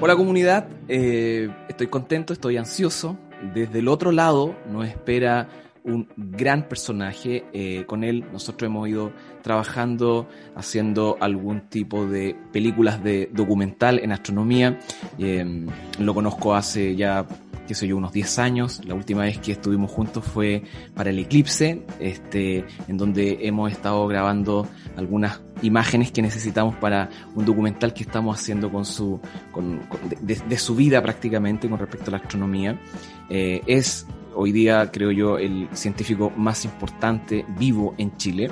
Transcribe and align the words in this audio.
Hola 0.00 0.16
comunidad, 0.16 0.66
eh, 0.88 1.48
estoy 1.68 1.86
contento, 1.86 2.32
estoy 2.32 2.56
ansioso. 2.56 3.16
Desde 3.54 3.78
el 3.78 3.88
otro 3.88 4.10
lado 4.10 4.56
nos 4.70 4.86
espera 4.86 5.48
un 5.84 6.08
gran 6.16 6.68
personaje. 6.68 7.44
Eh, 7.52 7.84
con 7.86 8.04
él 8.04 8.24
nosotros 8.32 8.66
hemos 8.68 8.88
ido 8.88 9.12
trabajando, 9.42 10.28
haciendo 10.54 11.16
algún 11.20 11.68
tipo 11.68 12.04
de 12.06 12.36
películas 12.52 13.02
de 13.02 13.30
documental 13.32 14.00
en 14.00 14.12
astronomía. 14.12 14.78
Eh, 15.18 15.66
lo 15.98 16.14
conozco 16.14 16.54
hace 16.54 16.96
ya 16.96 17.26
qué 17.66 17.74
sé 17.74 17.86
yo, 17.86 17.96
unos 17.96 18.12
10 18.12 18.38
años. 18.38 18.80
La 18.84 18.94
última 18.94 19.22
vez 19.22 19.38
que 19.38 19.52
estuvimos 19.52 19.90
juntos 19.90 20.24
fue 20.24 20.62
para 20.94 21.10
el 21.10 21.18
eclipse, 21.18 21.84
este, 22.00 22.64
en 22.88 22.96
donde 22.96 23.38
hemos 23.42 23.70
estado 23.70 24.06
grabando 24.06 24.66
algunas 24.96 25.40
imágenes 25.62 26.12
que 26.12 26.22
necesitamos 26.22 26.76
para 26.76 27.08
un 27.34 27.44
documental 27.44 27.94
que 27.94 28.02
estamos 28.02 28.38
haciendo 28.38 28.70
con 28.70 28.84
su, 28.84 29.20
con, 29.50 29.80
de, 30.20 30.58
su 30.58 30.74
vida 30.74 31.02
prácticamente 31.02 31.68
con 31.68 31.78
respecto 31.78 32.10
a 32.10 32.12
la 32.12 32.18
astronomía. 32.18 32.80
Eh, 33.30 33.60
es 33.66 34.06
hoy 34.34 34.52
día, 34.52 34.90
creo 34.90 35.10
yo, 35.10 35.38
el 35.38 35.68
científico 35.72 36.30
más 36.36 36.64
importante 36.64 37.44
vivo 37.58 37.94
en 37.98 38.16
Chile. 38.16 38.50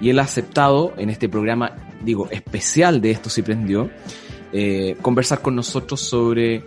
Y 0.00 0.10
él 0.10 0.18
ha 0.18 0.22
aceptado 0.22 0.92
en 0.96 1.10
este 1.10 1.28
programa, 1.28 1.76
digo, 2.02 2.28
especial 2.30 3.00
de 3.00 3.12
Esto 3.12 3.30
se 3.30 3.42
prendió, 3.42 3.90
eh, 4.52 4.96
conversar 5.00 5.40
con 5.40 5.54
nosotros 5.54 6.00
sobre 6.00 6.62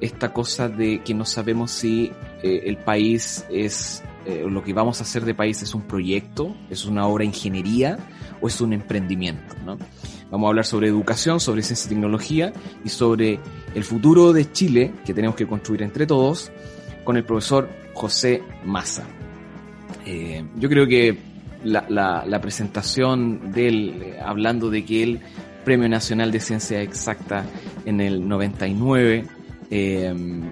esta 0.00 0.32
cosa 0.32 0.68
de 0.68 1.02
que 1.02 1.14
no 1.14 1.24
sabemos 1.24 1.70
si 1.70 2.12
eh, 2.42 2.62
el 2.64 2.76
país 2.76 3.46
es, 3.50 4.02
eh, 4.26 4.44
lo 4.48 4.62
que 4.62 4.72
vamos 4.72 5.00
a 5.00 5.04
hacer 5.04 5.24
de 5.24 5.34
país 5.34 5.62
es 5.62 5.74
un 5.74 5.82
proyecto, 5.82 6.54
es 6.70 6.84
una 6.84 7.06
obra 7.06 7.22
de 7.22 7.26
ingeniería 7.26 7.98
o 8.40 8.48
es 8.48 8.60
un 8.60 8.72
emprendimiento. 8.72 9.54
¿no? 9.64 9.78
Vamos 10.30 10.46
a 10.46 10.50
hablar 10.50 10.66
sobre 10.66 10.88
educación, 10.88 11.40
sobre 11.40 11.62
ciencia 11.62 11.86
y 11.86 11.88
tecnología 11.90 12.52
y 12.84 12.88
sobre 12.88 13.40
el 13.74 13.84
futuro 13.84 14.32
de 14.32 14.50
Chile 14.52 14.92
que 15.04 15.14
tenemos 15.14 15.36
que 15.36 15.46
construir 15.46 15.82
entre 15.82 16.06
todos 16.06 16.50
con 17.04 17.16
el 17.16 17.24
profesor 17.24 17.68
José 17.94 18.42
Massa. 18.64 19.06
Eh, 20.04 20.44
yo 20.56 20.68
creo 20.68 20.86
que 20.86 21.16
la, 21.64 22.38
presentación 22.42 23.52
de 23.52 23.68
él, 23.68 24.14
hablando 24.24 24.70
de 24.70 24.84
que 24.84 25.02
él, 25.02 25.20
Premio 25.64 25.88
Nacional 25.88 26.30
de 26.30 26.38
Ciencia 26.38 26.80
Exacta 26.80 27.44
en 27.84 28.00
el 28.00 28.28
99, 28.28 29.24
Em, 29.70 30.42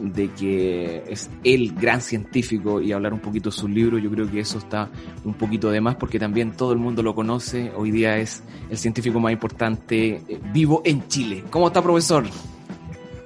de 0.00 0.28
que 0.30 1.04
es 1.08 1.30
el 1.44 1.74
gran 1.74 2.00
científico 2.00 2.80
y 2.80 2.92
hablar 2.92 3.12
un 3.12 3.20
poquito 3.20 3.50
de 3.50 3.56
sus 3.56 3.70
libros, 3.70 4.02
yo 4.02 4.10
creo 4.10 4.30
que 4.30 4.40
eso 4.40 4.58
está 4.58 4.88
un 5.24 5.34
poquito 5.34 5.70
de 5.70 5.80
más 5.80 5.94
porque 5.96 6.18
también 6.18 6.52
todo 6.52 6.72
el 6.72 6.78
mundo 6.78 7.02
lo 7.02 7.14
conoce, 7.14 7.70
hoy 7.76 7.90
día 7.90 8.16
es 8.16 8.42
el 8.70 8.78
científico 8.78 9.20
más 9.20 9.32
importante 9.32 10.22
eh, 10.26 10.40
vivo 10.52 10.82
en 10.84 11.06
Chile. 11.08 11.44
¿Cómo 11.50 11.68
está, 11.68 11.82
profesor? 11.82 12.24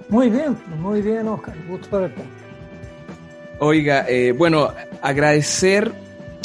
Muy 0.09 0.29
bien, 0.29 0.57
muy 0.81 1.01
bien, 1.01 1.27
Oscar, 1.29 1.57
gusto 1.69 2.01
verte. 2.01 2.23
Oiga, 3.59 4.05
eh, 4.09 4.33
bueno, 4.33 4.71
agradecer 5.01 5.93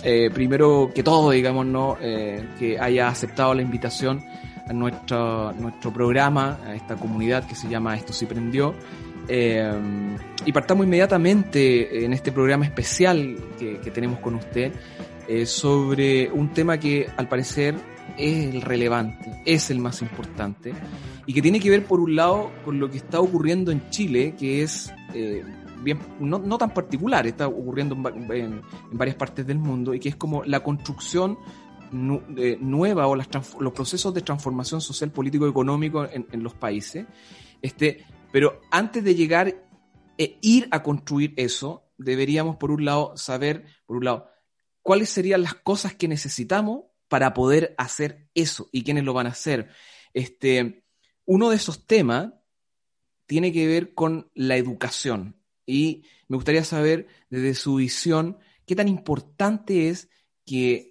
eh, 0.03 0.29
primero 0.33 0.91
que 0.95 1.03
todo, 1.03 1.31
digamos, 1.31 1.66
¿no? 1.66 1.97
que 1.99 2.77
haya 2.79 3.07
aceptado 3.09 3.53
la 3.53 3.61
invitación 3.61 4.23
nuestro, 4.73 5.51
nuestro 5.53 5.91
programa, 5.91 6.59
a 6.65 6.75
esta 6.75 6.95
comunidad 6.95 7.47
que 7.47 7.55
se 7.55 7.67
llama 7.69 7.95
Esto 7.95 8.13
sí 8.13 8.25
prendió. 8.25 8.73
Eh, 9.27 9.71
y 10.45 10.51
partamos 10.51 10.85
inmediatamente 10.85 12.03
en 12.03 12.13
este 12.13 12.31
programa 12.31 12.65
especial 12.65 13.37
que, 13.59 13.91
tenemos 13.91 14.19
con 14.19 14.35
usted 14.35 14.73
eh, 15.27 15.45
sobre 15.45 16.29
un 16.31 16.49
tema 16.49 16.79
que 16.79 17.07
al 17.15 17.27
parecer 17.29 17.75
es 18.17 18.53
el 18.53 18.61
relevante, 18.61 19.41
es 19.45 19.69
el 19.69 19.79
más 19.79 20.01
importante 20.01 20.73
y 21.25 21.33
que 21.33 21.41
tiene 21.41 21.59
que 21.59 21.69
ver 21.69 21.85
por 21.85 21.99
un 21.99 22.15
lado 22.15 22.51
con 22.65 22.79
lo 22.79 22.89
que 22.89 22.97
está 22.97 23.19
ocurriendo 23.19 23.71
en 23.71 23.89
Chile, 23.89 24.35
que 24.37 24.63
es 24.63 24.91
eh, 25.13 25.43
bien, 25.81 25.99
no, 26.19 26.39
no, 26.39 26.57
tan 26.57 26.73
particular, 26.73 27.25
está 27.27 27.47
ocurriendo 27.47 27.95
en, 28.09 28.31
en, 28.31 28.61
varias 28.91 29.16
partes 29.16 29.45
del 29.45 29.59
mundo 29.59 29.94
y 29.94 30.00
que 30.00 30.09
es 30.09 30.16
como 30.16 30.44
la 30.44 30.61
construcción 30.61 31.38
nueva 31.91 33.07
o 33.07 33.16
los 33.16 33.74
procesos 33.74 34.13
de 34.13 34.22
transformación 34.22 34.81
social, 34.81 35.12
político, 35.12 35.47
económico 35.47 36.06
en, 36.06 36.44
los 36.44 36.53
países. 36.53 37.06
Este, 37.62 38.06
pero 38.31 38.62
antes 38.72 39.03
de 39.03 39.16
llegar 39.16 39.56
e 40.18 40.38
ir 40.41 40.68
a 40.72 40.84
construir 40.84 41.34
eso, 41.38 41.91
deberíamos, 41.97 42.57
por 42.57 42.72
un 42.72 42.85
lado, 42.85 43.16
saber, 43.18 43.66
por 43.85 43.97
un 43.97 44.06
lado, 44.06 44.28
cuáles 44.81 45.09
serían 45.09 45.41
las 45.41 45.56
cosas 45.56 45.96
que 45.96 46.07
necesitamos 46.07 46.85
para 47.07 47.34
poder 47.34 47.75
hacer 47.78 48.30
eso 48.34 48.69
y 48.72 48.84
quiénes 48.84 49.03
lo 49.03 49.13
van 49.13 49.28
a 49.28 49.31
hacer. 49.31 49.69
Este, 50.13 50.85
uno 51.25 51.50
de 51.50 51.56
esos 51.57 51.85
temas 51.85 52.34
tiene 53.25 53.51
que 53.51 53.68
ver 53.68 53.94
con 53.94 54.30
la 54.34 54.57
educación 54.57 55.41
y 55.66 56.03
me 56.28 56.35
gustaría 56.38 56.63
saber 56.63 57.07
desde 57.30 57.53
su 57.53 57.75
visión 57.75 58.38
qué 58.66 58.75
tan 58.75 58.88
importante 58.88 59.90
es 59.90 60.09
que 60.46 60.91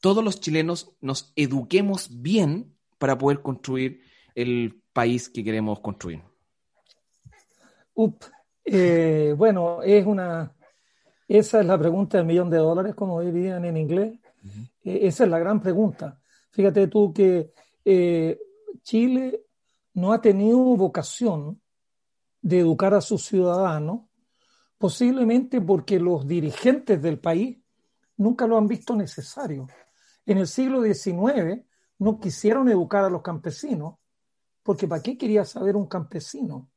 todos 0.00 0.22
los 0.24 0.40
chilenos 0.40 0.92
nos 1.00 1.32
eduquemos 1.36 2.22
bien 2.22 2.74
para 2.98 3.18
poder 3.18 3.42
construir 3.42 4.02
el 4.34 4.82
país 4.92 5.28
que 5.28 5.44
queremos 5.44 5.80
construir? 5.80 6.22
Up, 7.94 8.24
eh, 8.64 9.34
bueno, 9.36 9.82
es 9.82 10.06
una, 10.06 10.52
esa 11.26 11.60
es 11.60 11.66
la 11.66 11.78
pregunta 11.78 12.18
del 12.18 12.26
millón 12.26 12.50
de 12.50 12.58
dólares, 12.58 12.94
como 12.94 13.20
dirían 13.20 13.64
en 13.64 13.76
inglés. 13.76 14.18
Eh, 14.84 15.00
esa 15.02 15.24
es 15.24 15.30
la 15.30 15.38
gran 15.38 15.60
pregunta. 15.60 16.20
Fíjate 16.50 16.86
tú 16.88 17.12
que 17.12 17.52
eh, 17.84 18.38
Chile 18.82 19.42
no 19.94 20.12
ha 20.12 20.20
tenido 20.20 20.58
vocación 20.58 21.60
de 22.40 22.60
educar 22.60 22.94
a 22.94 23.00
sus 23.00 23.24
ciudadanos, 23.24 24.02
posiblemente 24.78 25.60
porque 25.60 25.98
los 25.98 26.26
dirigentes 26.26 27.02
del 27.02 27.18
país 27.18 27.58
nunca 28.16 28.46
lo 28.46 28.56
han 28.56 28.68
visto 28.68 28.94
necesario. 28.94 29.66
En 30.28 30.36
el 30.36 30.46
siglo 30.46 30.82
XIX 30.82 31.64
no 32.00 32.20
quisieron 32.20 32.68
educar 32.68 33.02
a 33.02 33.08
los 33.08 33.22
campesinos, 33.22 33.94
porque 34.62 34.86
¿para 34.86 35.02
qué 35.02 35.16
quería 35.16 35.42
saber 35.46 35.74
un 35.74 35.86
campesino? 35.86 36.68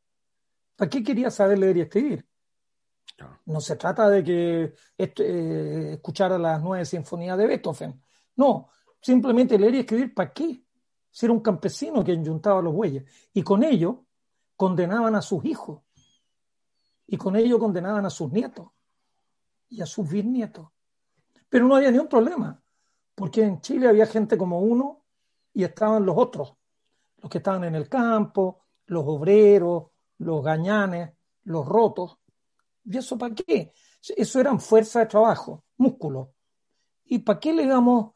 ¿Para 0.78 0.90
qué 0.90 1.04
quería 1.04 1.30
saber 1.30 1.60
leer 1.60 1.76
y 1.76 1.82
escribir? 1.82 2.26
No 3.48 3.60
se 3.60 3.76
trata 3.76 4.08
de 4.08 4.24
que 4.24 4.74
eh, 4.98 5.92
escuchara 5.96 6.38
las 6.38 6.62
nueve 6.62 6.86
sinfonías 6.86 7.38
de 7.38 7.46
Beethoven. 7.46 8.02
No, 8.38 8.70
simplemente 9.02 9.60
leer 9.60 9.76
y 9.76 9.80
escribir, 9.80 10.14
¿para 10.14 10.32
qué? 10.32 10.64
Si 11.12 11.26
era 11.26 11.34
un 11.34 11.42
campesino 11.42 12.06
que 12.06 12.14
enyuntaba 12.14 12.62
los 12.62 12.74
bueyes. 12.74 13.04
Y 13.34 13.44
con 13.44 13.66
ello 13.66 14.06
condenaban 14.56 15.14
a 15.16 15.22
sus 15.22 15.44
hijos. 15.44 15.82
Y 17.06 17.18
con 17.18 17.36
ello 17.36 17.60
condenaban 17.60 18.06
a 18.06 18.10
sus 18.10 18.32
nietos 18.32 18.70
y 19.68 19.82
a 19.82 19.86
sus 19.86 20.10
bisnietos. 20.10 20.70
Pero 21.50 21.68
no 21.68 21.76
había 21.76 21.92
ni 21.92 21.98
un 21.98 22.08
problema 22.08 22.62
porque 23.16 23.44
en 23.44 23.62
Chile 23.62 23.88
había 23.88 24.06
gente 24.06 24.38
como 24.38 24.60
uno 24.60 25.04
y 25.54 25.64
estaban 25.64 26.06
los 26.06 26.18
otros, 26.18 26.56
los 27.18 27.30
que 27.30 27.40
estaban 27.40 27.64
en 27.66 27.76
el 27.76 27.90
campo, 27.90 28.62
los 28.88 29.04
obreros, 29.06 29.86
los 30.20 30.44
gañanes, 30.44 31.12
los 31.44 31.66
rotos. 31.66 32.18
¿Y 32.86 32.98
eso 32.98 33.18
para 33.18 33.36
qué? 33.36 33.74
Eso 34.16 34.40
eran 34.40 34.60
fuerza 34.60 35.00
de 35.00 35.06
trabajo, 35.06 35.64
músculo. 35.78 36.34
¿Y 37.06 37.20
para 37.20 37.40
qué 37.40 37.54
le 37.54 37.68
damos, 37.68 38.14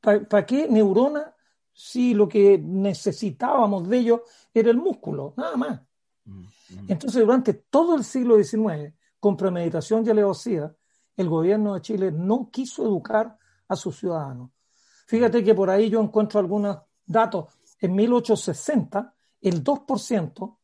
para, 0.00 0.44
qué 0.44 0.68
neurona 0.68 1.34
si 1.72 2.12
lo 2.12 2.28
que 2.28 2.58
necesitábamos 2.58 3.88
de 3.88 3.98
ellos 3.98 4.20
era 4.52 4.70
el 4.70 4.76
músculo, 4.76 5.34
nada 5.36 5.56
más? 5.56 5.80
Mm, 6.24 6.40
mm. 6.40 6.46
Entonces, 6.88 7.22
durante 7.22 7.54
todo 7.54 7.94
el 7.94 8.04
siglo 8.04 8.36
XIX, 8.42 8.94
con 9.18 9.36
premeditación 9.36 10.04
y 10.04 10.10
alevosía, 10.10 10.74
el 11.16 11.28
gobierno 11.28 11.74
de 11.74 11.80
Chile 11.80 12.12
no 12.12 12.50
quiso 12.50 12.84
educar 12.84 13.38
a 13.72 13.76
sus 13.76 13.98
ciudadanos. 13.98 14.50
Fíjate 15.06 15.42
que 15.42 15.54
por 15.54 15.70
ahí 15.70 15.88
yo 15.88 16.00
encuentro 16.00 16.38
algunos 16.38 16.78
datos. 17.04 17.46
En 17.80 17.94
1860, 17.94 19.14
el 19.40 19.64
2% 19.64 20.58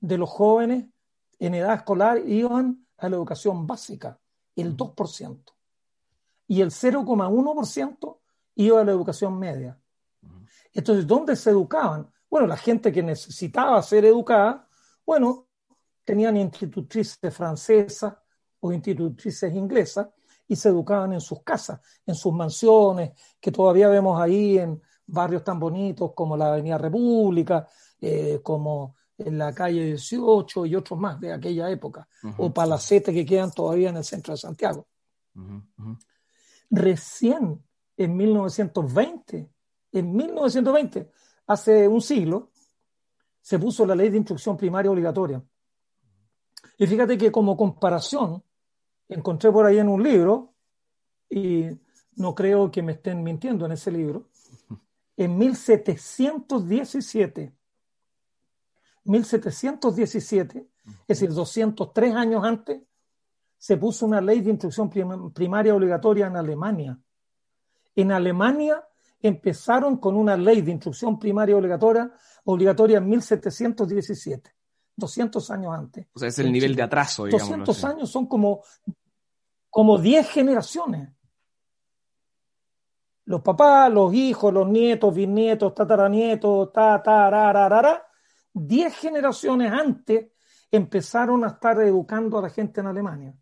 de 0.00 0.18
los 0.18 0.28
jóvenes 0.28 0.86
en 1.38 1.54
edad 1.54 1.74
escolar 1.74 2.18
iban 2.26 2.86
a 2.98 3.08
la 3.08 3.16
educación 3.16 3.66
básica, 3.66 4.18
el 4.54 4.76
2%. 4.76 5.42
Y 6.48 6.60
el 6.60 6.70
0,1% 6.70 8.18
iba 8.56 8.80
a 8.80 8.84
la 8.84 8.92
educación 8.92 9.38
media. 9.38 9.78
Entonces, 10.72 11.06
¿dónde 11.06 11.36
se 11.36 11.50
educaban? 11.50 12.10
Bueno, 12.28 12.46
la 12.46 12.56
gente 12.56 12.92
que 12.92 13.02
necesitaba 13.02 13.80
ser 13.82 14.04
educada, 14.04 14.68
bueno, 15.04 15.48
tenían 16.04 16.36
institutrices 16.36 17.34
francesas 17.34 18.14
o 18.60 18.72
institutrices 18.72 19.54
inglesas 19.54 20.08
y 20.48 20.56
se 20.56 20.68
educaban 20.68 21.12
en 21.12 21.20
sus 21.20 21.42
casas, 21.42 21.80
en 22.04 22.14
sus 22.14 22.32
mansiones, 22.32 23.12
que 23.40 23.52
todavía 23.52 23.88
vemos 23.88 24.20
ahí 24.20 24.58
en 24.58 24.80
barrios 25.06 25.44
tan 25.44 25.58
bonitos 25.58 26.12
como 26.14 26.36
la 26.36 26.52
Avenida 26.52 26.78
República, 26.78 27.68
eh, 28.00 28.40
como 28.42 28.96
en 29.18 29.38
la 29.38 29.54
calle 29.54 29.84
18 29.84 30.66
y 30.66 30.74
otros 30.74 30.98
más 30.98 31.18
de 31.20 31.32
aquella 31.32 31.70
época, 31.70 32.06
o 32.36 32.52
palacetes 32.52 33.14
que 33.14 33.24
quedan 33.24 33.50
todavía 33.50 33.88
en 33.88 33.96
el 33.96 34.04
centro 34.04 34.34
de 34.34 34.38
Santiago. 34.38 34.86
Recién 36.70 37.62
en 37.96 38.16
1920, 38.16 39.50
en 39.92 40.16
1920, 40.16 41.10
hace 41.46 41.88
un 41.88 42.02
siglo, 42.02 42.50
se 43.40 43.58
puso 43.58 43.86
la 43.86 43.94
ley 43.94 44.10
de 44.10 44.18
instrucción 44.18 44.56
primaria 44.56 44.90
obligatoria. 44.90 45.42
Y 46.78 46.86
fíjate 46.86 47.16
que 47.16 47.32
como 47.32 47.56
comparación, 47.56 48.42
encontré 49.08 49.52
por 49.52 49.66
ahí 49.66 49.78
en 49.78 49.88
un 49.88 50.02
libro, 50.02 50.54
y 51.28 51.68
no 52.16 52.34
creo 52.34 52.70
que 52.70 52.82
me 52.82 52.92
estén 52.92 53.22
mintiendo 53.22 53.66
en 53.66 53.72
ese 53.72 53.90
libro, 53.90 54.28
en 55.16 55.38
1717, 55.38 57.54
1717, 59.04 60.68
es 60.86 61.06
decir, 61.06 61.32
203 61.32 62.14
años 62.14 62.44
antes, 62.44 62.82
se 63.58 63.76
puso 63.76 64.06
una 64.06 64.20
ley 64.20 64.40
de 64.40 64.50
instrucción 64.50 64.90
primaria 65.32 65.74
obligatoria 65.74 66.26
en 66.26 66.36
Alemania. 66.36 66.98
En 67.94 68.12
Alemania 68.12 68.84
empezaron 69.20 69.96
con 69.96 70.16
una 70.16 70.36
ley 70.36 70.60
de 70.60 70.72
instrucción 70.72 71.18
primaria 71.18 71.56
obligatoria, 71.56 72.12
obligatoria 72.44 72.98
en 72.98 73.08
1717, 73.08 74.54
200 74.96 75.50
años 75.50 75.74
antes. 75.74 76.06
O 76.14 76.18
sea, 76.18 76.28
es 76.28 76.38
el 76.38 76.50
nivel 76.50 76.74
de 76.74 76.82
atraso, 76.82 77.26
digamos. 77.26 77.48
200 77.48 77.84
años 77.84 78.10
son 78.10 78.26
como, 78.26 78.62
como 79.70 79.98
10 79.98 80.28
generaciones. 80.28 81.10
Los 83.26 83.42
papás, 83.42 83.92
los 83.92 84.14
hijos, 84.14 84.52
los 84.52 84.68
nietos, 84.68 85.14
bisnietos, 85.14 85.74
tataranietos, 85.74 86.72
ta, 86.72 87.02
ta, 87.02 87.28
ra, 87.28 87.52
ra, 87.52 87.68
ra, 87.68 87.82
ra, 87.82 88.06
10 88.52 88.96
generaciones 88.96 89.70
antes 89.70 90.28
empezaron 90.70 91.44
a 91.44 91.48
estar 91.48 91.80
educando 91.82 92.38
a 92.38 92.42
la 92.42 92.50
gente 92.50 92.80
en 92.80 92.86
Alemania. 92.86 93.34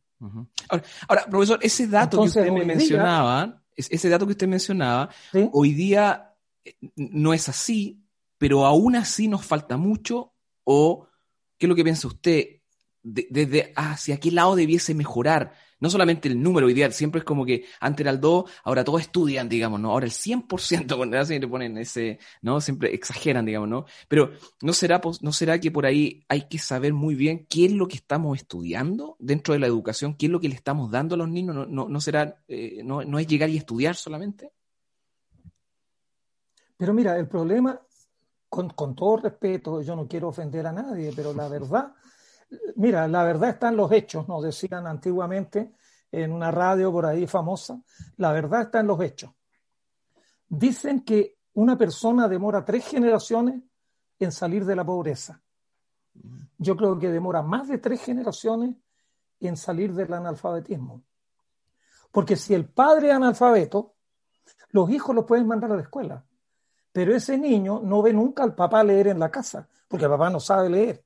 ahora, 1.08 1.26
profesor, 1.30 1.58
ese 1.62 1.86
dato 1.86 2.18
que 2.18 2.28
usted 2.28 2.50
me 2.50 2.64
mencionaba, 2.64 3.62
ese 3.76 4.08
dato 4.08 4.26
que 4.26 4.32
usted 4.32 4.48
mencionaba, 4.48 5.10
hoy 5.52 5.72
día 5.72 6.34
eh, 6.64 6.74
no 6.96 7.34
es 7.34 7.48
así, 7.48 8.02
pero 8.38 8.64
aún 8.64 8.96
así 8.96 9.28
nos 9.28 9.44
falta 9.44 9.76
mucho, 9.76 10.32
o 10.64 11.06
qué 11.64 11.66
es 11.66 11.68
lo 11.70 11.74
que 11.74 11.84
piensa 11.84 12.08
usted, 12.08 12.60
desde 13.02 13.72
hacia 13.74 14.18
qué 14.18 14.30
lado 14.30 14.54
debiese 14.54 14.94
mejorar 14.94 15.54
no 15.80 15.90
solamente 15.90 16.28
el 16.28 16.42
número 16.42 16.70
ideal, 16.70 16.94
siempre 16.94 17.18
es 17.18 17.24
como 17.24 17.44
que 17.44 17.66
antes 17.78 18.04
era 18.04 18.10
el 18.10 18.18
2, 18.18 18.50
ahora 18.64 18.84
todos 18.84 19.02
estudian, 19.02 19.50
digamos, 19.50 19.78
¿no? 19.78 19.90
Ahora 19.90 20.06
el 20.06 20.12
100%, 20.12 21.14
así 21.20 21.38
le 21.38 21.46
ponen 21.46 21.76
ese, 21.76 22.18
¿no? 22.40 22.60
Siempre 22.62 22.94
exageran, 22.94 23.44
digamos, 23.44 23.68
¿no? 23.68 23.84
Pero 24.08 24.30
¿no 24.62 24.72
será, 24.72 25.02
¿no 25.20 25.32
será 25.32 25.60
que 25.60 25.70
por 25.70 25.84
ahí 25.84 26.24
hay 26.28 26.48
que 26.48 26.58
saber 26.58 26.94
muy 26.94 27.14
bien 27.14 27.46
qué 27.50 27.66
es 27.66 27.72
lo 27.72 27.86
que 27.86 27.96
estamos 27.96 28.38
estudiando 28.38 29.16
dentro 29.18 29.52
de 29.52 29.60
la 29.60 29.66
educación, 29.66 30.14
qué 30.14 30.24
es 30.24 30.32
lo 30.32 30.40
que 30.40 30.48
le 30.48 30.54
estamos 30.54 30.90
dando 30.90 31.16
a 31.16 31.18
los 31.18 31.28
niños? 31.28 31.54
¿No, 31.68 31.88
no, 31.88 32.00
será, 32.00 32.42
eh, 32.48 32.80
no, 32.82 33.04
no 33.04 33.18
es 33.18 33.26
llegar 33.26 33.50
y 33.50 33.58
estudiar 33.58 33.94
solamente? 33.94 34.52
Pero 36.76 36.94
mira, 36.94 37.18
el 37.18 37.28
problema, 37.28 37.80
con, 38.54 38.94
todo 38.94 39.16
respeto, 39.16 39.82
yo 39.82 39.96
no 39.96 40.06
quiero 40.06 40.28
ofender 40.28 40.66
a 40.66 40.72
nadie, 40.72 41.12
pero 41.14 41.32
la 41.32 41.48
verdad 41.48 41.92
Mira, 42.76 43.08
la 43.08 43.24
verdad 43.24 43.50
está 43.50 43.68
en 43.68 43.76
los 43.76 43.90
hechos, 43.92 44.28
nos 44.28 44.42
decían 44.42 44.86
antiguamente 44.86 45.72
en 46.10 46.32
una 46.32 46.50
radio 46.50 46.92
por 46.92 47.06
ahí 47.06 47.26
famosa, 47.26 47.80
la 48.16 48.32
verdad 48.32 48.62
está 48.62 48.80
en 48.80 48.86
los 48.86 49.00
hechos. 49.00 49.32
Dicen 50.48 51.00
que 51.00 51.38
una 51.54 51.76
persona 51.76 52.28
demora 52.28 52.64
tres 52.64 52.86
generaciones 52.86 53.60
en 54.18 54.30
salir 54.30 54.64
de 54.64 54.76
la 54.76 54.84
pobreza. 54.84 55.40
Yo 56.58 56.76
creo 56.76 56.98
que 56.98 57.10
demora 57.10 57.42
más 57.42 57.68
de 57.68 57.78
tres 57.78 58.00
generaciones 58.02 58.76
en 59.40 59.56
salir 59.56 59.92
del 59.92 60.12
analfabetismo. 60.12 61.02
Porque 62.12 62.36
si 62.36 62.54
el 62.54 62.68
padre 62.68 63.08
es 63.08 63.14
analfabeto, 63.14 63.94
los 64.70 64.88
hijos 64.90 65.14
los 65.14 65.24
pueden 65.24 65.48
mandar 65.48 65.72
a 65.72 65.76
la 65.76 65.82
escuela. 65.82 66.24
Pero 66.94 67.14
ese 67.14 67.36
niño 67.36 67.82
no 67.84 68.00
ve 68.00 68.14
nunca 68.14 68.42
al 68.42 68.54
papá 68.54 68.82
leer 68.82 69.08
en 69.08 69.18
la 69.18 69.30
casa, 69.30 69.68
porque 69.86 70.06
el 70.06 70.10
papá 70.12 70.30
no 70.30 70.40
sabe 70.40 70.70
leer 70.70 71.04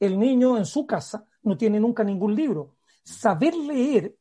el 0.00 0.18
niño 0.18 0.56
en 0.56 0.66
su 0.66 0.86
casa 0.86 1.24
no 1.42 1.56
tiene 1.56 1.80
nunca 1.80 2.04
ningún 2.04 2.34
libro. 2.34 2.76
Saber 3.02 3.54
leer 3.54 4.16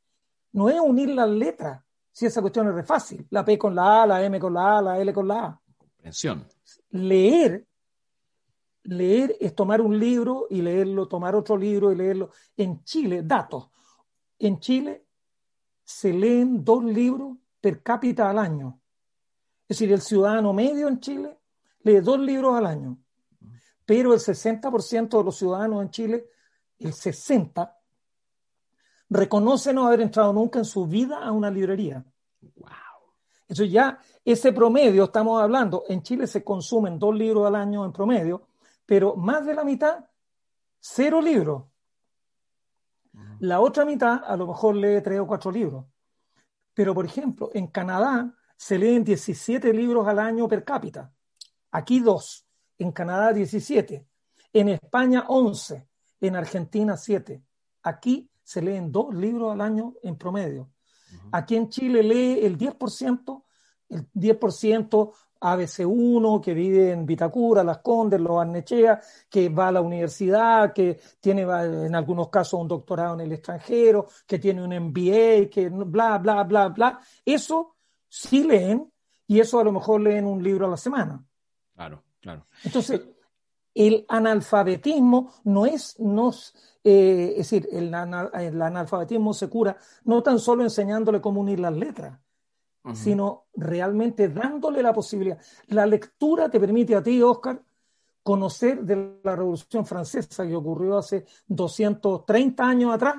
no 0.54 0.70
es 0.70 0.80
unir 0.80 1.10
las 1.10 1.30
letras, 1.30 1.84
si 2.12 2.26
esa 2.26 2.42
cuestión 2.42 2.68
es 2.70 2.76
re 2.76 2.84
fácil. 2.84 3.28
La 3.30 3.44
P 3.44 3.58
con 3.58 3.76
la 3.76 4.04
A, 4.04 4.08
la 4.08 4.24
M 4.24 4.40
con 4.40 4.54
la 4.54 4.78
A, 4.78 4.82
la 4.82 5.00
L 5.00 5.14
con 5.14 5.28
la 5.28 5.46
A. 5.46 5.62
Comprensión. 5.78 6.48
Leer, 6.92 7.68
leer 8.84 9.36
es 9.40 9.54
tomar 9.54 9.82
un 9.82 10.00
libro 10.00 10.48
y 10.50 10.62
leerlo, 10.62 11.08
tomar 11.08 11.36
otro 11.36 11.58
libro 11.58 11.92
y 11.92 11.96
leerlo. 11.96 12.30
En 12.56 12.84
Chile, 12.84 13.22
datos. 13.24 13.70
En 14.40 14.60
Chile 14.60 15.06
se 15.84 16.14
leen 16.14 16.64
dos 16.64 16.84
libros 16.84 17.38
per 17.60 17.82
cápita 17.82 18.30
al 18.30 18.40
año. 18.40 18.80
Es 19.68 19.78
decir, 19.80 19.92
el 19.92 20.02
ciudadano 20.02 20.54
medio 20.54 20.88
en 20.88 21.00
Chile 21.00 21.38
lee 21.84 22.00
dos 22.00 22.20
libros 22.20 22.56
al 22.56 22.66
año 22.66 23.00
pero 23.86 24.14
el 24.14 24.20
60% 24.20 25.18
de 25.18 25.24
los 25.24 25.38
ciudadanos 25.38 25.82
en 25.84 25.90
Chile, 25.92 26.30
el 26.80 26.92
60%, 26.92 27.72
reconoce 29.08 29.72
no 29.72 29.86
haber 29.86 30.02
entrado 30.02 30.34
nunca 30.34 30.60
en 30.60 30.66
su 30.66 30.88
vida 30.88 31.20
a 31.20 31.32
una 31.32 31.52
librería. 31.52 32.04
Wow. 32.56 32.70
Eso 33.48 33.64
ya, 33.64 34.00
ese 34.24 34.52
promedio, 34.52 35.04
estamos 35.04 35.40
hablando, 35.42 35.84
en 35.88 36.02
Chile 36.02 36.26
se 36.26 36.44
consumen 36.44 36.98
dos 36.98 37.14
libros 37.14 37.46
al 37.46 37.56
año 37.56 37.86
en 37.86 37.94
promedio, 37.94 38.48
pero 38.86 39.16
más 39.16 39.46
de 39.46 39.54
la 39.54 39.64
mitad, 39.64 40.04
cero 40.80 41.22
libros. 41.22 41.66
La 43.40 43.60
otra 43.60 43.86
mitad 43.86 44.24
a 44.26 44.36
lo 44.36 44.48
mejor 44.48 44.76
lee 44.76 45.02
tres 45.04 45.20
o 45.20 45.28
cuatro 45.28 45.52
libros. 45.52 45.86
Pero, 46.74 46.94
por 46.96 47.06
ejemplo, 47.06 47.52
en 47.54 47.68
Canadá 47.68 48.36
se 48.56 48.78
leen 48.78 49.04
17 49.04 49.74
libros 49.74 50.08
al 50.08 50.20
año 50.20 50.48
per 50.48 50.64
cápita. 50.64 51.12
Aquí 51.72 52.00
dos 52.00 52.46
en 52.78 52.92
Canadá 52.92 53.34
17, 53.34 54.06
en 54.54 54.70
España 54.70 55.26
11, 55.28 55.88
en 56.22 56.36
Argentina 56.36 56.98
7. 56.98 57.44
Aquí 57.84 58.30
se 58.44 58.62
leen 58.62 58.92
dos 58.92 59.14
libros 59.14 59.54
al 59.54 59.62
año 59.62 59.94
en 60.04 60.18
promedio. 60.18 60.70
Aquí 61.32 61.56
en 61.56 61.70
Chile 61.70 62.04
lee 62.04 62.46
el 62.46 62.58
10%, 62.58 63.44
el 63.90 64.12
10% 64.12 65.14
ABC1, 65.40 66.42
que 66.42 66.54
vive 66.54 66.92
en 66.92 67.06
Vitacura, 67.06 67.64
Las 67.64 67.80
Condes, 67.80 68.20
Los 68.20 68.42
Arnechea, 68.42 69.00
que 69.30 69.50
va 69.50 69.68
a 69.68 69.72
la 69.72 69.82
universidad, 69.82 70.74
que 70.74 71.00
tiene 71.20 71.44
en 71.44 71.96
algunos 71.96 72.30
casos 72.30 72.60
un 72.60 72.68
doctorado 72.68 73.16
en 73.16 73.22
el 73.22 73.34
extranjero, 73.34 74.08
que 74.26 74.40
tiene 74.40 74.64
un 74.64 74.74
MBA, 74.74 75.50
que 75.50 75.70
bla, 75.70 76.18
bla, 76.18 76.44
bla, 76.44 76.70
bla. 76.70 77.00
Eso 77.24 77.75
sí 78.16 78.44
leen 78.44 78.92
y 79.28 79.40
eso 79.40 79.60
a 79.60 79.64
lo 79.64 79.72
mejor 79.72 80.00
leen 80.02 80.26
un 80.26 80.42
libro 80.42 80.66
a 80.66 80.70
la 80.70 80.78
semana. 80.78 81.24
Claro. 82.22 82.48
Entonces, 82.64 83.02
el 83.74 84.06
analfabetismo 84.08 85.34
no 85.44 85.66
es, 85.66 86.00
no, 86.00 86.32
eh, 86.84 87.32
es 87.32 87.50
decir, 87.50 87.68
el, 87.72 87.94
analfabetismo 87.94 89.34
se 89.34 89.50
cura 89.50 89.76
no 90.06 90.24
tan 90.24 90.40
solo 90.40 90.64
enseñándole 90.64 91.20
cómo 91.20 91.42
unir 91.42 91.60
las 91.60 91.76
letras, 91.76 92.20
sino 92.94 93.48
realmente 93.56 94.30
dándole 94.30 94.82
la 94.84 94.94
posibilidad. 94.94 95.40
La 95.68 95.88
lectura 95.88 96.50
te 96.50 96.60
permite 96.60 96.96
a 96.96 97.02
ti, 97.02 97.22
Oscar, 97.22 97.62
conocer 98.22 98.84
de 98.84 99.20
la 99.24 99.36
Revolución 99.36 99.86
Francesa 99.86 100.46
que 100.46 100.56
ocurrió 100.56 101.00
hace 101.00 101.26
230 101.48 102.64
años 102.64 102.94
atrás 102.94 103.16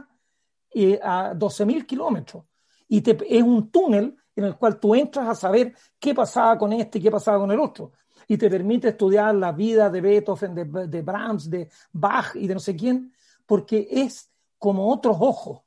y 0.72 0.94
a 0.94 1.34
12.000 1.34 1.84
kilómetros. 1.84 2.44
Y 2.88 3.00
te, 3.00 3.18
es 3.28 3.42
un 3.42 3.70
túnel 3.70 4.16
en 4.36 4.44
el 4.44 4.56
cual 4.56 4.78
tú 4.78 4.94
entras 4.94 5.28
a 5.28 5.34
saber 5.34 5.74
qué 5.98 6.14
pasaba 6.14 6.56
con 6.56 6.72
este 6.72 6.98
y 6.98 7.02
qué 7.02 7.10
pasaba 7.10 7.38
con 7.38 7.50
el 7.50 7.58
otro 7.58 7.92
y 8.28 8.36
te 8.36 8.50
permite 8.50 8.88
estudiar 8.88 9.34
la 9.34 9.52
vida 9.52 9.90
de 9.90 10.00
Beethoven, 10.00 10.54
de, 10.54 11.02
Brahms, 11.02 11.48
de 11.48 11.68
Bach 11.92 12.34
y 12.34 12.46
de 12.46 12.54
no 12.54 12.60
sé 12.60 12.74
quién, 12.74 13.12
porque 13.44 13.86
es 13.90 14.30
como 14.58 14.92
otros 14.92 15.16
ojos. 15.20 15.60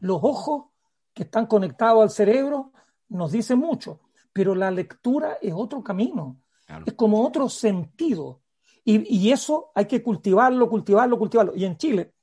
Los 0.00 0.18
ojos 0.22 0.66
que 1.14 1.22
están 1.24 1.46
conectados 1.46 2.02
al 2.02 2.10
cerebro 2.10 2.72
nos 3.08 3.32
dicen 3.32 3.58
mucho, 3.58 4.00
pero 4.32 4.54
la 4.54 4.70
lectura 4.70 5.38
es 5.40 5.52
otro 5.54 5.82
camino, 5.82 6.40
es 6.86 6.94
como 6.94 7.26
otro 7.26 7.48
sentido. 7.48 8.42
Y, 8.84 9.16
y, 9.16 9.30
eso 9.30 9.70
hay 9.74 9.86
que 9.86 10.02
cultivarlo, 10.02 10.68
cultivarlo, 10.68 11.16
cultivarlo. 11.16 11.54
Y 11.54 11.64
en 11.64 11.76
Chile, 11.76 12.14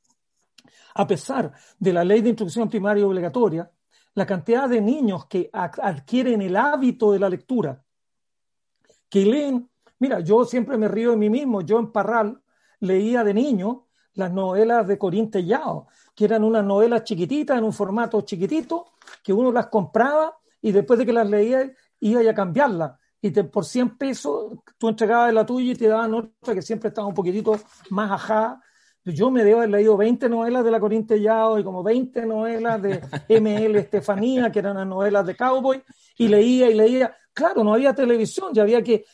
a 0.94 1.08
pesar 1.08 1.54
de 1.78 1.94
la 1.94 2.04
ley 2.04 2.22
de 2.22 2.30
instrucción 2.30 2.70
primaria 2.70 3.08
obligatoria, 3.08 3.72
la 4.16 4.26
cantidad 4.26 4.68
de 4.68 4.82
niños 4.82 5.26
que 5.28 5.50
adquieren 5.54 6.42
el 6.42 6.56
hábito 6.56 7.12
de 7.12 7.20
la 7.20 7.30
lectura 7.30 7.84
que 9.10 9.26
leen. 9.26 9.70
Mira, 10.00 10.20
yo 10.22 10.46
siempre 10.46 10.78
me 10.78 10.88
río 10.88 11.12
de 11.12 11.18
mí 11.18 11.30
mismo. 11.30 11.62
Yo 11.62 11.80
en 11.80 11.92
Parral 11.92 12.42
leía 12.80 13.24
de 13.24 13.34
niño 13.34 13.88
las 14.14 14.32
novelas 14.32 14.88
de 14.88 14.98
Corín 14.98 15.32
Tellado, 15.32 15.88
que 16.16 16.26
eran 16.26 16.44
unas 16.44 16.64
novelas 16.64 17.04
chiquititas, 17.04 17.58
en 17.58 17.64
un 17.64 17.74
formato 17.74 18.22
chiquitito, 18.22 18.94
que 19.24 19.34
uno 19.34 19.52
las 19.52 19.68
compraba 19.68 20.38
y 20.62 20.72
después 20.72 21.00
de 21.00 21.06
que 21.06 21.14
las 21.14 21.30
leía 21.30 21.72
iba 22.00 22.30
a 22.30 22.34
cambiarlas. 22.34 23.00
Y 23.22 23.32
por 23.32 23.66
100 23.66 23.98
pesos 23.98 24.60
tú 24.78 24.88
entregabas 24.88 25.34
la 25.34 25.46
tuya 25.46 25.74
y 25.74 25.76
te 25.76 25.88
daban 25.88 26.14
otra 26.14 26.54
que 26.54 26.62
siempre 26.62 26.90
estaba 26.90 27.08
un 27.08 27.14
poquitito 27.14 27.60
más 27.90 28.12
ajá. 28.12 28.62
Yo 29.06 29.32
me 29.32 29.44
debo 29.44 29.60
haber 29.60 29.72
leído 29.72 29.98
20 29.98 30.30
novelas 30.30 30.64
de 30.64 30.72
la 30.72 30.80
Corín 30.80 31.08
Tellado 31.08 31.58
y 31.58 31.64
como 31.64 31.82
20 31.84 32.26
novelas 32.26 32.82
de 32.82 33.02
M.L. 33.30 33.80
Estefanía, 33.80 34.52
que 34.52 34.60
eran 34.60 34.78
las 34.78 34.88
novelas 34.88 35.26
de 35.26 35.36
Cowboy, 35.36 35.82
y 36.18 36.28
leía 36.28 36.70
y 36.70 36.74
leía 36.74 37.16
claro, 37.40 37.64
no 37.64 37.74
había 37.74 37.94
televisión, 37.94 38.54
ya 38.54 38.64
había 38.64 38.84
que, 38.84 39.06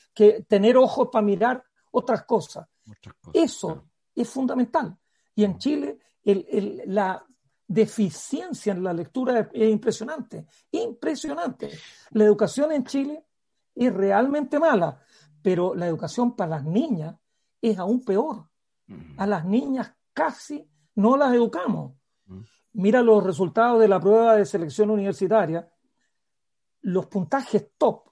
tener 0.47 0.77
ojos 0.77 1.09
para 1.11 1.23
mirar 1.23 1.63
otras 1.91 2.23
cosas. 2.23 2.67
Eso 3.31 3.85
es 4.15 4.27
fundamental. 4.29 4.97
Y 5.35 5.43
en 5.43 5.57
Chile 5.59 5.99
la 6.87 7.23
deficiencia 7.67 8.73
en 8.73 8.83
la 8.83 8.93
lectura 8.93 9.49
es, 9.53 9.69
impresionante, 9.69 10.47
impresionante. 10.71 11.69
La 12.11 12.23
educación 12.23 12.71
en 12.71 12.83
Chile 12.83 13.25
es 13.75 13.93
realmente 13.93 14.57
mala, 14.57 14.99
pero 15.41 15.75
la 15.75 15.87
educación 15.87 16.35
para 16.35 16.51
las 16.51 16.63
niñas 16.63 17.15
es 17.61 17.77
aún 17.77 18.03
peor. 18.03 18.49
A 19.17 19.25
las 19.25 19.45
niñas 19.45 19.93
casi 20.13 20.69
no 20.95 21.17
las 21.17 21.33
educamos. 21.33 21.93
Mira 22.73 23.01
los 23.01 23.23
resultados 23.23 23.79
de 23.79 23.87
la 23.87 23.99
prueba 23.99 24.35
de 24.35 24.45
selección 24.45 24.89
universitaria. 24.89 25.69
Los 26.81 27.07
puntajes 27.07 27.71
top, 27.77 28.09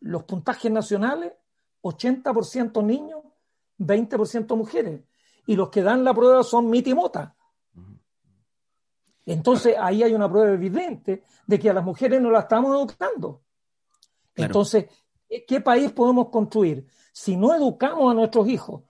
los 0.00 0.24
puntajes 0.24 0.70
nacionales, 0.70 1.32
80% 1.82 2.84
niños, 2.84 3.22
20% 3.78 4.56
mujeres. 4.56 5.02
Y 5.46 5.56
los 5.56 5.68
que 5.68 5.82
dan 5.82 6.04
la 6.04 6.14
prueba 6.14 6.42
son 6.42 6.70
mitimota. 6.70 7.36
Entonces 9.26 9.76
ahí 9.78 10.02
hay 10.02 10.14
una 10.14 10.28
prueba 10.28 10.52
evidente 10.52 11.24
de 11.46 11.58
que 11.58 11.70
a 11.70 11.74
las 11.74 11.84
mujeres 11.84 12.20
no 12.20 12.30
las 12.30 12.44
estamos 12.44 12.74
educando. 12.76 13.42
Entonces, 14.34 14.86
¿qué 15.46 15.60
país 15.60 15.92
podemos 15.92 16.28
construir? 16.28 16.86
Si 17.12 17.36
no 17.36 17.54
educamos 17.54 18.10
a 18.10 18.14
nuestros 18.14 18.48
hijos, 18.48 18.82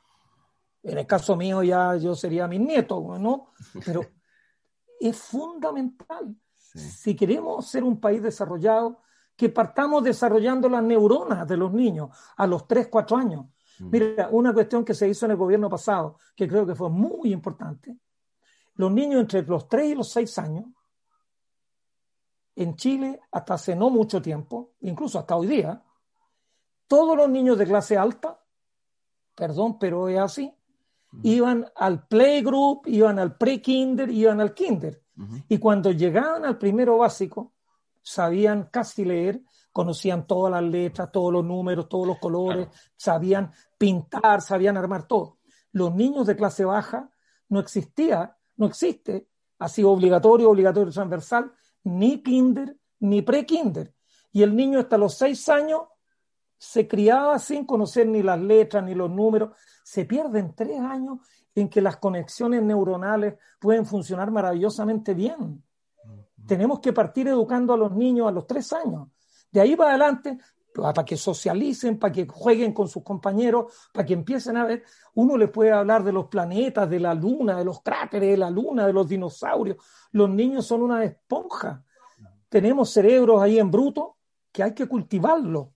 en 0.85 0.99
el 0.99 1.07
caso 1.07 1.35
mío 1.35 1.63
ya 1.63 1.97
yo 1.97 2.15
sería 2.15 2.47
mi 2.47 2.59
nieto, 2.59 3.19
¿no? 3.19 3.53
Pero 3.85 4.03
es 5.01 5.17
fundamental. 5.17 6.37
Si 6.57 7.17
queremos 7.17 7.67
ser 7.67 7.85
un 7.85 7.99
país 8.01 8.23
desarrollado, 8.23 9.01
que 9.37 9.49
partamos 9.49 10.05
desarrollando 10.05 10.69
las 10.69 10.83
neuronas 10.83 11.49
de 11.49 11.57
los 11.57 11.73
niños 11.73 12.11
a 12.37 12.47
los 12.47 12.69
3, 12.69 12.89
4 12.89 13.17
años. 13.17 13.47
Mm. 13.79 13.91
Mira, 13.91 14.29
una 14.31 14.53
cuestión 14.53 14.85
que 14.85 14.95
se 14.95 15.09
hizo 15.09 15.25
en 15.25 15.33
el 15.33 15.39
gobierno 15.39 15.69
pasado, 15.69 16.19
que 16.37 16.47
creo 16.47 16.67
que 16.67 16.75
fue 16.75 16.91
muy 16.91 17.33
importante, 17.33 17.97
los 18.75 18.93
niños 18.93 19.23
entre 19.23 19.43
los 19.43 19.69
3 19.69 19.91
y 19.91 19.95
los 19.95 20.09
6 20.11 20.39
años, 20.39 20.67
en 22.57 22.77
Chile, 22.77 23.21
hasta 23.33 23.55
hace 23.55 23.75
no 23.75 23.91
mucho 23.91 24.23
tiempo, 24.23 24.75
incluso 24.81 25.19
hasta 25.19 25.35
hoy 25.35 25.49
día, 25.49 25.83
todos 26.87 27.17
los 27.17 27.29
niños 27.29 27.59
de 27.59 27.67
clase 27.67 27.97
alta, 27.97 28.41
perdón, 29.35 29.79
pero 29.79 30.09
es 30.09 30.19
así, 30.19 30.55
iban 31.23 31.67
al 31.77 32.07
playgroup, 32.07 32.87
iban 32.87 33.19
al 33.19 33.37
pre-kinder, 33.37 34.11
iban 34.11 34.41
al 34.41 34.55
kinder. 34.55 35.03
Y 35.49 35.59
cuando 35.59 35.93
llegaban 35.93 36.45
al 36.45 36.59
primero 36.59 36.99
básico, 36.99 37.55
sabían 38.03 38.69
casi 38.71 39.05
leer, 39.05 39.41
conocían 39.73 40.27
todas 40.27 40.53
las 40.53 40.63
letras, 40.63 41.11
todos 41.13 41.33
los 41.33 41.45
números, 41.45 41.89
todos 41.89 42.07
los 42.07 42.19
colores, 42.19 42.69
sabían 42.97 43.53
pintar, 43.79 44.41
sabían 44.41 44.77
armar 44.77 45.07
todo. 45.07 45.39
Los 45.73 45.95
niños 45.95 46.27
de 46.27 46.37
clase 46.37 46.65
baja 46.65 47.11
no 47.49 47.61
existía, 47.61 48.37
no 48.57 48.67
existe, 48.67 49.29
así 49.59 49.83
obligatorio, 49.83 50.51
obligatorio 50.51 50.93
transversal, 50.93 51.53
ni 51.85 52.23
kinder, 52.23 52.77
ni 53.01 53.23
pre-kinder. 53.23 53.95
Y 54.33 54.43
el 54.43 54.55
niño 54.55 54.79
hasta 54.81 54.99
los 54.99 55.15
seis 55.15 55.49
años 55.49 55.83
se 56.65 56.89
criaba 56.89 57.39
sin 57.39 57.67
conocer 57.67 58.07
ni 58.09 58.23
las 58.23 58.41
letras 58.41 58.83
ni 58.83 58.95
los 58.95 59.11
números. 59.11 59.51
Se 59.83 60.07
pierden 60.07 60.55
tres 60.55 60.81
años 60.81 61.19
en 61.55 61.69
que 61.69 61.81
las 61.81 61.99
conexiones 61.99 62.63
neuronales 62.63 63.35
pueden 63.61 63.85
funcionar 63.85 64.31
maravillosamente 64.31 65.13
bien. 65.15 65.63
Tenemos 66.47 66.81
que 66.81 66.93
partir 66.93 67.29
educando 67.29 67.75
a 67.75 67.77
los 67.77 67.93
niños 67.93 68.29
a 68.29 68.33
los 68.33 68.47
tres 68.47 68.73
años. 68.73 69.09
De 69.53 69.61
ahí 69.61 69.77
para 69.77 69.91
adelante, 69.91 70.39
para 70.75 71.05
que 71.05 71.17
socialicen, 71.17 71.99
para 71.99 72.13
que 72.13 72.27
jueguen 72.27 72.73
con 72.73 72.89
sus 72.89 73.03
compañeros, 73.03 73.73
para 73.93 74.07
que 74.07 74.15
empiecen 74.15 74.57
a 74.57 74.65
ver, 74.65 74.83
uno 75.15 75.37
les 75.37 75.51
puede 75.51 75.71
hablar 75.71 76.03
de 76.03 76.13
los 76.13 76.27
planetas, 76.27 76.89
de 76.89 76.99
la 76.99 77.15
luna, 77.15 77.59
de 77.59 77.65
los 77.65 77.83
cráteres 77.83 78.31
de 78.31 78.37
la 78.39 78.51
luna, 78.51 78.87
de 78.87 78.93
los 78.93 79.07
dinosaurios. 79.07 79.77
Los 80.13 80.31
niños 80.31 80.67
son 80.67 80.83
una 80.83 81.05
esponja. 81.05 81.85
Tenemos 82.49 82.91
cerebros 82.91 83.41
ahí 83.43 83.59
en 83.59 83.71
bruto 83.71 84.17
que 84.51 84.63
hay 84.63 84.75
que 84.75 84.87
cultivarlos 84.87 85.74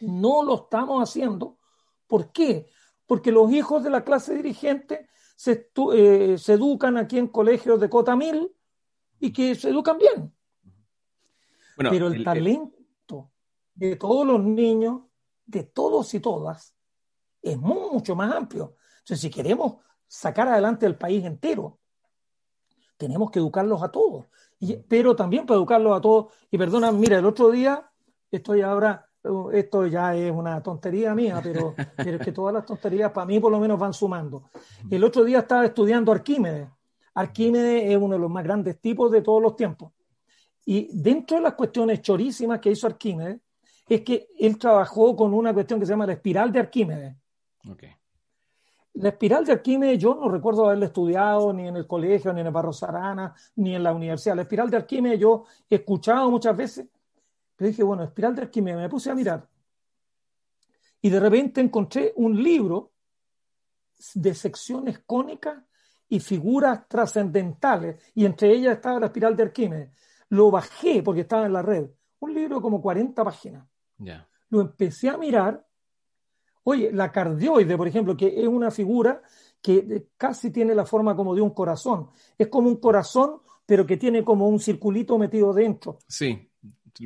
no 0.00 0.42
lo 0.42 0.64
estamos 0.64 1.02
haciendo. 1.02 1.58
¿Por 2.06 2.32
qué? 2.32 2.68
Porque 3.06 3.32
los 3.32 3.50
hijos 3.52 3.82
de 3.82 3.90
la 3.90 4.04
clase 4.04 4.34
dirigente 4.34 5.08
se, 5.36 5.70
eh, 5.94 6.36
educan 6.48 6.96
aquí 6.96 7.18
en 7.18 7.28
colegios 7.28 7.80
de 7.80 7.90
cota 7.90 8.16
mil 8.16 8.52
y 9.20 9.32
que 9.32 9.54
se 9.54 9.70
educan 9.70 9.98
bien. 9.98 10.32
Pero 11.76 12.08
el, 12.08 12.24
talento 12.24 13.30
de 13.74 13.96
todos 13.96 14.26
los 14.26 14.42
niños, 14.42 15.02
de 15.44 15.62
todos 15.62 16.14
y 16.14 16.20
todas, 16.20 16.74
es 17.42 17.58
mucho 17.58 18.16
más 18.16 18.34
amplio. 18.34 18.76
Entonces, 19.00 19.20
si 19.20 19.30
queremos 19.30 19.76
sacar 20.08 20.48
adelante 20.48 20.86
el 20.86 20.96
país 20.96 21.24
entero, 21.24 21.78
tenemos 22.96 23.30
que 23.30 23.38
educarlos 23.38 23.82
a 23.82 23.90
todos. 23.90 24.26
pero 24.88 25.14
también 25.14 25.44
para 25.44 25.58
educarlos 25.58 25.96
a 25.96 26.00
todos, 26.00 26.32
y 26.50 26.56
perdona, 26.56 26.90
mira, 26.92 27.18
el 27.18 27.26
otro 27.26 27.50
día, 27.50 27.90
estoy 28.30 28.62
ahora 28.62 29.05
esto 29.52 29.86
ya 29.86 30.14
es 30.14 30.30
una 30.30 30.62
tontería 30.62 31.14
mía, 31.14 31.40
pero, 31.42 31.74
es 31.96 32.20
que 32.20 32.32
todas 32.32 32.54
las 32.54 32.64
tonterías 32.64 33.10
para 33.12 33.26
mí 33.26 33.40
por 33.40 33.52
lo 33.52 33.58
menos 33.58 33.78
van 33.78 33.92
sumando. 33.92 34.50
El 34.90 35.04
otro 35.04 35.24
día 35.24 35.40
estaba 35.40 35.64
estudiando 35.64 36.12
Arquímedes. 36.12 36.68
Arquímedes 37.14 37.90
es 37.90 37.96
uno 37.96 38.14
de 38.14 38.20
los 38.20 38.30
más 38.30 38.44
grandes 38.44 38.80
tipos 38.80 39.10
de 39.10 39.22
todos 39.22 39.42
los 39.42 39.56
tiempos. 39.56 39.92
Y 40.64 40.90
dentro 40.92 41.36
de 41.36 41.44
las 41.44 41.54
cuestiones 41.54 42.02
chorísimas 42.02 42.60
que 42.60 42.70
hizo 42.70 42.86
Arquímedes, 42.86 43.40
es 43.88 44.00
que 44.02 44.28
él 44.38 44.58
trabajó 44.58 45.14
con 45.14 45.32
una 45.32 45.54
cuestión 45.54 45.78
que 45.78 45.86
se 45.86 45.92
llama 45.92 46.06
la 46.06 46.14
espiral 46.14 46.52
de 46.52 46.58
Arquímedes. 46.58 47.14
La 48.94 49.10
espiral 49.10 49.44
de 49.44 49.52
Arquímedes 49.52 49.98
yo 49.98 50.14
no 50.14 50.28
recuerdo 50.28 50.66
haberla 50.66 50.86
estudiado 50.86 51.52
ni 51.52 51.68
en 51.68 51.76
el 51.76 51.86
colegio, 51.86 52.32
ni 52.32 52.40
en 52.40 52.46
el 52.46 52.52
Barro 52.52 52.72
Sarana, 52.72 53.34
ni 53.56 53.74
en 53.74 53.82
la 53.82 53.92
universidad. 53.92 54.34
La 54.34 54.42
espiral 54.42 54.70
de 54.70 54.78
Arquímedes 54.78 55.20
yo 55.20 55.44
he 55.68 55.76
escuchado 55.76 56.30
muchas 56.30 56.56
veces, 56.56 56.86
pero 57.56 57.68
dije, 57.68 57.82
bueno, 57.82 58.04
espiral 58.04 58.36
de 58.36 58.42
Arquímedes, 58.42 58.78
me 58.78 58.88
puse 58.88 59.10
a 59.10 59.14
mirar. 59.14 59.48
Y 61.00 61.08
de 61.08 61.20
repente 61.20 61.60
encontré 61.60 62.12
un 62.16 62.40
libro 62.42 62.92
de 64.14 64.34
secciones 64.34 65.00
cónicas 65.06 65.62
y 66.08 66.20
figuras 66.20 66.86
trascendentales, 66.88 68.00
y 68.14 68.24
entre 68.24 68.52
ellas 68.52 68.76
estaba 68.76 69.00
la 69.00 69.06
espiral 69.06 69.34
de 69.34 69.42
Arquímedes. 69.44 69.90
Lo 70.28 70.50
bajé 70.50 71.02
porque 71.02 71.22
estaba 71.22 71.46
en 71.46 71.52
la 71.52 71.62
red. 71.62 71.88
Un 72.20 72.34
libro 72.34 72.60
como 72.60 72.80
40 72.80 73.24
páginas. 73.24 73.66
Lo 74.50 74.60
empecé 74.60 75.08
a 75.08 75.16
mirar. 75.16 75.66
Oye, 76.64 76.92
la 76.92 77.10
cardioide, 77.10 77.76
por 77.76 77.88
ejemplo, 77.88 78.16
que 78.16 78.40
es 78.40 78.46
una 78.46 78.70
figura 78.70 79.22
que 79.62 80.08
casi 80.16 80.50
tiene 80.50 80.74
la 80.74 80.84
forma 80.84 81.16
como 81.16 81.34
de 81.34 81.40
un 81.40 81.50
corazón. 81.50 82.08
Es 82.36 82.48
como 82.48 82.68
un 82.68 82.76
corazón, 82.76 83.40
pero 83.64 83.86
que 83.86 83.96
tiene 83.96 84.24
como 84.24 84.48
un 84.48 84.60
circulito 84.60 85.18
metido 85.18 85.52
dentro. 85.52 85.98
Sí. 86.06 86.50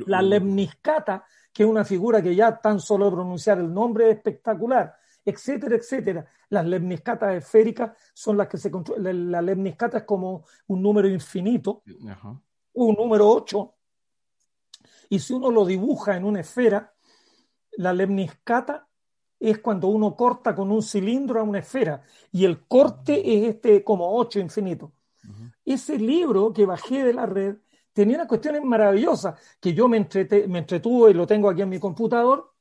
La 0.05 0.21
lemniscata, 0.21 1.25
que 1.53 1.63
es 1.63 1.69
una 1.69 1.83
figura 1.83 2.21
que 2.21 2.35
ya 2.35 2.59
tan 2.59 2.79
solo 2.79 3.05
de 3.05 3.11
pronunciar 3.11 3.59
el 3.59 3.73
nombre 3.73 4.09
es 4.09 4.17
espectacular, 4.17 4.95
etcétera, 5.23 5.75
etcétera. 5.75 6.25
Las 6.49 6.65
lemniscatas 6.65 7.35
esféricas 7.35 7.91
son 8.13 8.37
las 8.37 8.47
que 8.47 8.57
se 8.57 8.71
controlan. 8.71 9.31
La 9.31 9.41
lemniscata 9.41 9.99
es 9.99 10.03
como 10.03 10.45
un 10.67 10.81
número 10.81 11.07
infinito, 11.07 11.83
un 12.73 12.95
número 12.95 13.29
8. 13.29 13.73
Y 15.09 15.19
si 15.19 15.33
uno 15.33 15.51
lo 15.51 15.65
dibuja 15.65 16.15
en 16.15 16.25
una 16.25 16.39
esfera, 16.41 16.93
la 17.73 17.93
lemniscata 17.93 18.87
es 19.39 19.59
cuando 19.59 19.87
uno 19.87 20.15
corta 20.15 20.53
con 20.55 20.71
un 20.71 20.83
cilindro 20.83 21.39
a 21.39 21.43
una 21.43 21.59
esfera 21.59 22.03
y 22.31 22.45
el 22.45 22.65
corte 22.67 23.19
es 23.37 23.55
este 23.55 23.83
como 23.83 24.15
8 24.17 24.39
infinito. 24.39 24.93
Ese 25.65 25.97
libro 25.97 26.53
que 26.53 26.65
bajé 26.65 27.03
de 27.03 27.13
la 27.13 27.25
red 27.25 27.57
tenía 27.93 28.17
unas 28.17 28.27
cuestiones 28.27 28.63
maravillosas 28.63 29.39
que 29.59 29.73
yo 29.73 29.87
me, 29.87 29.97
entretuve 29.97 31.11
y 31.11 31.13
lo 31.13 31.27
tengo 31.27 31.49
aquí 31.49 31.61
en 31.61 31.69
mi 31.69 31.79
computador. 31.79 32.51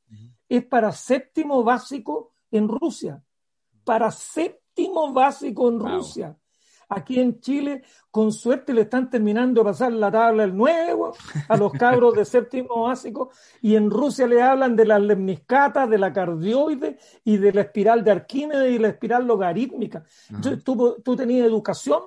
Es 0.48 0.64
para 0.64 0.90
séptimo 0.92 1.62
básico 1.62 2.32
en 2.50 2.68
Rusia. 2.68 3.22
Para 3.84 4.10
séptimo 4.10 5.12
básico 5.12 5.68
en 5.68 5.78
Rusia. 5.78 6.36
Aquí 6.92 7.20
en 7.20 7.40
Chile, 7.40 7.84
con 8.10 8.32
suerte, 8.32 8.74
le 8.74 8.80
están 8.80 9.08
terminando 9.08 9.60
de 9.60 9.64
pasar 9.64 9.92
la 9.92 10.10
tabla 10.10 10.42
el 10.42 10.56
nuevo 10.56 11.14
a 11.48 11.56
los 11.56 11.70
cabros 11.72 12.14
de 12.14 12.24
séptimo 12.24 12.82
básico 12.82 13.30
y 13.62 13.76
en 13.76 13.88
Rusia 13.88 14.26
le 14.26 14.42
hablan 14.42 14.74
de 14.74 14.86
las 14.86 15.00
lemniscatas, 15.00 15.88
de 15.88 15.98
la 15.98 16.12
cardioide 16.12 16.98
y 17.22 17.36
de 17.36 17.52
la 17.52 17.60
espiral 17.60 18.02
de 18.02 18.10
Arquímedes 18.10 18.72
y 18.72 18.80
la 18.80 18.88
espiral 18.88 19.24
logarítmica. 19.24 20.02
Entonces, 20.30 20.64
tú, 20.64 21.00
tú 21.04 21.14
tenías 21.14 21.46
educación. 21.46 22.02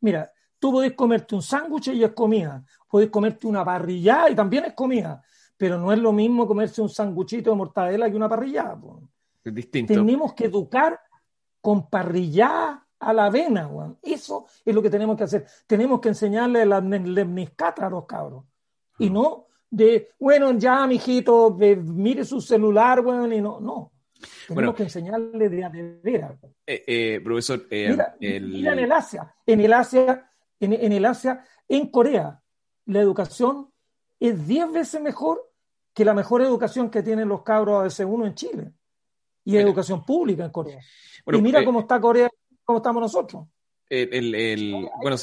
Mira, 0.00 0.32
Tú 0.60 0.70
podés 0.70 0.92
comerte 0.92 1.34
un 1.34 1.42
sándwich 1.42 1.88
y 1.88 2.04
es 2.04 2.12
comida. 2.12 2.62
Podés 2.88 3.10
comerte 3.10 3.48
una 3.48 3.64
parrillada 3.64 4.30
y 4.30 4.36
también 4.36 4.66
es 4.66 4.74
comida. 4.74 5.20
Pero 5.56 5.78
no 5.78 5.92
es 5.92 5.98
lo 5.98 6.12
mismo 6.12 6.46
comerse 6.46 6.80
un 6.80 6.88
sándwichito 6.88 7.50
de 7.50 7.56
mortadela 7.56 8.08
que 8.08 8.16
una 8.16 8.28
parrillada. 8.28 8.78
Es 9.42 9.54
distinto. 9.54 9.94
Tenemos 9.94 10.34
que 10.34 10.44
educar 10.44 11.00
con 11.60 11.88
parrillada 11.88 12.86
a 13.00 13.12
la 13.12 13.26
avena, 13.26 13.68
Eso 14.02 14.46
es 14.64 14.74
lo 14.74 14.82
que 14.82 14.90
tenemos 14.90 15.16
que 15.16 15.24
hacer. 15.24 15.46
Tenemos 15.66 16.00
que 16.00 16.10
enseñarle 16.10 16.64
la 16.66 16.80
lemniscata 16.80 17.86
a 17.86 17.90
los 17.90 18.04
cabros. 18.04 18.44
Y 18.98 19.08
no 19.08 19.46
de, 19.70 20.10
bueno, 20.18 20.52
ya, 20.58 20.86
mijito, 20.86 21.56
mire 21.58 22.24
su 22.24 22.40
celular, 22.40 23.02
bueno, 23.02 23.32
y 23.32 23.40
no, 23.40 23.60
no. 23.60 23.92
Tenemos 24.46 24.74
que 24.74 24.82
enseñarle 24.82 25.48
de 25.48 25.64
a 25.64 25.72
eh, 26.66 26.84
eh, 26.86 27.20
profesor, 27.24 27.66
eh, 27.70 27.96
mira, 28.20 28.72
en 28.72 28.78
el 28.80 28.92
Asia, 28.92 29.34
en 29.46 29.60
el 29.60 29.72
Asia, 29.72 30.29
en, 30.60 30.92
el 30.92 31.04
Asia, 31.04 31.44
en 31.68 31.90
Corea, 31.90 32.42
la 32.86 33.00
educación 33.00 33.70
es 34.18 34.46
10 34.46 34.72
veces 34.72 35.00
mejor 35.00 35.50
que 35.94 36.04
la 36.04 36.14
mejor 36.14 36.42
educación 36.42 36.90
que 36.90 37.02
tienen 37.02 37.28
los 37.28 37.42
cabros 37.42 37.82
de 37.82 38.04
C1 38.04 38.26
en 38.26 38.34
Chile. 38.34 38.72
Y 39.44 39.56
educación 39.56 40.04
pública 40.04 40.44
en 40.44 40.50
Corea. 40.50 40.80
y 41.26 41.42
mira 41.42 41.64
cómo 41.64 41.80
está 41.80 42.00
Corea, 42.00 42.28
cómo 42.64 42.78
estamos 42.78 43.00
nosotros. 43.02 43.46
El, 43.88 44.86
bueno, 45.02 45.16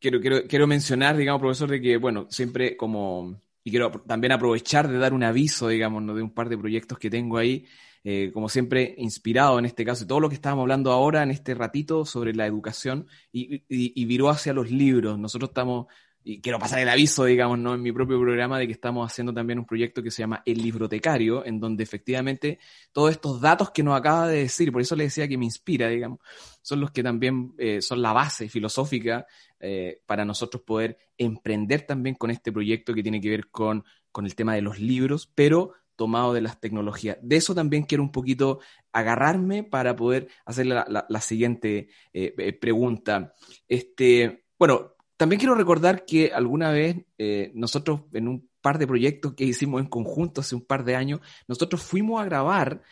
quiero, 0.00 0.20
quiero, 0.20 0.48
quiero 0.48 0.66
mencionar, 0.66 1.16
digamos, 1.16 1.40
profesor, 1.40 1.70
de 1.70 1.80
que, 1.80 1.96
bueno, 1.98 2.26
siempre 2.28 2.76
como, 2.76 3.36
y 3.62 3.70
quiero 3.70 3.90
también 3.90 4.32
aprovechar 4.32 4.88
de 4.88 4.98
dar 4.98 5.12
un 5.12 5.22
aviso, 5.22 5.68
digamos, 5.68 6.04
de 6.16 6.22
un 6.22 6.34
par 6.34 6.48
de 6.48 6.58
proyectos 6.58 6.98
que 6.98 7.10
tengo 7.10 7.38
ahí. 7.38 7.66
Eh, 8.04 8.30
como 8.34 8.48
siempre, 8.48 8.94
inspirado 8.98 9.58
en 9.58 9.64
este 9.64 9.84
caso, 9.84 10.06
todo 10.06 10.18
lo 10.18 10.28
que 10.28 10.34
estábamos 10.34 10.62
hablando 10.62 10.90
ahora 10.90 11.22
en 11.22 11.30
este 11.30 11.54
ratito 11.54 12.04
sobre 12.04 12.34
la 12.34 12.46
educación 12.46 13.06
y, 13.30 13.62
y, 13.68 14.04
viró 14.06 14.28
hacia 14.28 14.52
los 14.52 14.70
libros. 14.70 15.18
Nosotros 15.18 15.50
estamos, 15.50 15.86
y 16.24 16.40
quiero 16.40 16.58
pasar 16.58 16.80
el 16.80 16.88
aviso, 16.88 17.24
digamos, 17.24 17.60
¿no? 17.60 17.74
en 17.74 17.82
mi 17.82 17.92
propio 17.92 18.20
programa 18.20 18.58
de 18.58 18.66
que 18.66 18.72
estamos 18.72 19.08
haciendo 19.08 19.32
también 19.32 19.60
un 19.60 19.66
proyecto 19.66 20.02
que 20.02 20.10
se 20.10 20.22
llama 20.22 20.42
El 20.44 20.62
Librotecario, 20.62 21.46
en 21.46 21.60
donde 21.60 21.84
efectivamente 21.84 22.58
todos 22.90 23.12
estos 23.12 23.40
datos 23.40 23.70
que 23.70 23.84
nos 23.84 23.96
acaba 23.96 24.26
de 24.26 24.38
decir, 24.38 24.72
por 24.72 24.82
eso 24.82 24.96
le 24.96 25.04
decía 25.04 25.28
que 25.28 25.38
me 25.38 25.44
inspira, 25.44 25.88
digamos, 25.88 26.18
son 26.60 26.80
los 26.80 26.90
que 26.90 27.04
también 27.04 27.54
eh, 27.56 27.80
son 27.80 28.02
la 28.02 28.12
base 28.12 28.48
filosófica 28.48 29.26
eh, 29.60 30.00
para 30.06 30.24
nosotros 30.24 30.64
poder 30.64 30.98
emprender 31.16 31.82
también 31.82 32.16
con 32.16 32.32
este 32.32 32.50
proyecto 32.50 32.94
que 32.94 33.02
tiene 33.04 33.20
que 33.20 33.30
ver 33.30 33.48
con, 33.48 33.84
con 34.10 34.26
el 34.26 34.34
tema 34.34 34.56
de 34.56 34.62
los 34.62 34.80
libros, 34.80 35.30
pero 35.34 35.74
tomado 35.96 36.32
de 36.32 36.40
las 36.40 36.60
tecnologías. 36.60 37.18
De 37.22 37.36
eso 37.36 37.54
también 37.54 37.84
quiero 37.84 38.02
un 38.02 38.12
poquito 38.12 38.60
agarrarme 38.92 39.64
para 39.64 39.96
poder 39.96 40.28
hacer 40.44 40.66
la, 40.66 41.20
siguiente 41.20 41.88
eh, 42.12 42.34
eh, 42.36 42.52
pregunta. 42.52 43.34
Este, 43.68 44.44
bueno, 44.58 44.92
también 45.16 45.38
quiero 45.38 45.54
recordar 45.54 46.04
que 46.04 46.32
alguna 46.32 46.70
vez 46.70 46.96
eh, 47.18 47.52
nosotros 47.54 48.02
en 48.12 48.28
un 48.28 48.50
par 48.60 48.78
de 48.78 48.86
proyectos 48.86 49.34
que 49.34 49.44
hicimos 49.44 49.80
en 49.80 49.88
conjunto 49.88 50.40
hace 50.40 50.54
un 50.54 50.64
par 50.64 50.84
de 50.84 50.96
años, 50.96 51.20
nosotros 51.48 51.82
fuimos 51.82 52.20
a 52.20 52.24
grabar, 52.24 52.82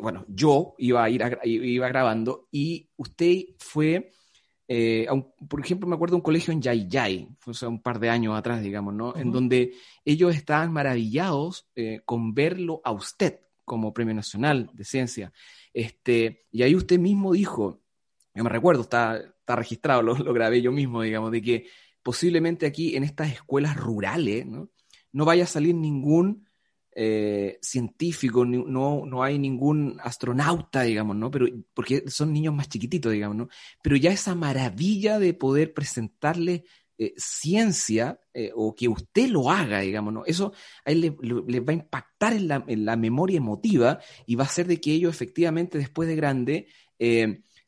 bueno, 0.00 0.24
yo 0.28 0.74
iba 0.78 1.02
a 1.02 1.10
ir 1.10 1.22
iba 1.44 1.88
grabando 1.88 2.46
y 2.50 2.90
usted 2.96 3.44
fue 3.58 4.12
eh, 4.66 5.06
por 5.48 5.60
ejemplo, 5.60 5.88
me 5.88 5.94
acuerdo 5.94 6.12
de 6.12 6.16
un 6.16 6.22
colegio 6.22 6.52
en 6.52 6.62
Yayay, 6.62 7.28
fue 7.38 7.68
un 7.68 7.82
par 7.82 7.98
de 7.98 8.08
años 8.08 8.36
atrás, 8.36 8.62
digamos, 8.62 8.94
¿no? 8.94 9.14
En 9.16 9.30
donde 9.30 9.74
ellos 10.04 10.34
estaban 10.34 10.72
maravillados 10.72 11.68
eh, 11.74 12.00
con 12.04 12.34
verlo 12.34 12.80
a 12.84 12.92
usted 12.92 13.40
como 13.64 13.92
Premio 13.92 14.14
Nacional 14.14 14.70
de 14.72 14.84
Ciencia. 14.84 15.32
Este, 15.72 16.46
y 16.50 16.62
ahí 16.62 16.74
usted 16.74 16.98
mismo 16.98 17.32
dijo, 17.32 17.82
yo 18.34 18.44
me 18.44 18.50
recuerdo, 18.50 18.82
está, 18.82 19.16
está 19.16 19.56
registrado, 19.56 20.02
lo, 20.02 20.14
lo 20.16 20.32
grabé 20.32 20.62
yo 20.62 20.72
mismo, 20.72 21.02
digamos, 21.02 21.30
de 21.30 21.42
que 21.42 21.66
posiblemente 22.02 22.66
aquí 22.66 22.96
en 22.96 23.04
estas 23.04 23.32
escuelas 23.32 23.76
rurales, 23.76 24.46
¿no? 24.46 24.70
No 25.12 25.24
vaya 25.24 25.44
a 25.44 25.46
salir 25.48 25.74
ningún 25.74 26.48
eh, 26.96 27.58
científico, 27.60 28.44
no, 28.44 29.04
no 29.04 29.22
hay 29.24 29.36
ningún 29.36 29.98
astronauta, 30.00 30.82
digamos, 30.82 31.16
¿no? 31.16 31.28
Pero, 31.28 31.46
porque 31.74 32.04
son 32.06 32.32
niños 32.32 32.54
más 32.54 32.68
chiquititos, 32.68 33.12
digamos, 33.12 33.36
¿no? 33.36 33.48
Pero 33.82 33.96
ya 33.96 34.12
esa 34.12 34.36
maravilla 34.36 35.18
de 35.18 35.34
poder 35.34 35.74
presentarle 35.74 36.64
eh, 36.96 37.12
ciencia 37.16 38.20
eh, 38.32 38.52
o 38.54 38.76
que 38.76 38.86
usted 38.86 39.28
lo 39.28 39.50
haga, 39.50 39.80
digamos, 39.80 40.14
¿no? 40.14 40.24
Eso 40.24 40.52
a 40.84 40.92
él 40.92 41.16
le, 41.20 41.60
va 41.60 41.72
a 41.72 41.76
impactar 41.76 42.32
en 42.32 42.46
la, 42.46 42.64
en 42.68 42.84
la, 42.84 42.96
memoria 42.96 43.38
emotiva 43.38 43.98
y 44.24 44.36
va 44.36 44.44
a 44.44 44.46
hacer 44.46 44.68
de 44.68 44.80
que 44.80 44.92
ellos 44.92 45.12
efectivamente 45.12 45.78
después 45.78 46.08
de 46.08 46.14
grande 46.14 46.68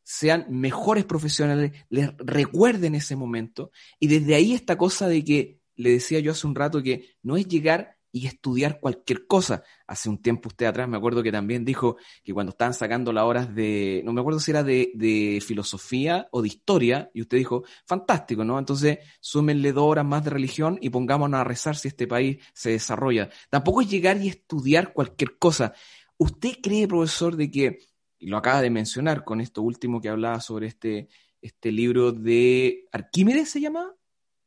sean 0.05 0.47
mejores 0.49 1.05
profesionales, 1.05 1.73
les 1.89 2.17
recuerden 2.19 2.95
ese 2.95 3.17
momento 3.17 3.73
y 3.99 4.07
desde 4.07 4.37
ahí 4.37 4.53
esta 4.53 4.79
cosa 4.79 5.09
de 5.09 5.25
que 5.25 5.61
le 5.75 5.91
decía 5.91 6.21
yo 6.21 6.31
hace 6.31 6.47
un 6.47 6.55
rato 6.55 6.81
que 6.81 7.17
no 7.23 7.37
es 7.37 7.49
llegar 7.49 7.96
y 8.17 8.27
estudiar 8.27 8.81
cualquier 8.81 9.27
cosa. 9.27 9.63
Hace 9.87 10.09
un 10.09 10.23
tiempo 10.23 10.49
usted 10.49 10.65
atrás 10.65 10.89
me 10.89 10.97
acuerdo 10.97 11.23
que 11.23 11.31
también 11.31 11.67
dijo 11.67 11.99
que 12.25 12.33
cuando 12.33 12.49
estaban 12.49 12.73
sacando 12.73 13.13
las 13.13 13.25
horas 13.25 13.55
de, 13.55 14.01
no 14.07 14.15
me 14.15 14.23
acuerdo 14.23 14.41
si 14.41 14.53
era 14.53 14.63
de, 14.63 15.43
filosofía 15.47 16.27
o 16.31 16.41
de 16.41 16.49
historia, 16.49 17.11
y 17.13 17.21
usted 17.21 17.37
dijo, 17.37 17.65
fantástico, 17.85 18.43
¿no? 18.43 18.59
Entonces 18.59 19.01
súmenle 19.21 19.73
dos 19.73 19.85
horas 19.85 20.07
más 20.07 20.25
de 20.25 20.31
religión 20.31 20.79
y 20.81 20.89
pongámonos 20.89 21.39
a 21.39 21.45
rezar 21.45 21.77
si 21.77 21.89
este 21.89 22.07
país 22.07 22.39
se 22.55 22.71
desarrolla. 22.71 23.29
Tampoco 23.51 23.83
es 23.83 23.91
llegar 23.91 24.17
y 24.17 24.29
estudiar 24.29 24.95
cualquier 24.95 25.37
cosa. 25.37 25.75
¿Usted 26.17 26.53
cree, 26.63 26.89
profesor, 26.89 27.37
de 27.37 27.51
que, 27.51 27.81
y 28.19 28.29
lo 28.29 28.39
acaba 28.39 28.63
de 28.63 28.71
mencionar 28.71 29.25
con 29.25 29.43
esto 29.43 29.61
último 29.61 30.01
que 30.01 30.09
hablaba 30.09 30.41
sobre 30.41 30.69
este, 30.69 31.09
este 31.43 31.71
libro 31.71 32.13
de 32.13 32.89
Arquímedes, 32.93 33.51
¿se 33.51 33.61
llama? 33.61 33.95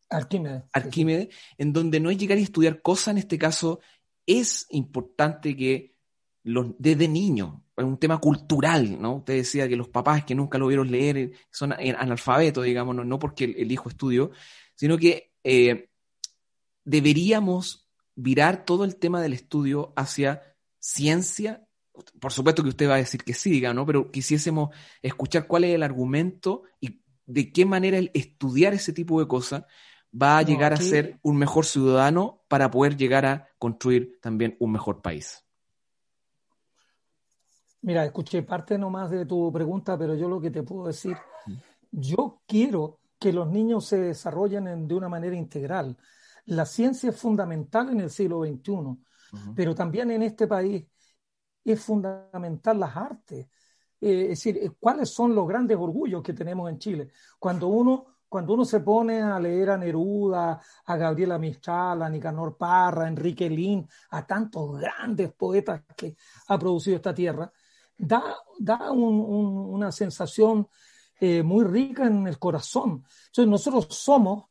Arquímedes. 0.09 0.63
Arquímedes, 0.73 1.29
en 1.57 1.73
donde 1.73 1.99
no 1.99 2.09
es 2.09 2.17
llegar 2.17 2.37
y 2.37 2.43
estudiar 2.43 2.81
cosas, 2.81 3.09
en 3.09 3.17
este 3.19 3.37
caso, 3.37 3.79
es 4.25 4.65
importante 4.69 5.55
que 5.55 5.95
los, 6.43 6.67
desde 6.77 7.07
niño, 7.07 7.63
es 7.77 7.83
un 7.83 7.97
tema 7.97 8.19
cultural, 8.19 9.01
¿no? 9.01 9.17
Usted 9.17 9.35
decía 9.35 9.67
que 9.67 9.75
los 9.75 9.89
papás 9.89 10.25
que 10.25 10.35
nunca 10.35 10.57
lo 10.57 10.67
vieron 10.67 10.91
leer 10.91 11.17
eh, 11.17 11.31
son 11.51 11.73
analfabetos, 11.73 12.65
digamos, 12.65 12.95
no, 12.95 13.19
porque 13.19 13.45
el, 13.45 13.71
hijo 13.71 13.89
estudió, 13.89 14.31
sino 14.75 14.97
que 14.97 15.31
eh, 15.43 15.89
deberíamos 16.83 17.87
virar 18.15 18.65
todo 18.65 18.83
el 18.83 18.97
tema 18.97 19.21
del 19.21 19.33
estudio 19.33 19.93
hacia 19.95 20.41
ciencia. 20.79 21.65
Por 22.19 22.31
supuesto 22.31 22.63
que 22.63 22.69
usted 22.69 22.89
va 22.89 22.95
a 22.95 22.97
decir 22.97 23.23
que 23.23 23.33
sí, 23.33 23.49
digamos, 23.49 23.75
¿no? 23.75 23.85
Pero 23.85 24.11
quisiésemos 24.11 24.69
escuchar 25.01 25.47
cuál 25.47 25.65
es 25.65 25.75
el 25.75 25.83
argumento 25.83 26.63
y 26.79 27.01
de 27.25 27.51
qué 27.51 27.65
manera 27.65 27.97
el 27.97 28.11
estudiar 28.13 28.73
ese 28.73 28.91
tipo 28.91 29.19
de 29.19 29.27
cosas 29.27 29.63
va 30.11 30.37
a 30.37 30.41
llegar 30.41 30.73
a 30.73 30.77
ser 30.77 31.19
un 31.21 31.37
mejor 31.37 31.65
ciudadano 31.65 32.41
para 32.47 32.71
poder 32.71 32.97
llegar 32.97 33.25
a 33.25 33.47
construir 33.57 34.19
también 34.21 34.55
un 34.59 34.71
mejor 34.71 35.01
país. 35.01 35.45
Mira, 37.81 38.03
escuché 38.03 38.43
parte 38.43 38.77
nomás 38.77 39.09
de 39.09 39.25
tu 39.25 39.51
pregunta, 39.51 39.97
pero 39.97 40.15
yo 40.15 40.27
lo 40.27 40.41
que 40.41 40.51
te 40.51 40.63
puedo 40.63 40.87
decir, 40.87 41.15
yo 41.91 42.41
quiero 42.45 42.99
que 43.17 43.31
los 43.31 43.49
niños 43.49 43.85
se 43.85 43.99
desarrollen 43.99 44.87
de 44.87 44.95
una 44.95 45.07
manera 45.07 45.35
integral. 45.35 45.97
La 46.45 46.65
ciencia 46.65 47.09
es 47.09 47.15
fundamental 47.15 47.89
en 47.89 48.01
el 48.01 48.09
siglo 48.09 48.43
XXI, 48.43 48.97
pero 49.55 49.75
también 49.75 50.11
en 50.11 50.23
este 50.23 50.47
país 50.47 50.85
es 51.63 51.81
fundamental 51.81 52.79
las 52.79 52.95
artes. 52.95 53.47
Eh, 54.01 54.23
es 54.23 54.29
decir, 54.29 54.73
¿cuáles 54.79 55.09
son 55.09 55.35
los 55.35 55.47
grandes 55.47 55.77
orgullos 55.77 56.23
que 56.23 56.33
tenemos 56.33 56.69
en 56.69 56.79
Chile? 56.79 57.11
Cuando 57.37 57.67
uno 57.67 58.08
cuando 58.29 58.53
uno 58.53 58.63
se 58.63 58.79
pone 58.79 59.21
a 59.21 59.39
leer 59.39 59.71
a 59.71 59.77
Neruda, 59.77 60.61
a 60.85 60.95
Gabriela 60.95 61.39
Mistral, 61.39 62.03
a 62.03 62.09
Nicanor 62.09 62.55
Parra, 62.55 63.05
a 63.05 63.07
Enrique 63.07 63.49
Lin, 63.49 63.87
a 64.11 64.25
tantos 64.25 64.79
grandes 64.79 65.33
poetas 65.33 65.81
que 65.97 66.15
ha 66.47 66.59
producido 66.59 66.97
esta 66.97 67.13
tierra, 67.13 67.51
da, 67.97 68.37
da 68.59 68.91
una 68.91 69.91
sensación 69.91 70.67
eh, 71.19 71.41
muy 71.43 71.65
rica 71.65 72.05
en 72.05 72.27
el 72.27 72.37
corazón. 72.37 73.03
Entonces 73.27 73.47
nosotros 73.47 73.87
somos 73.89 74.45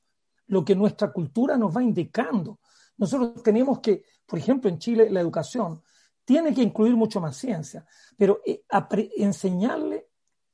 lo 0.48 0.64
que 0.64 0.74
nuestra 0.74 1.12
cultura 1.12 1.56
nos 1.56 1.74
va 1.74 1.82
indicando. 1.82 2.58
Nosotros 2.96 3.42
tenemos 3.42 3.78
que, 3.78 4.02
por 4.26 4.38
ejemplo, 4.38 4.68
en 4.68 4.78
Chile 4.78 5.08
la 5.10 5.20
educación 5.20 5.82
tiene 6.24 6.52
que 6.52 6.62
incluir 6.62 6.94
mucho 6.94 7.22
más 7.22 7.36
ciencia, 7.36 7.86
pero 8.16 8.42
eh, 8.44 8.62
enseñarle 9.16 10.08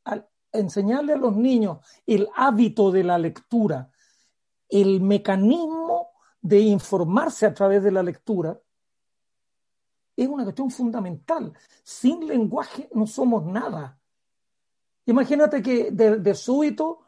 al, 0.04 0.28
enseñarle 0.54 1.12
a 1.12 1.18
los 1.18 1.36
niños 1.36 1.78
el 2.06 2.28
hábito 2.34 2.90
de 2.90 3.04
la 3.04 3.18
lectura, 3.18 3.90
el 4.68 5.00
mecanismo 5.00 6.10
de 6.40 6.60
informarse 6.60 7.46
a 7.46 7.54
través 7.54 7.82
de 7.82 7.90
la 7.90 8.02
lectura, 8.02 8.58
es 10.16 10.28
una 10.28 10.44
cuestión 10.44 10.70
fundamental. 10.70 11.52
Sin 11.82 12.26
lenguaje 12.26 12.88
no 12.94 13.06
somos 13.06 13.44
nada. 13.44 13.98
Imagínate 15.06 15.60
que 15.60 15.90
de, 15.90 16.34
súbito 16.34 17.00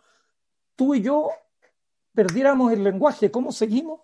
tú 0.74 0.94
y 0.94 1.02
yo 1.02 1.30
perdiéramos 2.12 2.72
el 2.72 2.82
lenguaje. 2.82 3.30
¿Cómo 3.30 3.52
seguimos 3.52 4.00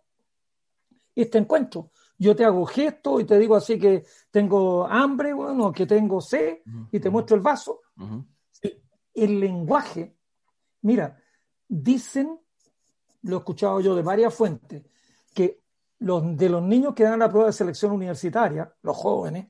este 1.14 1.38
encuentro? 1.38 1.90
Yo 2.16 2.37
te 2.37 2.44
hago 2.44 2.64
gesto 2.64 3.18
y 3.18 3.24
te 3.24 3.38
digo 3.38 3.57
así 3.57 3.78
que 3.78 4.05
tengo 4.31 4.87
hambre, 4.87 5.33
bueno, 5.33 5.72
que 5.72 5.87
tengo 5.87 6.20
sed, 6.20 6.59
y 6.92 7.00
te 7.00 7.11
muestro 7.11 7.37
el 7.37 7.42
vaso 7.42 7.81
el 9.14 9.40
lenguaje, 9.40 10.16
mira, 10.83 11.20
dicen, 11.68 12.38
lo 13.22 13.37
he 13.37 13.38
escuchado 13.38 13.81
yo 13.81 13.94
de 13.94 14.03
varias 14.03 14.35
fuentes, 14.35 14.85
que 15.35 15.62
los, 15.98 16.37
de 16.37 16.48
los 16.48 16.62
niños 16.62 16.94
que 16.94 17.05
dan 17.05 17.18
la 17.18 17.29
prueba 17.29 17.46
de 17.46 17.53
selección 17.53 17.92
universitaria, 17.92 18.75
los 18.83 18.96
jóvenes, 18.96 19.48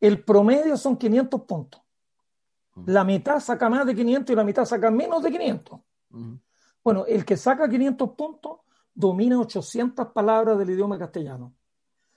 el 0.00 0.24
promedio 0.24 0.76
son 0.76 0.96
500 0.96 1.42
puntos. 1.42 1.82
La 2.84 3.04
mitad 3.04 3.40
saca 3.40 3.68
más 3.70 3.86
de 3.86 3.94
500 3.94 4.32
y 4.32 4.36
la 4.36 4.44
mitad 4.44 4.64
saca 4.64 4.90
menos 4.90 5.22
de 5.22 5.30
500. 5.30 5.80
Bueno, 6.84 7.06
el 7.06 7.24
que 7.24 7.36
saca 7.36 7.68
500 7.68 8.10
puntos 8.10 8.58
domina 8.94 9.38
800 9.40 10.08
palabras 10.08 10.58
del 10.58 10.70
idioma 10.70 10.98
castellano. 10.98 11.54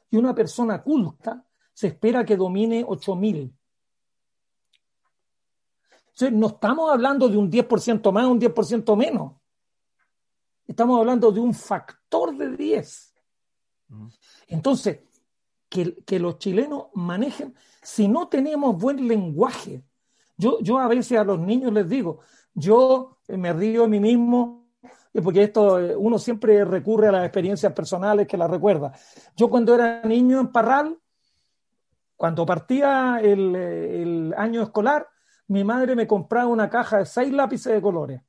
Y 0.09 0.17
una 0.17 0.35
persona 0.35 0.81
culta 0.81 1.45
se 1.73 1.87
espera 1.87 2.25
que 2.25 2.35
domine 2.35 2.83
8000. 2.85 3.55
Entonces, 6.19 6.37
no 6.37 6.47
estamos 6.47 6.91
hablando 6.91 7.29
de 7.29 7.37
un 7.37 7.49
10% 7.49 8.11
más, 8.11 8.25
un 8.25 8.41
10% 8.41 8.97
menos. 8.97 9.35
Estamos 10.67 10.99
hablando 10.99 11.31
de 11.31 11.39
un 11.39 11.53
factor 11.53 12.35
de 12.35 12.57
10. 12.57 13.15
Entonces, 14.47 14.99
que, 15.69 15.95
que, 16.03 16.19
los 16.19 16.37
chilenos 16.37 16.87
manejen, 16.93 17.55
si 17.81 18.09
no 18.09 18.27
tenemos 18.27 18.77
buen 18.77 19.07
lenguaje, 19.07 19.85
yo, 20.35 20.59
yo 20.59 20.77
a 20.77 20.89
veces 20.89 21.17
a 21.17 21.23
los 21.23 21.39
niños 21.39 21.71
les 21.71 21.87
digo, 21.87 22.19
yo 22.53 23.19
me 23.29 23.53
río 23.53 23.83
de 23.83 23.87
mí 23.87 24.01
mismo, 24.01 24.67
porque 25.23 25.43
esto 25.43 25.79
eh, 25.79 25.95
uno 25.95 26.19
siempre 26.19 26.65
recurre 26.65 27.07
a 27.07 27.13
las 27.13 27.23
experiencias 27.23 27.71
personales 27.71 28.27
que 28.27 28.35
la 28.35 28.47
recuerda. 28.49 28.91
Yo 29.37 29.49
cuando 29.49 29.73
era 29.73 30.03
niño 30.03 30.41
en 30.41 30.51
Parral, 30.51 30.99
cuando 32.17 32.45
partía 32.45 33.21
el, 33.21 33.55
el 33.55 34.33
año 34.35 34.61
escolar, 34.61 35.07
mi 35.49 35.63
madre 35.63 35.95
me 35.95 36.07
compraba 36.07 36.47
una 36.47 36.69
caja 36.69 36.99
de 36.99 37.05
seis 37.05 37.33
lápices 37.33 37.73
de 37.73 37.81
colores. 37.81 38.21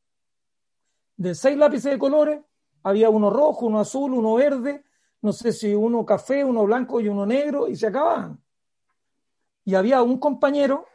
De 1.17 1.35
seis 1.35 1.57
lápices 1.57 1.93
de 1.93 1.99
colores, 1.99 2.41
había 2.83 3.11
uno 3.11 3.29
rojo, 3.29 3.67
uno 3.67 3.81
azul, 3.81 4.15
uno 4.15 4.35
verde, 4.35 4.85
no 5.21 5.33
sé 5.33 5.53
si 5.53 5.75
uno 5.75 6.05
café, 6.07 6.43
uno 6.43 6.65
blanco 6.65 6.99
y 6.99 7.09
uno 7.09 7.27
negro, 7.27 7.69
y 7.69 7.77
se 7.77 7.89
acababan. 7.89 8.43
Y 9.67 9.75
había 9.75 10.03
un 10.03 10.19
compañero 10.19 10.87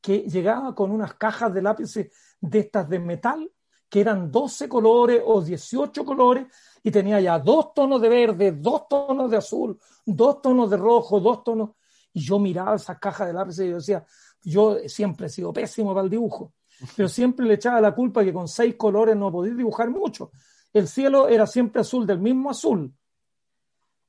que 0.00 0.18
llegaba 0.20 0.76
con 0.76 0.92
unas 0.92 1.14
cajas 1.14 1.52
de 1.52 1.60
lápices 1.60 2.12
de 2.40 2.58
estas 2.60 2.88
de 2.88 3.00
metal, 3.00 3.50
que 3.88 4.00
eran 4.00 4.30
12 4.30 4.68
colores 4.68 5.20
o 5.26 5.42
18 5.42 6.04
colores, 6.04 6.46
y 6.84 6.92
tenía 6.92 7.20
ya 7.20 7.36
dos 7.40 7.74
tonos 7.74 8.00
de 8.00 8.08
verde, 8.08 8.52
dos 8.52 8.86
tonos 8.86 9.28
de 9.28 9.38
azul, 9.38 9.76
dos 10.06 10.40
tonos 10.40 10.70
de 10.70 10.76
rojo, 10.76 11.18
dos 11.18 11.42
tonos. 11.42 11.70
Y 12.12 12.20
yo 12.20 12.38
miraba 12.38 12.76
esas 12.76 13.00
cajas 13.00 13.26
de 13.26 13.32
lápices 13.32 13.66
y 13.66 13.70
yo 13.70 13.76
decía, 13.76 14.06
yo 14.42 14.78
siempre 14.86 15.26
he 15.26 15.30
sido 15.30 15.52
pésimo 15.52 15.94
para 15.94 16.04
el 16.04 16.10
dibujo, 16.10 16.52
pero 16.96 17.08
siempre 17.08 17.46
le 17.46 17.54
echaba 17.54 17.80
la 17.80 17.94
culpa 17.94 18.24
que 18.24 18.32
con 18.32 18.48
seis 18.48 18.76
colores 18.76 19.16
no 19.16 19.32
podía 19.32 19.54
dibujar 19.54 19.90
mucho. 19.90 20.30
El 20.72 20.86
cielo 20.86 21.28
era 21.28 21.46
siempre 21.46 21.80
azul, 21.80 22.06
del 22.06 22.20
mismo 22.20 22.50
azul. 22.50 22.92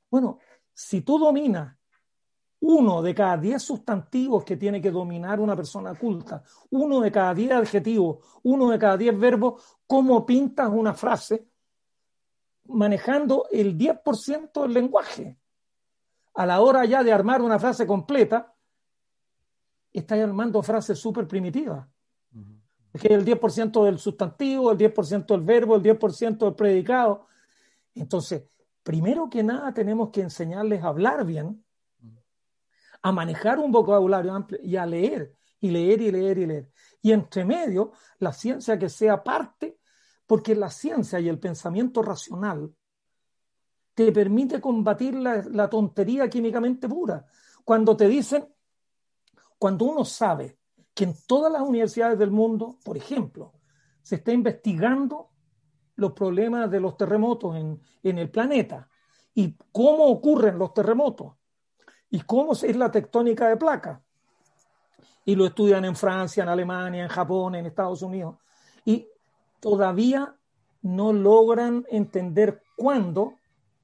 Bueno, 0.09 0.39
si 0.73 1.01
tú 1.01 1.17
dominas 1.19 1.75
uno 2.61 3.01
de 3.01 3.15
cada 3.15 3.37
diez 3.37 3.63
sustantivos 3.63 4.43
que 4.43 4.57
tiene 4.57 4.81
que 4.81 4.91
dominar 4.91 5.39
una 5.39 5.55
persona 5.55 5.95
culta, 5.95 6.43
uno 6.71 6.99
de 6.99 7.11
cada 7.11 7.33
diez 7.33 7.51
adjetivos, 7.51 8.17
uno 8.43 8.69
de 8.69 8.79
cada 8.79 8.97
diez 8.97 9.17
verbos, 9.17 9.63
¿cómo 9.87 10.25
pintas 10.25 10.69
una 10.69 10.93
frase? 10.93 11.47
Manejando 12.65 13.47
el 13.51 13.77
10% 13.77 14.61
del 14.63 14.73
lenguaje. 14.73 15.37
A 16.35 16.45
la 16.45 16.61
hora 16.61 16.85
ya 16.85 17.03
de 17.03 17.13
armar 17.13 17.41
una 17.41 17.59
frase 17.59 17.87
completa, 17.87 18.53
está 19.93 20.15
armando 20.15 20.61
frases 20.61 20.99
súper 20.99 21.27
primitivas. 21.27 21.87
Es 22.93 23.01
que 23.01 23.13
el 23.13 23.23
10% 23.23 23.83
del 23.85 23.99
sustantivo, 23.99 24.71
el 24.71 24.77
10% 24.77 25.25
del 25.27 25.41
verbo, 25.41 25.75
el 25.75 25.83
10% 25.83 26.37
del 26.37 26.55
predicado. 26.55 27.27
Entonces, 27.93 28.43
primero 28.83 29.29
que 29.29 29.43
nada 29.43 29.73
tenemos 29.73 30.09
que 30.09 30.21
enseñarles 30.21 30.83
a 30.83 30.87
hablar 30.87 31.25
bien, 31.25 31.63
a 33.01 33.11
manejar 33.11 33.59
un 33.59 33.71
vocabulario 33.71 34.33
amplio 34.33 34.59
y 34.63 34.75
a 34.75 34.85
leer, 34.85 35.35
y 35.59 35.69
leer 35.69 36.01
y 36.01 36.11
leer 36.11 36.37
y 36.39 36.45
leer. 36.47 36.71
Y 37.01 37.11
entre 37.11 37.45
medio, 37.45 37.91
la 38.17 38.33
ciencia 38.33 38.77
que 38.77 38.89
sea 38.89 39.23
parte, 39.23 39.77
porque 40.25 40.55
la 40.55 40.69
ciencia 40.69 41.19
y 41.19 41.29
el 41.29 41.39
pensamiento 41.39 42.01
racional 42.01 42.73
te 43.93 44.11
permite 44.11 44.59
combatir 44.59 45.13
la, 45.15 45.43
la 45.43 45.69
tontería 45.69 46.29
químicamente 46.29 46.87
pura. 46.87 47.25
Cuando 47.63 47.95
te 47.95 48.07
dicen 48.07 48.47
cuando 49.59 49.85
uno 49.85 50.05
sabe 50.05 50.57
que 50.95 51.03
en 51.03 51.15
todas 51.27 51.51
las 51.51 51.61
universidades 51.61 52.17
del 52.17 52.31
mundo, 52.31 52.77
por 52.83 52.97
ejemplo, 52.97 53.53
se 54.01 54.15
está 54.15 54.31
investigando 54.31 55.29
los 55.95 56.13
problemas 56.13 56.71
de 56.71 56.79
los 56.79 56.95
terremotos 56.95 57.55
en, 57.57 58.17
el 58.17 58.31
planeta 58.31 58.89
y 59.33 59.55
cómo 59.71 60.05
ocurren 60.05 60.57
los 60.57 60.73
terremotos 60.73 61.33
y 62.09 62.21
cómo 62.21 62.53
es 62.53 62.75
la 62.75 62.89
tectónica 62.89 63.49
de 63.49 63.57
placas. 63.57 63.99
Y 65.25 65.35
lo 65.35 65.45
estudian 65.45 65.85
en 65.85 65.95
Francia, 65.95 66.43
en 66.43 66.49
Alemania, 66.49 67.03
en 67.03 67.09
Japón, 67.09 67.53
en 67.55 67.65
Estados 67.65 68.01
Unidos. 68.01 68.37
Y 68.85 69.07
todavía 69.59 70.35
no 70.81 71.13
logran 71.13 71.85
entender 71.89 72.63
cuándo 72.75 73.35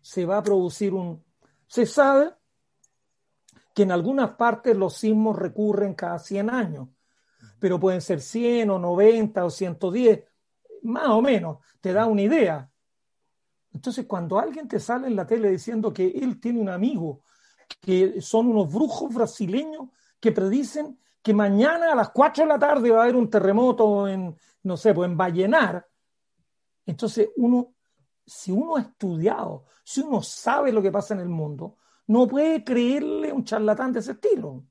se 0.01 0.25
va 0.25 0.38
a 0.38 0.43
producir 0.43 0.93
un... 0.93 1.23
Se 1.67 1.85
sabe 1.85 2.33
que 3.75 3.83
en 3.83 3.91
algunas 3.91 4.31
partes 4.31 4.75
los 4.75 4.95
sismos 4.95 5.38
recurren 5.38 5.95
cada 5.95 6.17
100 6.17 6.49
años, 6.49 6.88
pero 7.59 7.77
pueden 7.77 7.99
ser 7.99 8.21
100 8.21 8.69
o 8.69 8.79
90 8.79 9.43
o 9.43 9.49
110, 9.49 10.23
más 10.83 11.09
o 11.09 11.21
menos, 11.21 11.57
te 11.81 11.91
da 11.91 12.05
una 12.05 12.21
idea. 12.21 12.71
Entonces, 13.73 14.05
cuando 14.05 14.39
alguien 14.39 14.69
te 14.69 14.79
sale 14.79 15.07
en 15.07 15.15
la 15.17 15.27
tele 15.27 15.51
diciendo 15.51 15.91
que 15.91 16.07
él 16.07 16.39
tiene 16.39 16.61
un 16.61 16.69
amigo, 16.69 17.23
que 17.81 18.21
son 18.21 18.47
unos 18.47 18.73
brujos 18.73 19.13
brasileños 19.13 19.89
que 20.21 20.31
predicen 20.31 20.97
que 21.21 21.33
mañana 21.33 21.91
a 21.91 21.95
las 21.95 22.11
4 22.11 22.45
de 22.45 22.47
la 22.47 22.59
tarde 22.59 22.91
va 22.91 22.99
a 22.99 23.03
haber 23.03 23.17
un 23.17 23.29
terremoto 23.29 24.07
en, 24.07 24.38
no 24.63 24.77
sé, 24.77 24.93
pues 24.93 25.09
en 25.09 25.17
Vallenar, 25.17 25.85
entonces 26.85 27.27
uno, 27.35 27.73
si 28.25 28.53
uno 28.53 28.77
ha 28.77 28.81
estudiado, 28.81 29.65
si 29.83 29.99
uno 29.99 30.21
sabe 30.21 30.71
lo 30.71 30.81
que 30.81 30.91
pasa 30.91 31.13
en 31.13 31.19
el 31.19 31.29
mundo, 31.29 31.75
no 32.08 32.28
puede 32.28 32.63
creerle 32.63 33.32
un 33.32 33.44
charlatán 33.44 33.91
de 33.94 34.00
ese 34.00 34.13
estilo. 34.13 34.63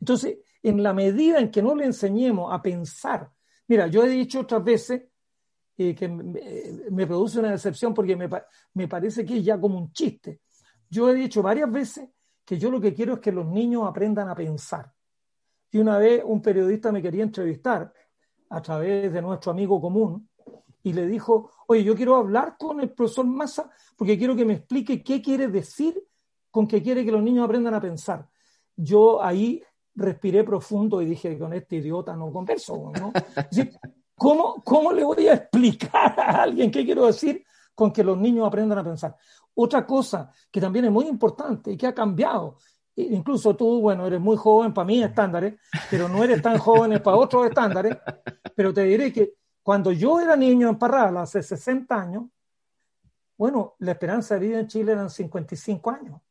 Entonces, 0.00 0.38
en 0.62 0.82
la 0.82 0.92
medida 0.92 1.38
en 1.38 1.50
que 1.50 1.62
no 1.62 1.74
le 1.74 1.84
enseñemos 1.84 2.52
a 2.52 2.60
pensar, 2.60 3.30
mira, 3.68 3.86
yo 3.86 4.04
he 4.04 4.08
dicho 4.08 4.40
otras 4.40 4.64
veces 4.64 5.02
eh, 5.78 5.94
que 5.94 6.08
me, 6.08 7.06
produce 7.06 7.38
una 7.38 7.50
decepción 7.50 7.94
porque 7.94 8.16
me, 8.16 8.28
me 8.74 8.88
parece 8.88 9.24
que 9.24 9.38
es 9.38 9.44
ya 9.44 9.60
como 9.60 9.78
un 9.78 9.92
chiste. 9.92 10.40
Yo 10.88 11.10
he 11.10 11.14
dicho 11.14 11.42
varias 11.42 11.70
veces 11.70 12.08
que 12.44 12.58
yo 12.58 12.70
lo 12.70 12.80
que 12.80 12.94
quiero 12.94 13.14
es 13.14 13.20
que 13.20 13.32
los 13.32 13.46
niños 13.46 13.82
aprendan 13.86 14.28
a 14.28 14.34
pensar. 14.34 14.92
Y 15.70 15.78
una 15.78 15.98
vez 15.98 16.22
un 16.24 16.40
periodista 16.40 16.92
me 16.92 17.02
quería 17.02 17.24
entrevistar 17.24 17.92
a 18.48 18.62
través 18.62 19.12
de 19.12 19.20
nuestro 19.20 19.50
amigo 19.50 19.80
común 19.80 20.28
y 20.82 20.92
le 20.92 21.06
dijo, 21.06 21.50
oye, 21.66 21.82
yo 21.82 21.96
quiero 21.96 22.16
hablar 22.16 22.56
con 22.56 22.80
el 22.80 22.90
profesor 22.92 23.26
Massa 23.26 23.68
porque 23.96 24.16
quiero 24.16 24.36
que 24.36 24.44
me 24.44 24.54
explique 24.54 25.02
qué 25.02 25.20
quiere 25.20 25.48
decir 25.48 26.00
con 26.56 26.66
que 26.66 26.82
quiere 26.82 27.04
que 27.04 27.12
los 27.12 27.22
niños 27.22 27.44
aprendan 27.44 27.74
a 27.74 27.80
pensar. 27.82 28.26
Yo 28.74 29.22
ahí 29.22 29.62
respiré 29.94 30.42
profundo 30.42 31.02
y 31.02 31.04
dije, 31.04 31.38
con 31.38 31.52
este 31.52 31.76
idiota 31.76 32.16
no 32.16 32.32
converso. 32.32 32.92
¿cómo, 34.14 34.62
¿Cómo 34.64 34.90
le 34.90 35.04
voy 35.04 35.28
a 35.28 35.34
explicar 35.34 36.18
a 36.18 36.44
alguien 36.44 36.70
qué 36.70 36.82
quiero 36.82 37.04
decir 37.04 37.44
con 37.74 37.92
que 37.92 38.02
los 38.02 38.16
niños 38.16 38.46
aprendan 38.46 38.78
a 38.78 38.84
pensar? 38.84 39.14
Otra 39.52 39.86
cosa 39.86 40.30
que 40.50 40.58
también 40.58 40.86
es 40.86 40.90
muy 40.90 41.06
importante 41.08 41.72
y 41.72 41.76
que 41.76 41.88
ha 41.88 41.94
cambiado, 41.94 42.56
e 42.96 43.02
incluso 43.02 43.54
tú, 43.54 43.82
bueno, 43.82 44.06
eres 44.06 44.22
muy 44.22 44.38
joven 44.38 44.72
para 44.72 44.86
mí 44.86 45.02
estándares, 45.02 45.60
pero 45.90 46.08
no 46.08 46.24
eres 46.24 46.40
tan 46.40 46.56
joven 46.56 47.02
para 47.02 47.18
otros 47.18 47.48
estándares, 47.48 47.98
pero 48.54 48.72
te 48.72 48.84
diré 48.84 49.12
que 49.12 49.34
cuando 49.62 49.92
yo 49.92 50.20
era 50.20 50.34
niño 50.34 50.70
en 50.70 50.78
Parral, 50.78 51.18
hace 51.18 51.42
60 51.42 51.94
años, 51.94 52.24
bueno, 53.36 53.74
la 53.80 53.92
esperanza 53.92 54.36
de 54.36 54.40
vida 54.40 54.58
en 54.58 54.68
Chile 54.68 54.92
eran 54.92 55.10
55 55.10 55.90
años 55.90 56.22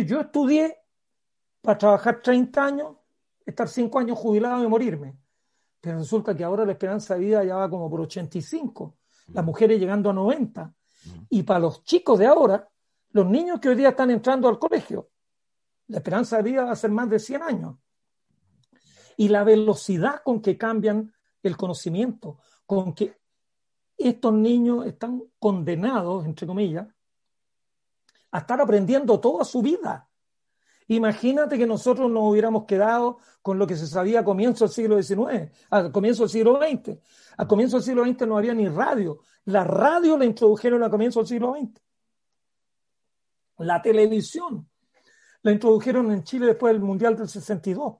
yo 0.00 0.20
estudié 0.20 0.78
para 1.60 1.78
trabajar 1.78 2.20
30 2.22 2.64
años, 2.64 2.96
estar 3.44 3.68
5 3.68 3.98
años 3.98 4.18
jubilado 4.18 4.64
y 4.64 4.68
morirme. 4.68 5.16
Pero 5.80 5.98
resulta 5.98 6.36
que 6.36 6.44
ahora 6.44 6.64
la 6.64 6.72
esperanza 6.72 7.14
de 7.14 7.20
vida 7.20 7.44
ya 7.44 7.56
va 7.56 7.68
como 7.68 7.90
por 7.90 8.00
85, 8.00 8.96
las 9.28 9.44
mujeres 9.44 9.78
llegando 9.78 10.10
a 10.10 10.12
90. 10.12 10.74
Y 11.30 11.42
para 11.42 11.60
los 11.60 11.84
chicos 11.84 12.18
de 12.18 12.26
ahora, 12.26 12.68
los 13.10 13.26
niños 13.26 13.60
que 13.60 13.68
hoy 13.68 13.74
día 13.74 13.90
están 13.90 14.10
entrando 14.10 14.48
al 14.48 14.58
colegio, 14.58 15.10
la 15.88 15.98
esperanza 15.98 16.36
de 16.38 16.44
vida 16.44 16.64
va 16.64 16.72
a 16.72 16.76
ser 16.76 16.90
más 16.90 17.10
de 17.10 17.18
100 17.18 17.42
años. 17.42 17.76
Y 19.16 19.28
la 19.28 19.44
velocidad 19.44 20.22
con 20.24 20.40
que 20.40 20.56
cambian 20.56 21.12
el 21.42 21.56
conocimiento, 21.56 22.38
con 22.64 22.94
que 22.94 23.18
estos 23.98 24.32
niños 24.32 24.86
están 24.86 25.22
condenados, 25.38 26.24
entre 26.24 26.46
comillas, 26.46 26.88
a 28.32 28.38
estar 28.38 28.60
aprendiendo 28.60 29.20
toda 29.20 29.44
su 29.44 29.62
vida. 29.62 30.08
Imagínate 30.88 31.56
que 31.56 31.66
nosotros 31.66 32.10
nos 32.10 32.24
hubiéramos 32.24 32.64
quedado 32.64 33.18
con 33.40 33.58
lo 33.58 33.66
que 33.66 33.76
se 33.76 33.86
sabía 33.86 34.20
a 34.20 34.24
comienzo 34.24 34.64
del 34.64 34.74
siglo 34.74 35.02
XIX, 35.02 35.50
a 35.70 35.92
comienzo 35.92 36.24
del 36.24 36.30
siglo 36.30 36.58
XX. 36.60 36.98
A 37.36 37.46
comienzo 37.46 37.76
del 37.76 37.84
siglo 37.84 38.04
XX 38.04 38.26
no 38.26 38.36
había 38.36 38.54
ni 38.54 38.68
radio. 38.68 39.20
La 39.44 39.64
radio 39.64 40.18
la 40.18 40.24
introdujeron 40.24 40.82
a 40.82 40.90
comienzo 40.90 41.20
del 41.20 41.28
siglo 41.28 41.54
XX. 41.54 41.80
La 43.58 43.80
televisión 43.80 44.68
la 45.42 45.52
introdujeron 45.52 46.10
en 46.12 46.24
Chile 46.24 46.46
después 46.46 46.72
del 46.72 46.82
Mundial 46.82 47.16
del 47.16 47.28
62. 47.28 47.96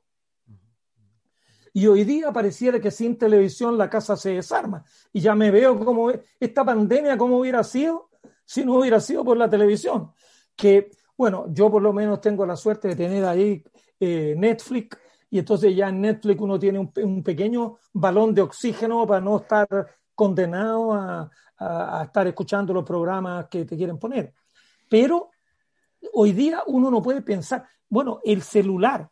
Y 1.74 1.86
hoy 1.86 2.04
día 2.04 2.32
pareciera 2.32 2.78
que 2.80 2.90
sin 2.90 3.16
televisión 3.16 3.78
la 3.78 3.88
casa 3.88 4.16
se 4.16 4.30
desarma. 4.30 4.84
Y 5.12 5.20
ya 5.20 5.34
me 5.34 5.50
veo 5.50 5.82
como 5.84 6.12
esta 6.38 6.64
pandemia, 6.64 7.16
cómo 7.16 7.38
hubiera 7.38 7.64
sido 7.64 8.10
si 8.44 8.64
no 8.64 8.76
hubiera 8.76 9.00
sido 9.00 9.24
por 9.24 9.36
la 9.36 9.48
televisión. 9.48 10.12
Que, 10.56 10.90
bueno, 11.16 11.46
yo 11.50 11.70
por 11.70 11.82
lo 11.82 11.92
menos 11.92 12.20
tengo 12.20 12.44
la 12.46 12.56
suerte 12.56 12.88
de 12.88 12.96
tener 12.96 13.24
ahí 13.24 13.62
eh, 13.98 14.34
Netflix 14.36 14.98
y 15.30 15.38
entonces 15.38 15.74
ya 15.74 15.88
en 15.88 16.00
Netflix 16.00 16.40
uno 16.40 16.58
tiene 16.58 16.78
un, 16.78 17.22
pequeño 17.22 17.78
balón 17.94 18.34
de 18.34 18.42
oxígeno 18.42 19.06
para 19.06 19.20
no 19.20 19.38
estar 19.38 19.66
condenado 20.14 20.92
a, 20.92 21.30
a, 21.56 22.02
estar 22.04 22.26
escuchando 22.26 22.74
los 22.74 22.84
programas 22.84 23.46
que 23.48 23.64
te 23.64 23.76
quieren 23.76 23.98
poner. 23.98 24.34
Pero 24.88 25.30
hoy 26.12 26.32
día 26.32 26.62
uno 26.66 26.90
no 26.90 27.00
puede 27.00 27.22
pensar, 27.22 27.66
bueno, 27.88 28.20
el 28.24 28.42
celular. 28.42 29.08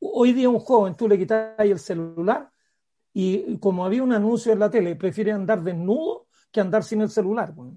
Hoy 0.00 0.32
día 0.32 0.48
un 0.48 0.58
joven, 0.58 0.96
tú 0.96 1.08
le 1.08 1.16
quitas 1.16 1.54
el 1.58 1.78
celular 1.78 2.50
y 3.12 3.56
como 3.58 3.84
había 3.86 4.02
un 4.02 4.12
anuncio 4.12 4.52
en 4.52 4.58
la 4.58 4.68
tele, 4.68 4.94
prefiere 4.94 5.32
andar 5.32 5.62
desnudo 5.62 6.26
que 6.50 6.60
andar 6.60 6.84
sin 6.84 7.00
el 7.00 7.08
celular. 7.08 7.54
Pues, 7.54 7.70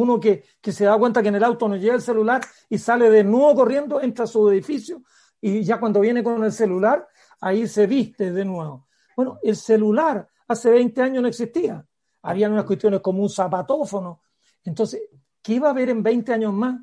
uno 0.00 0.20
que, 0.20 0.44
que, 0.60 0.72
se 0.72 0.84
da 0.84 0.98
cuenta 0.98 1.22
que 1.22 1.28
en 1.28 1.36
el 1.36 1.44
auto 1.44 1.68
no 1.68 1.76
lleva 1.76 1.96
el 1.96 2.02
celular 2.02 2.40
y 2.68 2.78
sale 2.78 3.10
desnudo 3.10 3.54
corriendo, 3.54 4.00
entra 4.00 4.24
a 4.24 4.28
su 4.28 4.48
edificio 4.50 5.02
y 5.40 5.62
ya 5.62 5.78
cuando 5.78 6.00
viene 6.00 6.22
con 6.22 6.42
el 6.42 6.52
celular, 6.52 7.06
ahí 7.40 7.66
se 7.66 7.86
viste 7.86 8.32
de 8.32 8.44
nuevo. 8.44 8.88
Bueno, 9.16 9.38
el 9.42 9.56
celular 9.56 10.28
hace 10.46 10.70
20 10.70 11.02
años 11.02 11.22
no 11.22 11.28
existía. 11.28 11.84
Habían 12.22 12.52
unas 12.52 12.64
cuestiones 12.64 13.00
como 13.00 13.22
un 13.22 13.30
zapatófono. 13.30 14.22
Entonces, 14.64 15.02
¿qué 15.42 15.54
iba 15.54 15.68
a 15.68 15.70
haber 15.70 15.90
en 15.90 16.02
20 16.02 16.32
años 16.32 16.52
más? 16.52 16.80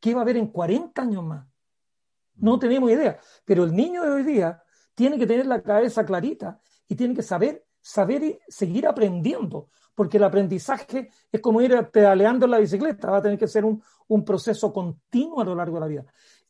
¿Qué 0.00 0.10
iba 0.10 0.20
a 0.20 0.22
haber 0.22 0.36
en 0.36 0.48
40 0.48 1.02
años 1.02 1.24
más? 1.24 1.46
No 2.34 2.58
tenemos 2.58 2.90
idea. 2.90 3.18
Pero 3.44 3.64
el 3.64 3.74
niño 3.74 4.02
de 4.02 4.10
hoy 4.10 4.22
día 4.22 4.62
tiene 4.94 5.18
que 5.18 5.26
tener 5.26 5.46
la 5.46 5.62
cabeza 5.62 6.04
clarita 6.04 6.60
y 6.86 6.94
tiene 6.94 7.14
que 7.14 7.22
saber, 7.22 7.66
saber 7.80 8.22
y 8.22 8.38
seguir 8.48 8.86
aprendiendo, 8.86 9.68
porque 9.94 10.16
el 10.16 10.24
aprendizaje 10.24 11.10
es 11.30 11.40
como 11.40 11.60
ir 11.60 11.90
pedaleando 11.90 12.44
en 12.44 12.52
la 12.52 12.58
bicicleta, 12.58 13.10
va 13.10 13.18
a 13.18 13.22
tener 13.22 13.38
que 13.38 13.48
ser 13.48 13.64
un, 13.64 13.82
un 14.08 14.24
proceso 14.24 14.72
continuo 14.72 15.40
a 15.40 15.44
lo 15.44 15.54
largo 15.54 15.76
de 15.76 15.80
la 15.80 15.86
vida. 15.86 16.04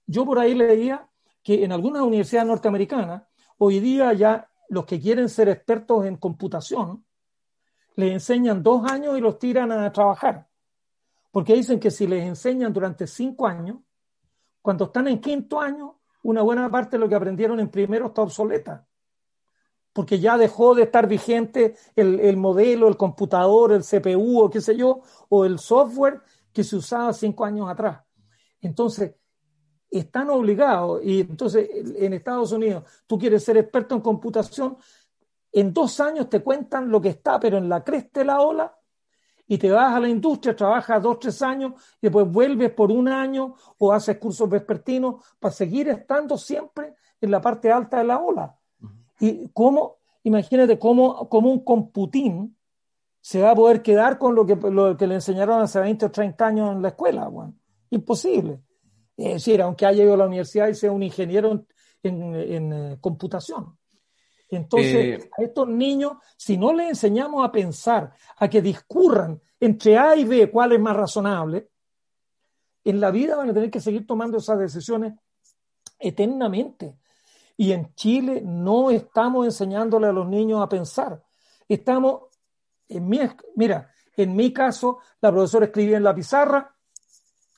Yo 0.07 0.25
por 0.25 0.39
ahí 0.39 0.55
leía 0.55 1.09
que 1.43 1.65
en 1.65 1.73
algunas 1.73 2.03
universidades 2.03 2.49
norteamericanas, 2.49 3.23
hoy 3.59 3.81
día 3.81 4.13
ya 4.13 4.49
los 4.69 4.85
que 4.85 5.01
quieren 5.01 5.29
ser 5.29 5.49
expertos 5.49 6.05
en 6.05 6.17
computación, 6.17 7.05
les 7.97 8.13
enseñan 8.13 8.63
dos 8.63 8.91
años 8.91 9.19
y 9.19 9.21
los 9.21 9.39
tiran 9.39 9.73
a 9.73 9.93
trabajar. 9.93 10.47
Porque 11.31 11.55
dicen 11.55 11.81
que 11.81 11.91
si 11.91 12.07
les 12.07 12.25
enseñan 12.25 12.73
durante 12.73 13.07
cinco 13.07 13.47
años, 13.47 13.79
cuando 14.63 14.87
están 14.87 15.09
en 15.09 15.21
quinto 15.21 15.61
año, 15.61 16.01
una 16.23 16.43
buena 16.43 16.71
parte 16.71 16.97
de 16.97 17.01
lo 17.01 17.09
que 17.09 17.15
aprendieron 17.15 17.61
en 17.61 17.69
primero 17.69 18.07
está 18.07 18.23
obsoleta. 18.23 18.87
Porque 19.99 20.21
ya 20.21 20.39
dejó 20.39 20.77
de 20.77 20.85
estar 20.85 21.09
vigente 21.09 21.75
el, 21.97 22.21
el 22.21 22.37
modelo, 22.37 22.87
el 22.87 22.97
computador, 22.97 23.73
el 23.73 23.83
CPU 23.83 24.43
o 24.43 24.49
qué 24.49 24.61
sé 24.61 24.77
yo, 24.77 25.01
o 25.29 25.45
el 25.45 25.59
software 25.59 26.21
que 26.53 26.63
se 26.63 26.77
usaba 26.77 27.13
cinco 27.13 27.45
años 27.45 27.69
atrás. 27.69 28.05
Entonces, 28.61 29.17
están 29.91 30.31
obligados, 30.31 31.01
y 31.03 31.23
entonces 31.23 31.69
en 31.97 32.13
Estados 32.13 32.53
Unidos 32.53 32.85
tú 33.09 33.19
quieres 33.19 33.43
ser 33.43 33.57
experto 33.57 33.97
en 33.97 34.01
computación, 34.01 34.77
en 35.51 35.73
dos 35.73 35.99
años 35.99 36.29
te 36.29 36.45
cuentan 36.45 36.89
lo 36.89 37.01
que 37.01 37.09
está, 37.09 37.41
pero 37.41 37.59
en 37.59 37.69
la 37.69 37.83
cresta 37.83 38.21
de 38.21 38.27
la 38.27 38.41
ola, 38.41 38.79
y 39.49 39.59
te 39.59 39.69
vas 39.69 39.97
a 39.97 39.99
la 39.99 40.09
industria, 40.09 40.55
trabajas 40.55 41.03
dos, 41.03 41.19
tres 41.19 41.43
años, 41.43 41.73
y 41.97 42.03
después 42.03 42.31
vuelves 42.31 42.71
por 42.71 42.93
un 42.93 43.09
año 43.09 43.57
o 43.79 43.93
haces 43.93 44.17
cursos 44.19 44.49
vespertinos 44.49 45.25
para 45.41 45.53
seguir 45.53 45.89
estando 45.89 46.39
siempre 46.39 46.95
en 47.21 47.33
la 47.33 47.41
parte 47.41 47.73
alta 47.73 47.99
de 47.99 48.05
la 48.05 48.21
ola. 48.21 48.58
Y 49.21 49.49
cómo, 49.49 49.99
imagínate 50.23 50.79
cómo, 50.79 51.29
cómo 51.29 51.51
un 51.51 51.65
computín 51.65 52.57
se 53.21 53.43
va 53.43 53.51
a 53.51 53.55
poder 53.55 53.83
quedar 53.83 54.19
con 54.19 54.35
lo 54.35 54.47
que, 54.47 54.57
lo 54.57 54.97
que 54.97 55.07
le 55.07 55.17
enseñaron 55.17 55.61
hace 55.61 55.81
20 55.81 56.07
o 56.07 56.11
30 56.11 56.47
años 56.47 56.73
en 56.73 56.83
la 56.83 56.89
escuela, 56.89 57.29
bueno. 57.29 57.55
Imposible. 57.91 58.61
Es 59.17 59.35
decir, 59.35 59.61
aunque 59.61 59.87
haya 59.87 60.05
ido 60.05 60.15
a 60.15 60.19
la 60.19 60.27
universidad 60.27 60.69
y 60.69 60.75
sea 60.75 60.93
un 60.93 61.03
ingeniero 61.03 61.67
en, 62.03 62.73
eh, 62.73 62.97
computación. 63.01 63.77
Entonces, 64.49 64.95
eh, 64.95 65.31
a 65.37 65.43
estos 65.43 65.69
niños, 65.69 66.13
si 66.37 66.57
no 66.57 66.73
les 66.73 66.89
enseñamos 66.91 67.45
a 67.45 67.53
pensar, 67.53 68.13
a 68.37 68.49
que 68.49 68.63
discurran 68.63 69.41
entre 69.61 69.99
A 69.99 70.17
y 70.17 70.25
B 70.25 70.51
cuál 70.51 70.73
es 70.73 70.81
más 70.81 70.97
razonable, 70.97 71.69
en 72.85 73.01
la 73.01 73.11
vida 73.11 73.37
van 73.37 73.51
a 73.51 73.55
tener 73.55 73.71
que 73.71 73.81
seguir 73.81 74.07
tomando 74.07 74.39
esas 74.39 74.59
decisiones 74.59 75.15
eternamente. 75.99 76.97
Y 77.59 77.73
en 77.73 77.93
Chile 77.95 78.41
no 78.45 78.89
estamos 78.89 79.45
enseñándole 79.45 80.07
a 80.07 80.13
los 80.13 80.29
niños 80.29 80.63
a 80.63 80.69
pensar. 80.69 81.21
Estamos, 81.69 82.23
en 82.89 83.09
mi, 83.09 83.21
mira, 83.57 83.91
en 84.17 84.35
mi 84.35 84.53
caso, 84.53 84.99
la 85.21 85.33
profesora 85.33 85.67
escribía 85.67 85.97
en 85.97 86.05
la 86.05 86.15
pizarra, 86.15 86.73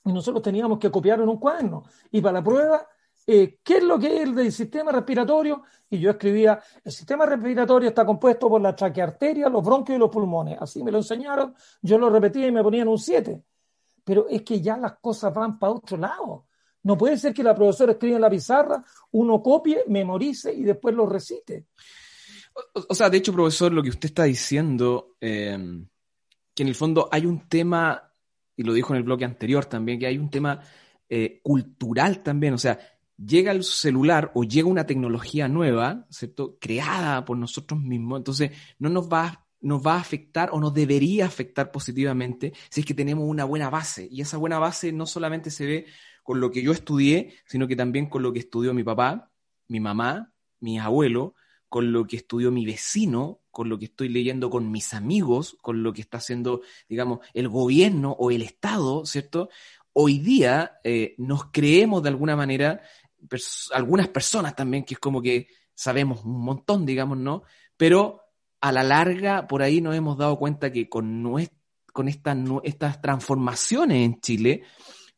y 0.03 0.13
nosotros 0.13 0.43
teníamos 0.43 0.79
que 0.79 0.91
copiar 0.91 1.21
en 1.21 1.29
un 1.29 1.37
cuaderno. 1.37 1.85
Y 2.11 2.23
para 2.23 2.39
la 2.39 2.43
prueba, 2.43 2.89
eh, 3.27 3.61
¿qué 3.63 3.77
es 3.77 3.85
lo 3.85 3.99
que 3.99 4.17
es 4.17 4.23
el 4.23 4.35
del 4.35 4.51
sistema 4.51 4.91
respiratorio? 4.91 5.65
Y 5.91 5.99
yo 5.99 6.11
escribía, 6.13 6.59
el 6.83 6.93
sistema 6.93 7.27
respiratorio 7.27 7.91
está 7.91 8.07
compuesto 8.07 8.49
por 8.49 8.63
la 8.63 8.75
traquearteria, 8.75 9.51
los 9.51 9.63
bronquios 9.63 9.97
y 9.97 9.99
los 9.99 10.09
pulmones. 10.09 10.57
Así 10.59 10.83
me 10.83 10.91
lo 10.91 10.97
enseñaron, 10.97 11.55
yo 11.83 11.99
lo 11.99 12.09
repetía 12.09 12.47
y 12.47 12.53
me 12.53 12.63
ponían 12.63 12.89
un 12.89 12.99
7. 12.99 13.43
Pero 14.03 14.27
es 14.31 14.41
que 14.43 14.63
ya 14.63 14.79
las 14.79 14.99
cosas 14.99 15.35
van 15.35 15.59
para 15.59 15.75
otro 15.75 15.99
lado. 15.99 16.47
No 16.83 16.97
puede 16.97 17.19
ser 17.19 17.35
que 17.35 17.43
la 17.43 17.55
profesora 17.55 17.93
escriba 17.93 18.17
en 18.17 18.23
la 18.23 18.31
pizarra, 18.31 18.85
uno 19.13 19.43
copie, 19.43 19.85
memorice 19.89 20.53
y 20.53 20.63
después 20.63 20.95
lo 20.95 21.07
recite. 21.07 21.67
O, 22.89 22.95
sea, 22.95 23.09
de 23.11 23.19
hecho, 23.19 23.33
profesor, 23.33 23.73
lo 23.73 23.83
que 23.83 23.91
usted 23.91 24.09
está 24.09 24.25
diciendo, 24.25 25.17
eh, 25.21 25.59
que 26.55 26.63
en 26.63 26.69
el 26.69 26.75
fondo 26.75 27.09
hay 27.11 27.27
un 27.27 27.49
tema 27.49 28.11
y 28.61 28.63
lo 28.63 28.75
dijo 28.75 28.93
en 28.93 28.99
el 28.99 29.05
bloque 29.05 29.25
anterior 29.25 29.65
también, 29.65 29.99
que 29.99 30.07
hay 30.07 30.19
un 30.19 30.29
tema 30.29 30.61
eh, 31.09 31.41
cultural 31.43 32.23
también, 32.23 32.53
o 32.53 32.59
sea, 32.59 32.79
llega 33.17 33.53
el 33.53 33.65
celular 33.65 34.33
o 34.35 34.45
llega 34.45 34.69
una 34.69 34.85
tecnología 34.85 35.49
nueva, 35.49 36.07
¿cierto? 36.11 36.59
Creada 36.61 37.25
por 37.25 37.39
nosotros 37.39 37.81
mismos, 37.81 38.19
entonces 38.19 38.51
no 38.79 38.91
nos 38.91 39.09
va, 39.09 39.47
nos 39.63 39.81
va 39.81 39.95
a 39.95 40.01
afectar 40.01 40.51
o 40.53 40.61
nos 40.61 40.75
debería 40.75 41.25
afectar 41.25 41.71
positivamente 41.71 42.53
si 42.69 42.81
es 42.81 42.87
que 42.87 42.93
tenemos 42.93 43.25
una 43.27 43.47
buena 43.47 43.71
base. 43.71 44.07
Y 44.11 44.21
esa 44.21 44.37
buena 44.37 44.59
base 44.59 44.93
no 44.93 45.07
solamente 45.07 45.51
se 45.51 45.65
ve 45.65 45.87
con 46.23 46.41
lo 46.41 46.51
que 46.51 46.63
yo 46.63 46.73
estudié, 46.73 47.35
sino 47.47 47.67
que 47.67 47.77
también 47.77 48.09
con 48.09 48.23
lo 48.23 48.33
que 48.33 48.41
estudió 48.41 48.75
mi 48.75 48.85
papá, 48.85 49.31
mi 49.69 49.81
mamá, 49.81 50.33
mi 50.61 50.79
abuelo, 50.79 51.35
con 51.69 51.93
lo 51.93 52.07
que 52.07 52.17
estudió 52.17 52.51
mi 52.51 52.67
vecino, 52.67 53.41
con 53.51 53.69
lo 53.69 53.79
que 53.79 53.87
estoy 53.87 54.09
leyendo 54.09 54.51
con 54.51 54.71
mis 54.71 54.93
amigos, 54.93 55.57
con 55.63 55.83
lo 55.83 55.93
que 55.93 56.01
está 56.01 56.19
haciendo, 56.19 56.63
digamos, 56.89 57.21
el 57.33 57.49
gobierno 57.49 58.11
o 58.19 58.31
el 58.31 58.43
Estado, 58.43 59.07
¿cierto? 59.07 59.49
Hoy 59.93 60.19
día 60.19 60.79
eh, 60.83 61.15
nos 61.19 61.47
creemos 61.53 62.03
de 62.03 62.09
alguna 62.09 62.37
manera, 62.37 62.83
algunas 63.73 64.09
personas 64.09 64.57
también, 64.57 64.85
que 64.85 64.95
es 64.95 65.01
como 65.01 65.23
que 65.23 65.49
sabemos 65.75 66.25
un 66.25 66.43
montón, 66.43 66.85
digamos, 66.85 67.19
¿no? 67.19 67.45
Pero 67.77 68.21
a 68.61 68.73
la 68.73 68.83
larga, 68.83 69.47
por 69.47 69.63
ahí 69.63 69.81
nos 69.81 69.95
hemos 69.95 70.19
dado 70.19 70.39
cuenta 70.39 70.73
que 70.73 70.89
con, 70.89 71.25
con 71.93 72.09
estas 72.09 73.01
transformaciones 73.01 74.05
en 74.05 74.21
Chile, 74.21 74.63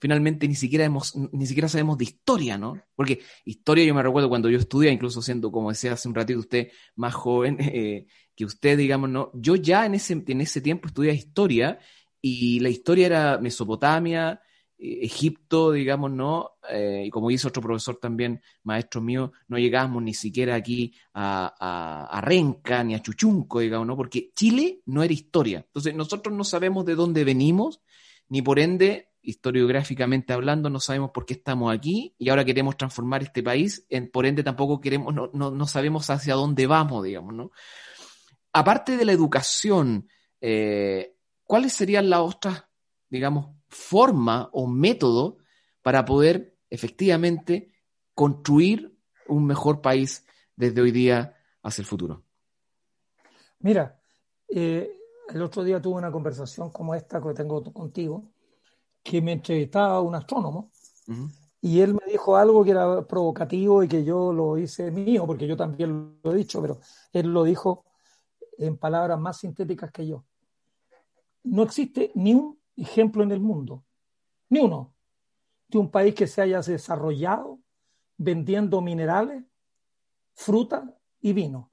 finalmente 0.03 0.49
ni 0.49 0.57
siquiera, 0.57 0.85
hemos, 0.85 1.15
ni 1.31 1.47
siquiera 1.47 1.69
sabemos 1.69 1.97
de 1.97 2.03
historia, 2.03 2.59
¿no? 2.59 2.77
Porque 2.97 3.21
historia 3.45 3.85
yo 3.85 3.95
me 3.95 4.03
recuerdo 4.03 4.29
cuando 4.29 4.51
yo 4.51 4.59
estudié, 4.59 4.91
incluso 4.91 5.23
siendo, 5.23 5.53
como 5.53 5.71
decía 5.71 5.93
hace 5.93 6.09
un 6.09 6.17
ratito 6.17 6.41
usted, 6.41 6.73
más 6.97 7.15
joven 7.15 7.57
eh, 7.61 8.09
que 8.35 8.45
usted, 8.45 8.77
digamos, 8.77 9.11
¿no? 9.11 9.31
Yo 9.33 9.55
ya 9.55 9.87
en 9.87 9.95
ese, 9.95 10.21
en 10.27 10.41
ese 10.41 10.61
tiempo 10.61 10.89
estudié 10.89 11.15
historia 11.15 11.79
y 12.21 12.59
la 12.59 12.69
historia 12.69 13.07
era 13.07 13.39
Mesopotamia, 13.39 14.43
eh, 14.77 14.99
Egipto, 15.03 15.71
digamos, 15.71 16.11
¿no? 16.11 16.51
Eh, 16.69 17.05
y 17.07 17.11
como 17.11 17.29
dice 17.29 17.47
otro 17.47 17.63
profesor 17.63 17.95
también, 17.99 18.43
maestro 18.65 19.01
mío, 19.01 19.31
no 19.47 19.57
llegábamos 19.57 20.03
ni 20.03 20.15
siquiera 20.15 20.57
aquí 20.57 20.97
a, 21.15 21.55
a, 21.61 22.19
a, 22.19 22.21
Renca 22.23 22.83
ni 22.83 22.97
a 22.97 23.03
Chuchunco, 23.03 23.61
digamos, 23.61 23.87
¿no? 23.87 23.97
Porque 23.97 24.33
Chile 24.35 24.81
no 24.87 25.05
era 25.05 25.13
historia. 25.13 25.59
Entonces, 25.59 25.95
nosotros 25.95 26.35
no 26.35 26.43
sabemos 26.43 26.85
de 26.87 26.97
dónde 26.97 27.23
venimos, 27.23 27.81
ni 28.29 28.43
por 28.43 28.59
ende 28.59 29.12
historiográficamente 29.23 30.33
hablando, 30.33 30.69
no 30.69 30.81
sabemos 30.81 31.13
por 31.13 31.25
qué 31.25 31.35
estamos 31.35 31.73
aquí 31.73 32.15
y 32.19 32.29
ahora 32.29 32.45
queremos 32.45 32.77
transformar 32.77 33.23
este 33.23 33.43
país, 33.43 33.87
en, 33.89 34.11
por 34.11 34.27
ende 34.27 34.43
tampoco 34.43 34.81
queremos, 34.81 35.15
no, 35.15 35.31
no, 35.33 35.51
no, 35.51 35.67
sabemos 35.67 36.11
hacia 36.11 36.35
dónde 36.35 36.67
vamos, 36.67 37.05
digamos, 37.05 37.33
¿no? 37.33 37.51
Aparte 38.53 38.97
de 38.97 39.05
la 39.05 39.13
educación, 39.13 40.09
eh, 40.41 41.17
¿cuáles 41.45 41.73
serían 41.73 42.11
las 42.11 42.21
otras, 42.21 42.65
digamos, 43.09 43.57
forma 43.69 44.51
o 44.53 44.67
método 44.67 45.39
para 45.83 46.05
poder 46.05 46.59
efectivamente 46.69 47.73
construir 48.15 48.95
un 49.29 49.47
mejor 49.47 49.81
país 49.81 50.27
desde 50.57 50.83
hoy 50.83 50.91
día 50.91 51.37
hacia 51.63 51.83
el 51.83 51.87
futuro? 51.87 52.25
Mira, 53.61 53.99
eh, 54.49 54.91
el 55.29 55.43
otro 55.43 55.63
día 55.63 55.81
tuve 55.81 55.95
una 55.97 56.11
conversación 56.11 56.71
como 56.71 56.95
esta 56.95 57.23
que 57.23 57.33
tengo 57.33 57.63
contigo 57.73 58.32
que 59.03 59.21
me 59.21 59.33
entrevistaba 59.33 60.01
un 60.01 60.15
astrónomo 60.15 60.71
y 61.61 61.81
él 61.81 61.95
me 61.95 62.11
dijo 62.11 62.37
algo 62.37 62.65
que 62.65 62.71
era 62.71 63.07
provocativo 63.07 63.83
y 63.83 63.89
que 63.89 64.05
yo 64.05 64.33
lo 64.33 64.59
hice 64.59 64.91
mío, 64.91 65.27
porque 65.27 65.47
yo 65.47 65.57
también 65.57 66.19
lo 66.23 66.33
he 66.33 66.37
dicho, 66.37 66.61
pero 66.61 66.81
él 67.13 67.33
lo 67.33 67.45
dijo 67.45 67.85
en 68.59 68.77
palabras 68.77 69.19
más 69.19 69.39
sintéticas 69.39 69.91
que 69.91 70.07
yo. 70.07 70.25
no 71.45 71.63
existe 71.63 72.13
ni 72.15 72.35
un 72.35 72.59
ejemplo 72.77 73.23
en 73.23 73.33
el 73.33 73.41
mundo, 73.41 73.85
ni 74.49 74.61
uno, 74.61 74.95
de 75.69 75.79
un 75.79 75.91
país 75.91 76.15
que 76.15 76.27
se 76.27 76.43
haya 76.43 76.61
desarrollado 76.61 77.59
vendiendo 78.17 78.81
minerales, 78.81 79.45
fruta 80.35 80.95
y 81.21 81.33
vino. 81.33 81.71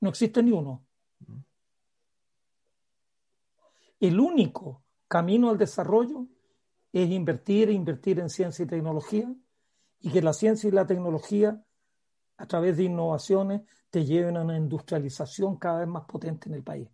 No 0.00 0.08
existe 0.08 0.42
ni 0.42 0.52
uno. 0.52 0.84
El 3.98 4.18
único 4.18 4.82
camino 5.10 5.50
al 5.50 5.58
desarrollo 5.58 6.28
es 6.92 7.10
invertir 7.10 7.68
e 7.68 7.72
invertir 7.72 8.20
en 8.20 8.30
ciencia 8.30 8.62
y 8.62 8.68
tecnología 8.68 9.34
y 9.98 10.10
que 10.10 10.22
la 10.22 10.32
ciencia 10.32 10.68
y 10.68 10.70
la 10.70 10.86
tecnología 10.86 11.60
a 12.36 12.46
través 12.46 12.76
de 12.76 12.84
innovaciones 12.84 13.62
te 13.90 14.04
lleven 14.04 14.36
a 14.36 14.42
una 14.42 14.56
industrialización 14.56 15.56
cada 15.56 15.80
vez 15.80 15.88
más 15.88 16.04
potente 16.04 16.48
en 16.48 16.54
el 16.54 16.62
país. 16.62 16.88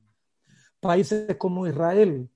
Países 0.81 1.37
como 1.37 1.67
Israel, 1.67 2.31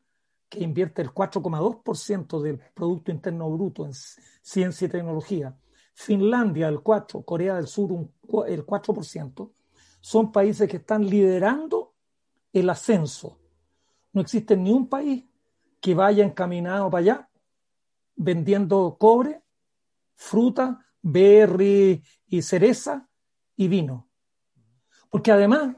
que 0.51 0.63
invierte 0.63 1.01
el 1.01 1.15
4,2% 1.15 2.43
del 2.43 2.59
Producto 2.75 3.11
Interno 3.11 3.51
Bruto 3.51 3.87
en 3.87 3.93
ciencia 3.95 4.85
y 4.85 4.91
tecnología, 4.91 5.57
Finlandia 5.95 6.69
el 6.69 6.81
4%, 6.81 7.25
Corea 7.25 7.57
del 7.57 7.69
Sur 7.69 8.07
el 8.47 8.67
4%, 8.67 9.51
son 9.99 10.31
países 10.31 10.69
que 10.69 10.77
están 10.77 11.07
liderando 11.07 11.95
el 12.53 12.69
ascenso. 12.69 13.39
No 14.13 14.21
existe 14.21 14.59
ni 14.59 14.73
un 14.73 14.87
país 14.87 15.25
que 15.81 15.95
vaya 15.95 16.25
encaminado 16.25 16.91
para 16.91 17.01
allá 17.01 17.31
vendiendo 18.17 18.97
cobre, 18.99 19.43
fruta, 20.15 20.87
berry 21.01 22.03
y 22.29 22.43
cereza 22.43 23.09
y 23.57 23.69
vino. 23.69 24.09
Porque 25.09 25.33
además, 25.33 25.75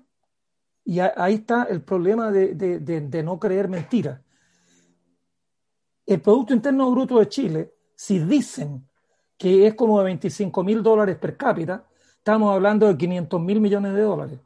y 0.84 0.98
ahí 0.98 1.34
está 1.34 1.64
el 1.64 1.82
problema 1.82 2.32
de, 2.32 2.54
de 2.54 3.22
no 3.22 3.38
creer 3.38 3.68
mentiras, 3.68 4.20
el 6.04 6.20
Producto 6.20 6.52
Interno 6.52 6.90
Bruto 6.90 7.18
de 7.20 7.28
Chile, 7.28 7.74
si 7.94 8.18
dicen 8.18 8.88
que 9.38 9.66
es 9.66 9.74
como 9.74 9.98
de 9.98 10.04
25 10.06 10.64
mil 10.64 10.82
dólares 10.82 11.16
per 11.16 11.36
cápita, 11.36 11.86
estamos 12.16 12.52
hablando 12.52 12.86
de 12.86 12.96
500 12.96 13.40
mil 13.40 13.60
millones 13.60 13.94
de 13.94 14.02
dólares. 14.02 14.40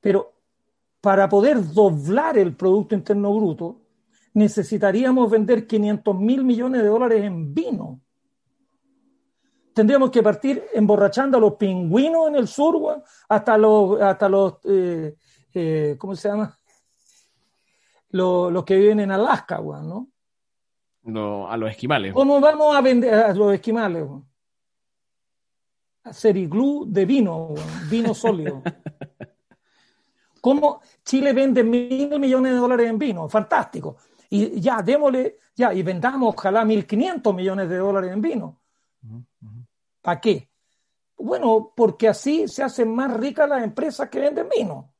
Pero 0.00 0.34
para 1.00 1.28
poder 1.28 1.72
doblar 1.72 2.36
el 2.36 2.54
Producto 2.54 2.94
Interno 2.94 3.34
Bruto, 3.34 3.79
necesitaríamos 4.40 5.30
vender 5.30 5.66
500 5.66 6.16
mil 6.18 6.44
millones 6.44 6.82
de 6.82 6.88
dólares 6.88 7.22
en 7.22 7.54
vino. 7.54 8.00
Tendríamos 9.74 10.10
que 10.10 10.22
partir 10.22 10.64
emborrachando 10.74 11.38
a 11.38 11.40
los 11.40 11.54
pingüinos 11.54 12.28
en 12.28 12.36
el 12.36 12.48
sur, 12.48 13.02
hasta 13.28 13.56
los, 13.56 14.00
hasta 14.00 14.28
los 14.28 14.54
eh, 14.64 15.14
eh, 15.54 15.96
¿cómo 15.98 16.16
se 16.16 16.28
llama? 16.28 16.56
Los, 18.10 18.64
que 18.64 18.76
viven 18.76 19.00
en 19.00 19.12
Alaska, 19.12 19.60
¿no? 19.60 20.08
a 21.48 21.56
los 21.56 21.70
esquimales. 21.70 22.12
¿Cómo 22.12 22.40
vamos 22.40 22.74
a 22.74 22.80
vender 22.80 23.14
a 23.14 23.34
los 23.34 23.54
esquimales? 23.54 24.04
Hacer 26.02 26.36
iglú 26.36 26.86
de 26.88 27.04
vino, 27.04 27.54
vino 27.88 28.14
sólido. 28.14 28.62
¿Cómo 30.40 30.80
Chile 31.04 31.32
vende 31.32 31.62
mil 31.62 32.18
millones 32.18 32.52
de 32.52 32.58
dólares 32.58 32.88
en 32.88 32.98
vino? 32.98 33.28
Fantástico. 33.28 33.96
Y 34.32 34.60
ya, 34.60 34.80
démosle, 34.80 35.38
ya, 35.56 35.74
y 35.74 35.82
vendamos 35.82 36.34
ojalá 36.36 36.64
1.500 36.64 37.34
millones 37.34 37.68
de 37.68 37.76
dólares 37.78 38.12
en 38.12 38.22
vino. 38.22 38.60
¿Para 40.00 40.20
qué? 40.20 40.48
Bueno, 41.18 41.72
porque 41.76 42.08
así 42.08 42.46
se 42.46 42.62
hacen 42.62 42.94
más 42.94 43.14
ricas 43.14 43.48
las 43.48 43.62
empresas 43.64 44.08
que 44.08 44.20
venden 44.20 44.48
vino. 44.48 44.94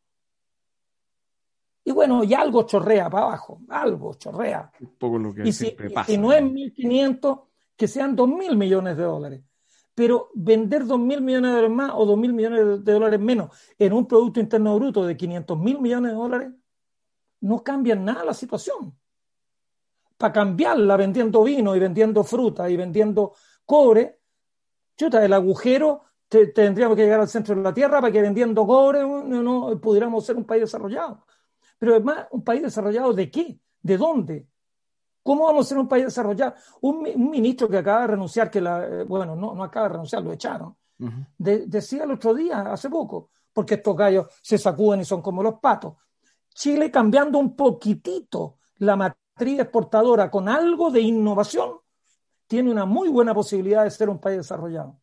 Y 1.84 1.92
bueno, 1.92 2.24
y 2.24 2.34
algo 2.34 2.64
chorrea 2.64 3.08
para 3.08 3.26
abajo, 3.26 3.60
algo 3.68 4.14
chorrea. 4.14 4.70
Un 4.80 4.96
poco 4.98 5.18
lo 5.18 5.32
que 5.32 5.48
y 5.48 5.52
si, 5.52 5.70
pasa. 5.94 6.14
no 6.18 6.32
es 6.32 6.42
1.500, 6.42 7.42
que 7.76 7.88
sean 7.88 8.16
2.000 8.16 8.56
millones 8.56 8.96
de 8.96 9.04
dólares. 9.04 9.42
Pero 9.94 10.30
vender 10.34 10.84
2.000 10.84 11.20
millones 11.20 11.50
de 11.50 11.56
dólares 11.56 11.70
más 11.70 11.92
o 11.94 12.04
2.000 12.04 12.32
millones 12.32 12.84
de 12.84 12.92
dólares 12.92 13.20
menos 13.20 13.56
en 13.78 13.92
un 13.92 14.06
Producto 14.06 14.40
Interno 14.40 14.76
Bruto 14.76 15.04
de 15.06 15.16
500.000 15.16 15.80
millones 15.80 16.10
de 16.10 16.16
dólares 16.16 16.52
no 17.40 17.62
cambia 17.62 17.94
nada 17.94 18.24
la 18.24 18.34
situación 18.34 18.99
para 20.20 20.34
cambiarla 20.34 20.98
vendiendo 20.98 21.42
vino 21.42 21.74
y 21.74 21.78
vendiendo 21.78 22.22
fruta 22.22 22.68
y 22.68 22.76
vendiendo 22.76 23.32
cobre, 23.64 24.18
chuta, 24.94 25.24
el 25.24 25.32
agujero 25.32 26.02
tendríamos 26.28 26.94
que 26.94 27.04
llegar 27.04 27.20
al 27.20 27.28
centro 27.28 27.54
de 27.54 27.62
la 27.62 27.72
Tierra 27.72 28.02
para 28.02 28.12
que 28.12 28.20
vendiendo 28.20 28.66
cobre 28.66 29.00
no, 29.00 29.80
pudiéramos 29.80 30.26
ser 30.26 30.36
un 30.36 30.44
país 30.44 30.60
desarrollado. 30.60 31.24
Pero 31.78 31.92
además, 31.92 32.26
¿un 32.32 32.44
país 32.44 32.60
desarrollado 32.60 33.14
de 33.14 33.30
qué? 33.30 33.58
¿De 33.80 33.96
dónde? 33.96 34.46
¿Cómo 35.22 35.46
vamos 35.46 35.64
a 35.64 35.68
ser 35.70 35.78
un 35.78 35.88
país 35.88 36.04
desarrollado? 36.04 36.54
Un, 36.82 37.02
ministro 37.30 37.66
que 37.66 37.78
acaba 37.78 38.02
de 38.02 38.08
renunciar, 38.08 38.50
que 38.50 38.60
la, 38.60 38.84
eh, 38.84 39.04
bueno, 39.04 39.34
no, 39.34 39.54
no 39.54 39.64
acaba 39.64 39.86
de 39.86 39.92
renunciar, 39.92 40.22
lo 40.22 40.34
echaron, 40.34 40.76
decía 41.38 42.04
el 42.04 42.10
otro 42.10 42.34
día, 42.34 42.60
hace 42.70 42.90
poco, 42.90 43.30
porque 43.54 43.76
estos 43.76 43.96
gallos 43.96 44.26
se 44.42 44.58
sacuden 44.58 45.00
y 45.00 45.06
son 45.06 45.22
como 45.22 45.42
los 45.42 45.58
patos. 45.60 45.94
Chile 46.54 46.90
cambiando 46.90 47.38
un 47.38 47.56
poquitito 47.56 48.58
la 48.76 48.96
materia 48.96 49.19
exportadora 49.48 50.30
con 50.30 50.48
algo 50.48 50.90
de 50.90 51.00
innovación, 51.00 51.78
tiene 52.46 52.70
una 52.70 52.84
muy 52.84 53.08
buena 53.08 53.34
posibilidad 53.34 53.84
de 53.84 53.90
ser 53.90 54.08
un 54.08 54.18
país 54.18 54.38
desarrollado. 54.38 55.00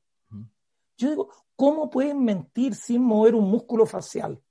Yo 0.98 1.10
digo, 1.10 1.30
¿cómo 1.56 1.90
pueden 1.90 2.24
mentir 2.24 2.76
sin 2.76 3.02
mover 3.02 3.36
un 3.36 3.50
músculo 3.50 3.86
facial? 3.86 4.42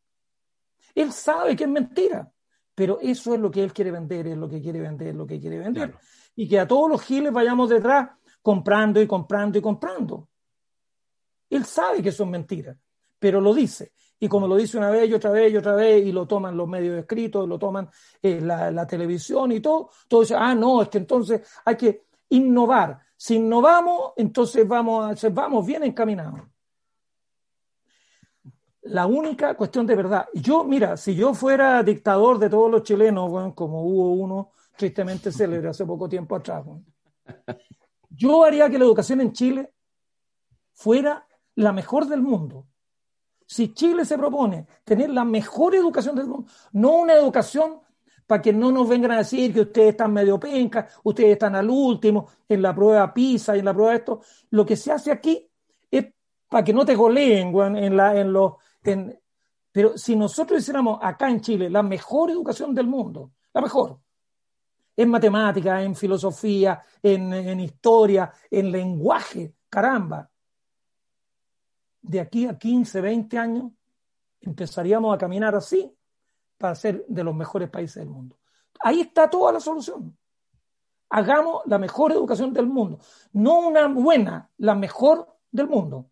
Él 0.94 1.12
sabe 1.12 1.54
que 1.54 1.64
es 1.64 1.70
mentira, 1.70 2.32
pero 2.74 2.98
eso 3.00 3.34
es 3.34 3.40
lo 3.40 3.50
que 3.50 3.62
él 3.62 3.72
quiere 3.72 3.90
vender, 3.90 4.26
es 4.28 4.36
lo 4.36 4.48
que 4.48 4.62
quiere 4.62 4.80
vender, 4.80 5.08
es 5.08 5.14
lo 5.14 5.26
que 5.26 5.40
quiere 5.40 5.58
vender. 5.58 5.94
Y 6.34 6.48
que 6.48 6.58
a 6.58 6.66
todos 6.66 6.88
los 6.88 7.02
giles 7.02 7.32
vayamos 7.32 7.68
detrás 7.68 8.10
comprando 8.42 9.00
y 9.00 9.06
comprando 9.06 9.58
y 9.58 9.62
comprando. 9.62 10.28
Él 11.50 11.64
sabe 11.64 12.02
que 12.02 12.10
eso 12.10 12.24
es 12.24 12.30
mentira, 12.30 12.78
pero 13.18 13.40
lo 13.40 13.52
dice 13.52 13.92
y 14.18 14.28
como 14.28 14.48
lo 14.48 14.56
dice 14.56 14.78
una 14.78 14.90
vez 14.90 15.08
y 15.08 15.14
otra 15.14 15.30
vez 15.30 15.52
y 15.52 15.56
otra 15.56 15.74
vez, 15.74 16.04
y 16.06 16.12
lo 16.12 16.26
toman 16.26 16.56
los 16.56 16.66
medios 16.66 16.98
escritos, 16.98 17.46
lo 17.46 17.58
toman 17.58 17.88
eh, 18.22 18.40
la, 18.40 18.86
televisión 18.86 19.52
y 19.52 19.60
todo, 19.60 19.90
todo 20.08 20.22
dice, 20.22 20.34
ah, 20.34 20.54
no, 20.54 20.82
es 20.82 20.88
que 20.88 20.98
entonces 20.98 21.42
hay 21.64 21.76
que 21.76 22.06
innovar. 22.30 22.98
Si 23.16 23.36
innovamos, 23.36 24.12
entonces 24.16 24.66
vamos, 24.66 25.22
a, 25.24 25.28
vamos 25.30 25.66
bien 25.66 25.84
encaminados. 25.84 26.40
La 28.82 29.06
única 29.06 29.54
cuestión 29.54 29.86
de 29.86 29.96
verdad. 29.96 30.26
Yo, 30.32 30.64
mira, 30.64 30.96
si 30.96 31.14
yo 31.14 31.34
fuera 31.34 31.82
dictador 31.82 32.38
de 32.38 32.48
todos 32.48 32.70
los 32.70 32.82
chilenos, 32.84 33.28
bueno, 33.28 33.54
como 33.54 33.82
hubo 33.82 34.12
uno 34.12 34.52
tristemente 34.76 35.32
célebre 35.32 35.70
hace 35.70 35.84
poco 35.84 36.08
tiempo 36.08 36.36
atrás, 36.36 36.64
yo 38.10 38.44
haría 38.44 38.70
que 38.70 38.78
la 38.78 38.84
educación 38.84 39.20
en 39.20 39.32
Chile 39.32 39.72
fuera 40.72 41.26
la 41.56 41.72
mejor 41.72 42.06
del 42.06 42.22
mundo 42.22 42.66
si 43.46 43.72
Chile 43.72 44.04
se 44.04 44.18
propone 44.18 44.66
tener 44.84 45.10
la 45.10 45.24
mejor 45.24 45.74
educación 45.74 46.16
del 46.16 46.26
mundo, 46.26 46.50
no 46.72 46.96
una 46.96 47.14
educación 47.14 47.80
para 48.26 48.42
que 48.42 48.52
no 48.52 48.72
nos 48.72 48.88
vengan 48.88 49.12
a 49.12 49.18
decir 49.18 49.54
que 49.54 49.60
ustedes 49.60 49.90
están 49.90 50.12
medio 50.12 50.38
penca, 50.38 50.88
ustedes 51.04 51.32
están 51.32 51.54
al 51.54 51.70
último 51.70 52.28
en 52.48 52.60
la 52.60 52.74
prueba 52.74 53.14
PISA 53.14 53.54
y 53.54 53.60
en 53.60 53.64
la 53.64 53.72
prueba 53.72 53.94
esto, 53.94 54.20
lo 54.50 54.66
que 54.66 54.74
se 54.74 54.90
hace 54.90 55.12
aquí 55.12 55.48
es 55.90 56.06
para 56.48 56.64
que 56.64 56.72
no 56.72 56.84
te 56.84 56.96
goleen 56.96 57.54
en, 57.76 57.96
la, 57.96 58.18
en 58.18 58.32
los... 58.32 58.54
pero 59.70 59.96
si 59.96 60.16
nosotros 60.16 60.60
hiciéramos 60.60 60.98
acá 61.00 61.30
en 61.30 61.40
Chile 61.40 61.70
la 61.70 61.84
mejor 61.84 62.30
educación 62.30 62.74
del 62.74 62.88
mundo, 62.88 63.30
la 63.54 63.60
mejor, 63.60 64.00
en 64.96 65.08
matemática, 65.08 65.82
en 65.82 65.94
filosofía, 65.94 66.82
en 67.02 67.60
historia, 67.60 68.32
en 68.50 68.72
lenguaje, 68.72 69.54
caramba, 69.68 70.28
de 72.06 72.20
aquí 72.20 72.46
a 72.46 72.56
15, 72.56 73.00
20 73.00 73.38
años, 73.38 73.72
empezaríamos 74.40 75.14
a 75.14 75.18
caminar 75.18 75.54
así 75.54 75.92
para 76.56 76.74
ser 76.74 77.04
de 77.08 77.24
los 77.24 77.34
mejores 77.34 77.68
países 77.68 77.96
del 77.96 78.08
mundo. 78.08 78.38
Ahí 78.80 79.00
está 79.00 79.28
toda 79.28 79.52
la 79.52 79.60
solución. 79.60 80.16
Hagamos 81.10 81.62
la 81.66 81.78
mejor 81.78 82.12
educación 82.12 82.52
del 82.52 82.66
mundo, 82.66 82.98
no 83.32 83.68
una 83.68 83.86
buena, 83.88 84.50
la 84.58 84.74
mejor 84.74 85.26
del 85.50 85.68
mundo. 85.68 86.10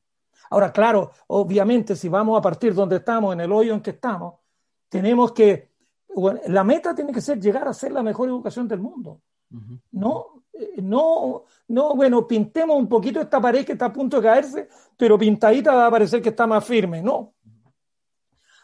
Ahora, 0.50 0.72
claro, 0.72 1.10
obviamente, 1.28 1.96
si 1.96 2.08
vamos 2.08 2.38
a 2.38 2.42
partir 2.42 2.74
donde 2.74 2.96
estamos, 2.96 3.32
en 3.32 3.40
el 3.40 3.50
hoyo 3.50 3.74
en 3.74 3.80
que 3.80 3.90
estamos, 3.90 4.34
tenemos 4.88 5.32
que, 5.32 5.72
la 6.46 6.62
meta 6.62 6.94
tiene 6.94 7.12
que 7.12 7.20
ser 7.20 7.40
llegar 7.40 7.66
a 7.66 7.74
ser 7.74 7.92
la 7.92 8.02
mejor 8.02 8.28
educación 8.28 8.68
del 8.68 8.80
mundo. 8.80 9.20
No 9.50 9.62
no, 9.92 10.33
no, 10.76 11.44
bueno, 11.68 12.26
pintemos 12.26 12.76
un 12.76 12.88
poquito 12.88 13.20
esta 13.20 13.40
pared 13.40 13.64
que 13.64 13.72
está 13.72 13.86
a 13.86 13.92
punto 13.92 14.18
de 14.18 14.22
caerse, 14.22 14.68
pero 14.96 15.18
pintadita 15.18 15.74
va 15.74 15.86
a 15.86 15.90
parecer 15.90 16.22
que 16.22 16.28
está 16.30 16.46
más 16.46 16.64
firme. 16.64 17.02
No. 17.02 17.34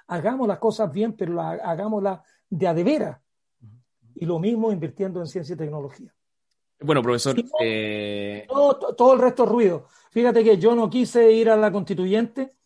Hagamos 0.06 0.48
las 0.48 0.58
cosas 0.58 0.90
bien, 0.92 1.12
pero 1.14 1.40
hagámoslas 1.40 2.20
de 2.48 2.66
a 2.66 2.74
de 2.74 2.84
veras. 2.84 3.18
Y 4.14 4.26
lo 4.26 4.38
mismo 4.38 4.72
invirtiendo 4.72 5.20
en 5.20 5.26
ciencia 5.26 5.54
y 5.54 5.58
tecnología. 5.58 6.12
Bueno, 6.80 7.02
profesor. 7.02 7.36
Eh, 7.60 8.46
todo, 8.48 9.12
el 9.12 9.20
resto 9.20 9.44
es 9.44 9.48
ruido. 9.48 9.86
Fíjate 10.10 10.42
que 10.42 10.58
yo 10.58 10.74
no 10.74 10.88
quise 10.90 11.30
ir 11.30 11.50
a 11.50 11.56
la 11.56 11.70
constituyente, 11.70 12.56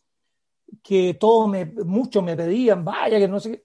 que 0.82 1.14
todos 1.14 1.48
me, 1.48 1.66
muchos 1.66 2.22
me 2.22 2.36
pedían, 2.36 2.84
vaya, 2.84 3.18
que 3.18 3.28
no 3.28 3.40
sé 3.40 3.50
qué. 3.50 3.64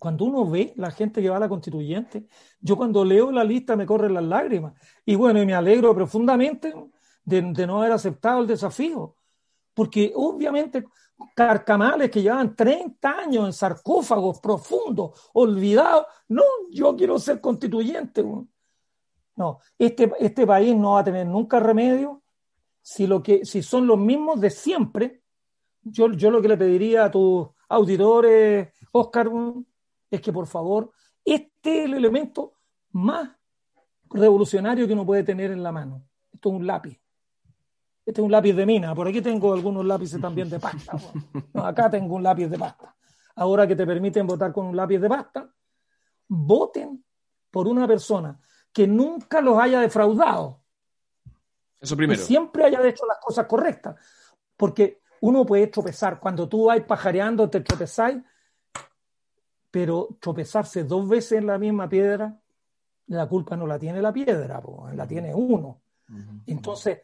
Cuando 0.00 0.24
uno 0.24 0.48
ve 0.48 0.72
la 0.76 0.90
gente 0.90 1.20
que 1.20 1.28
va 1.28 1.36
a 1.36 1.40
la 1.40 1.48
constituyente, 1.48 2.26
yo 2.58 2.74
cuando 2.74 3.04
leo 3.04 3.30
la 3.30 3.44
lista 3.44 3.76
me 3.76 3.84
corren 3.84 4.14
las 4.14 4.24
lágrimas. 4.24 4.72
Y 5.04 5.14
bueno, 5.14 5.42
y 5.42 5.46
me 5.46 5.54
alegro 5.54 5.94
profundamente 5.94 6.72
de, 7.22 7.42
no 7.42 7.80
haber 7.80 7.92
aceptado 7.92 8.40
el 8.40 8.46
desafío. 8.46 9.14
Porque 9.74 10.10
obviamente 10.16 10.86
carcamales 11.36 12.10
que 12.10 12.22
llevan 12.22 12.56
30 12.56 13.10
años 13.10 13.44
en 13.44 13.52
sarcófagos 13.52 14.40
profundos, 14.40 15.30
olvidados, 15.34 16.06
no, 16.28 16.42
yo 16.70 16.96
quiero 16.96 17.18
ser 17.18 17.38
constituyente. 17.38 18.24
No, 19.36 19.58
este, 19.78 20.10
este 20.18 20.46
país 20.46 20.74
no 20.74 20.92
va 20.92 21.00
a 21.00 21.04
tener 21.04 21.26
nunca 21.26 21.60
remedio 21.60 22.22
si, 22.80 23.06
lo 23.06 23.22
que, 23.22 23.44
si 23.44 23.62
son 23.62 23.86
los 23.86 23.98
mismos 23.98 24.40
de 24.40 24.48
siempre. 24.48 25.22
Yo, 25.82 26.10
yo 26.12 26.30
lo 26.30 26.40
que 26.40 26.48
le 26.48 26.56
pediría 26.56 27.04
a 27.04 27.10
tus 27.10 27.48
auditores, 27.68 28.70
Oscar, 28.92 29.30
es 30.10 30.20
que 30.20 30.32
por 30.32 30.46
favor, 30.46 30.90
este 31.24 31.80
es 31.80 31.84
el 31.84 31.94
elemento 31.94 32.54
más 32.92 33.30
revolucionario 34.10 34.86
que 34.86 34.92
uno 34.92 35.06
puede 35.06 35.22
tener 35.22 35.50
en 35.50 35.62
la 35.62 35.72
mano. 35.72 36.04
Esto 36.32 36.48
es 36.48 36.54
un 36.56 36.66
lápiz. 36.66 37.00
Este 38.04 38.20
es 38.20 38.24
un 38.24 38.32
lápiz 38.32 38.54
de 38.54 38.66
mina. 38.66 38.94
Por 38.94 39.06
aquí 39.06 39.20
tengo 39.20 39.52
algunos 39.52 39.84
lápices 39.84 40.20
también 40.20 40.50
de 40.50 40.58
pasta. 40.58 40.96
acá 41.54 41.90
tengo 41.90 42.16
un 42.16 42.22
lápiz 42.22 42.48
de 42.48 42.58
pasta. 42.58 42.96
Ahora 43.36 43.66
que 43.66 43.76
te 43.76 43.86
permiten 43.86 44.26
votar 44.26 44.52
con 44.52 44.66
un 44.66 44.76
lápiz 44.76 44.98
de 44.98 45.08
pasta, 45.08 45.54
voten 46.26 47.04
por 47.50 47.68
una 47.68 47.86
persona 47.86 48.38
que 48.72 48.86
nunca 48.86 49.40
los 49.40 49.58
haya 49.58 49.80
defraudado. 49.80 50.62
Eso 51.78 51.96
primero. 51.96 52.18
Que 52.18 52.26
siempre 52.26 52.64
haya 52.64 52.86
hecho 52.86 53.06
las 53.06 53.18
cosas 53.18 53.46
correctas. 53.46 53.96
Porque 54.56 55.00
uno 55.20 55.46
puede 55.46 55.68
tropezar. 55.68 56.18
Cuando 56.18 56.48
tú 56.48 56.66
vas 56.66 56.80
pajareando, 56.80 57.48
te 57.48 57.60
tropezáis 57.60 58.18
pero 59.70 60.16
tropezarse 60.20 60.84
dos 60.84 61.08
veces 61.08 61.38
en 61.38 61.46
la 61.46 61.58
misma 61.58 61.88
piedra, 61.88 62.40
la 63.06 63.28
culpa 63.28 63.56
no 63.56 63.66
la 63.66 63.78
tiene 63.78 64.00
la 64.00 64.12
piedra, 64.12 64.62
la 64.94 65.06
tiene 65.06 65.34
uno. 65.34 65.80
Entonces, 66.46 66.98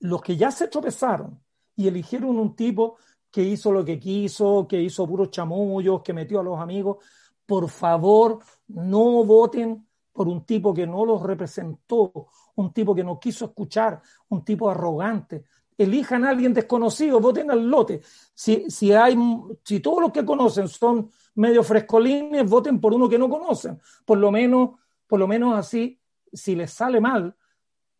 los 0.00 0.22
que 0.22 0.36
ya 0.36 0.50
se 0.50 0.68
tropezaron 0.68 1.40
y 1.76 1.88
eligieron 1.88 2.38
un 2.38 2.54
tipo 2.54 2.96
que 3.30 3.42
hizo 3.42 3.72
lo 3.72 3.84
que 3.84 3.98
quiso, 3.98 4.66
que 4.68 4.80
hizo 4.80 5.08
puros 5.08 5.30
chamullos, 5.30 6.02
que 6.02 6.12
metió 6.12 6.40
a 6.40 6.44
los 6.44 6.60
amigos, 6.60 6.98
por 7.44 7.68
favor, 7.68 8.38
no 8.68 9.24
voten 9.24 9.86
por 10.12 10.28
un 10.28 10.44
tipo 10.44 10.72
que 10.72 10.86
no 10.86 11.04
los 11.04 11.20
representó, 11.22 12.28
un 12.54 12.72
tipo 12.72 12.94
que 12.94 13.02
no 13.02 13.18
quiso 13.18 13.46
escuchar, 13.46 14.00
un 14.28 14.44
tipo 14.44 14.70
arrogante. 14.70 15.44
Elijan 15.76 16.24
a 16.24 16.30
alguien 16.30 16.54
desconocido, 16.54 17.18
voten 17.18 17.50
al 17.50 17.66
lote. 17.68 18.00
Si, 18.32 18.70
si, 18.70 18.92
hay, 18.92 19.18
si 19.64 19.80
todos 19.80 20.00
los 20.00 20.12
que 20.12 20.24
conocen 20.24 20.68
son 20.68 21.10
medio 21.34 21.62
frescolines, 21.62 22.48
voten 22.48 22.80
por 22.80 22.94
uno 22.94 23.08
que 23.08 23.18
no 23.18 23.28
conocen. 23.28 23.80
Por 24.04 24.18
lo 24.18 24.30
menos, 24.30 24.70
por 25.06 25.18
lo 25.18 25.26
menos 25.26 25.56
así, 25.56 26.00
si 26.32 26.54
les 26.54 26.72
sale 26.72 27.00
mal, 27.00 27.34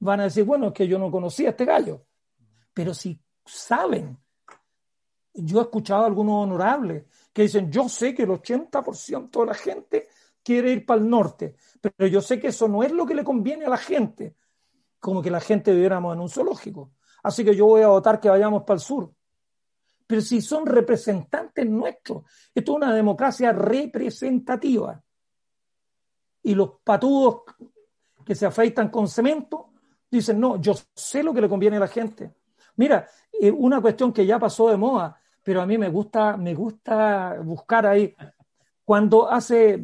van 0.01 0.21
a 0.21 0.25
decir, 0.25 0.45
bueno, 0.45 0.69
es 0.69 0.73
que 0.73 0.87
yo 0.87 0.99
no 0.99 1.11
conocía 1.11 1.49
a 1.49 1.51
este 1.51 1.65
gallo. 1.65 2.05
Pero 2.73 2.95
si 2.95 3.19
saben, 3.45 4.19
yo 5.33 5.61
he 5.61 5.63
escuchado 5.63 6.03
a 6.03 6.07
algunos 6.07 6.45
honorables 6.45 7.05
que 7.33 7.43
dicen, 7.43 7.71
yo 7.71 7.89
sé 7.89 8.15
que 8.15 8.23
el 8.23 8.31
80% 8.31 9.41
de 9.41 9.47
la 9.47 9.55
gente 9.55 10.09
quiere 10.43 10.73
ir 10.73 10.87
para 10.87 11.01
el 11.01 11.09
norte, 11.09 11.57
pero 11.81 12.07
yo 12.07 12.21
sé 12.21 12.39
que 12.39 12.49
eso 12.49 12.69
no 12.69 12.83
es 12.83 12.93
lo 12.93 13.07
que 13.07 13.15
le 13.15 13.25
conviene 13.25 13.65
a 13.65 13.71
la 13.71 13.79
gente, 13.79 14.37
como 15.01 15.23
que 15.23 15.31
la 15.31 15.41
gente 15.41 15.73
viviéramos 15.73 16.15
en 16.15 16.21
un 16.21 16.29
zoológico. 16.29 16.93
Así 17.23 17.45
que 17.45 17.57
yo 17.57 17.67
voy 17.67 17.83
a 17.83 17.89
votar 17.89 18.21
que 18.21 18.29
vayamos 18.29 18.63
para 18.63 18.75
el 18.75 18.81
sur 18.81 19.13
pero 20.07 20.21
si 20.21 20.41
son 20.41 20.67
representantes 20.67 21.67
nuestros. 21.67 22.25
Esto 22.55 22.73
es 22.73 22.77
una 22.77 22.95
democracia 22.95 23.53
representativa. 23.53 25.03
Y 26.43 26.55
los 26.55 26.73
patudos 26.85 27.43
que 28.25 28.35
se 28.35 28.47
afeitan 28.47 28.91
con 28.91 29.09
cemento 29.09 29.71
dicen, 30.11 30.39
no, 30.39 30.61
yo 30.61 30.75
sé 30.95 31.23
lo 31.23 31.33
que 31.33 31.41
le 31.41 31.49
conviene 31.49 31.77
a 31.77 31.81
la 31.81 31.89
gente. 31.89 32.35
Mira, 32.77 33.09
eh, 33.33 33.51
una 33.51 33.81
cuestión 33.81 34.13
que 34.13 34.27
ya 34.27 34.39
pasó 34.39 34.69
de 34.69 34.77
moda, 34.77 35.19
pero 35.43 35.63
a 35.63 35.67
mí 35.67 35.79
me 35.79 35.89
gusta, 35.89 36.37
me 36.37 36.55
gusta 36.55 37.39
buscar 37.43 37.87
ahí. 37.87 38.15
Cuando 38.85 39.31
hace 39.31 39.83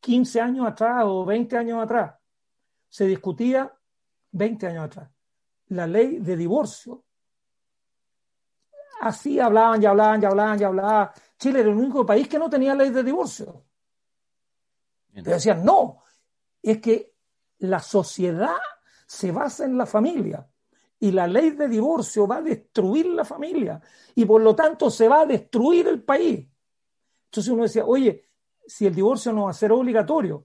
15 0.00 0.40
años 0.40 0.66
atrás 0.66 1.02
o 1.06 1.24
20 1.24 1.56
años 1.56 1.82
atrás 1.82 2.14
se 2.88 3.06
discutía, 3.06 3.72
20 4.32 4.66
años 4.66 4.84
atrás, 4.84 5.10
la 5.68 5.86
ley 5.86 6.18
de 6.18 6.36
divorcio 6.36 7.05
así 9.00 9.40
hablaban, 9.40 9.80
ya 9.80 9.90
hablaban, 9.90 10.20
ya 10.20 10.28
hablaban, 10.28 10.58
ya 10.58 10.66
hablaban. 10.68 11.10
Chile 11.38 11.60
era 11.60 11.70
el 11.70 11.76
único 11.76 12.04
país 12.04 12.28
que 12.28 12.38
no 12.38 12.48
tenía 12.48 12.74
ley 12.74 12.90
de 12.90 13.02
divorcio. 13.02 13.64
Pero 15.12 15.30
decían, 15.30 15.64
no, 15.64 16.02
es 16.62 16.78
que 16.80 17.14
la 17.58 17.80
sociedad 17.80 18.56
se 19.06 19.32
basa 19.32 19.64
en 19.64 19.78
la 19.78 19.86
familia 19.86 20.46
y 20.98 21.12
la 21.12 21.26
ley 21.26 21.50
de 21.50 21.68
divorcio 21.68 22.26
va 22.26 22.36
a 22.36 22.42
destruir 22.42 23.06
la 23.06 23.24
familia 23.24 23.80
y 24.14 24.24
por 24.24 24.42
lo 24.42 24.54
tanto 24.54 24.90
se 24.90 25.08
va 25.08 25.20
a 25.20 25.26
destruir 25.26 25.88
el 25.88 26.02
país. 26.02 26.46
Entonces 27.26 27.52
uno 27.52 27.62
decía, 27.64 27.84
oye, 27.84 28.28
si 28.66 28.86
el 28.86 28.94
divorcio 28.94 29.32
no 29.32 29.44
va 29.44 29.50
a 29.50 29.54
ser 29.54 29.72
obligatorio, 29.72 30.44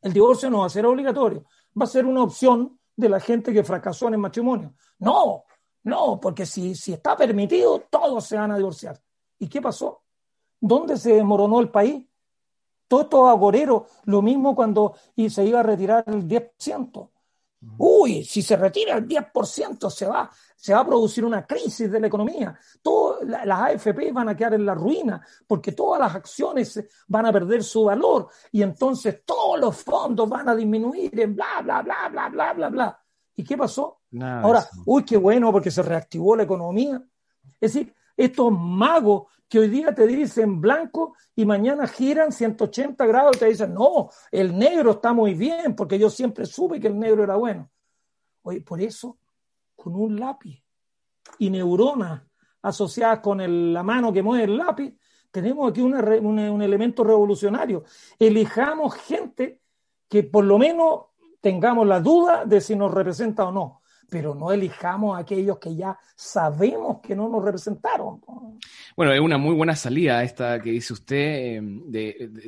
el 0.00 0.12
divorcio 0.12 0.48
no 0.48 0.60
va 0.60 0.66
a 0.66 0.70
ser 0.70 0.86
obligatorio, 0.86 1.44
va 1.80 1.84
a 1.84 1.88
ser 1.88 2.06
una 2.06 2.22
opción 2.22 2.78
de 2.96 3.08
la 3.08 3.20
gente 3.20 3.52
que 3.52 3.64
fracasó 3.64 4.08
en 4.08 4.14
el 4.14 4.20
matrimonio. 4.20 4.74
No, 4.98 5.44
no, 5.88 6.20
porque 6.20 6.46
si, 6.46 6.74
si 6.74 6.92
está 6.92 7.16
permitido, 7.16 7.80
todos 7.90 8.24
se 8.24 8.36
van 8.36 8.52
a 8.52 8.56
divorciar. 8.56 9.00
¿Y 9.38 9.48
qué 9.48 9.60
pasó? 9.60 10.02
¿Dónde 10.60 10.96
se 10.96 11.14
desmoronó 11.14 11.60
el 11.60 11.70
país? 11.70 12.06
Todo 12.86 13.02
esto 13.02 13.28
agorero, 13.28 13.86
lo 14.04 14.22
mismo 14.22 14.54
cuando 14.54 14.94
y 15.14 15.28
se 15.28 15.44
iba 15.44 15.60
a 15.60 15.62
retirar 15.62 16.04
el 16.06 16.26
10%. 16.26 17.10
Uy, 17.76 18.24
si 18.24 18.40
se 18.40 18.56
retira 18.56 18.96
el 18.96 19.06
10%, 19.06 19.90
se 19.90 20.06
va, 20.06 20.30
se 20.56 20.72
va 20.72 20.80
a 20.80 20.86
producir 20.86 21.24
una 21.24 21.44
crisis 21.44 21.90
de 21.90 21.98
la 22.00 22.06
economía. 22.06 22.58
Todo, 22.80 23.18
las 23.24 23.60
AFP 23.60 24.12
van 24.12 24.28
a 24.28 24.36
quedar 24.36 24.54
en 24.54 24.64
la 24.64 24.74
ruina 24.74 25.20
porque 25.46 25.72
todas 25.72 26.00
las 26.00 26.14
acciones 26.14 26.82
van 27.08 27.26
a 27.26 27.32
perder 27.32 27.64
su 27.64 27.84
valor 27.84 28.28
y 28.52 28.62
entonces 28.62 29.22
todos 29.24 29.58
los 29.58 29.76
fondos 29.76 30.28
van 30.28 30.48
a 30.48 30.54
disminuir 30.54 31.18
en 31.18 31.34
bla, 31.34 31.60
bla, 31.62 31.82
bla, 31.82 32.08
bla, 32.10 32.28
bla, 32.28 32.52
bla, 32.52 32.68
bla. 32.68 33.00
¿Y 33.38 33.44
qué 33.44 33.56
pasó? 33.56 34.00
Ahora, 34.20 34.68
uy, 34.84 35.04
qué 35.04 35.16
bueno 35.16 35.52
porque 35.52 35.70
se 35.70 35.80
reactivó 35.80 36.34
la 36.34 36.42
economía. 36.42 37.00
Es 37.60 37.72
decir, 37.72 37.94
estos 38.16 38.50
magos 38.50 39.28
que 39.48 39.60
hoy 39.60 39.68
día 39.68 39.94
te 39.94 40.08
dicen 40.08 40.60
blanco 40.60 41.14
y 41.36 41.46
mañana 41.46 41.86
giran 41.86 42.32
180 42.32 43.06
grados 43.06 43.36
y 43.36 43.38
te 43.38 43.46
dicen, 43.46 43.74
no, 43.74 44.10
el 44.32 44.58
negro 44.58 44.90
está 44.90 45.12
muy 45.12 45.34
bien 45.34 45.76
porque 45.76 46.00
yo 46.00 46.10
siempre 46.10 46.46
supe 46.46 46.80
que 46.80 46.88
el 46.88 46.98
negro 46.98 47.22
era 47.22 47.36
bueno. 47.36 47.70
Oye, 48.42 48.60
por 48.60 48.80
eso, 48.80 49.18
con 49.76 49.94
un 49.94 50.18
lápiz 50.18 50.60
y 51.38 51.48
neuronas 51.48 52.20
asociadas 52.62 53.20
con 53.20 53.72
la 53.72 53.84
mano 53.84 54.12
que 54.12 54.20
mueve 54.20 54.44
el 54.46 54.56
lápiz, 54.56 54.98
tenemos 55.30 55.70
aquí 55.70 55.80
un 55.80 56.60
elemento 56.60 57.04
revolucionario. 57.04 57.84
Elijamos 58.18 58.96
gente 58.96 59.60
que 60.08 60.24
por 60.24 60.44
lo 60.44 60.58
menos 60.58 61.02
tengamos 61.40 61.86
la 61.86 62.00
duda 62.00 62.44
de 62.44 62.60
si 62.60 62.76
nos 62.76 62.92
representa 62.92 63.44
o 63.44 63.52
no, 63.52 63.82
pero 64.08 64.34
no 64.34 64.52
elijamos 64.52 65.16
a 65.16 65.20
aquellos 65.20 65.58
que 65.58 65.76
ya 65.76 65.98
sabemos 66.16 67.00
que 67.00 67.14
no 67.14 67.28
nos 67.28 67.44
representaron. 67.44 68.20
Bueno, 68.96 69.12
es 69.12 69.20
una 69.20 69.38
muy 69.38 69.54
buena 69.54 69.76
salida 69.76 70.22
esta 70.22 70.60
que 70.60 70.70
dice 70.70 70.92
usted, 70.92 71.56
em, 71.56 71.82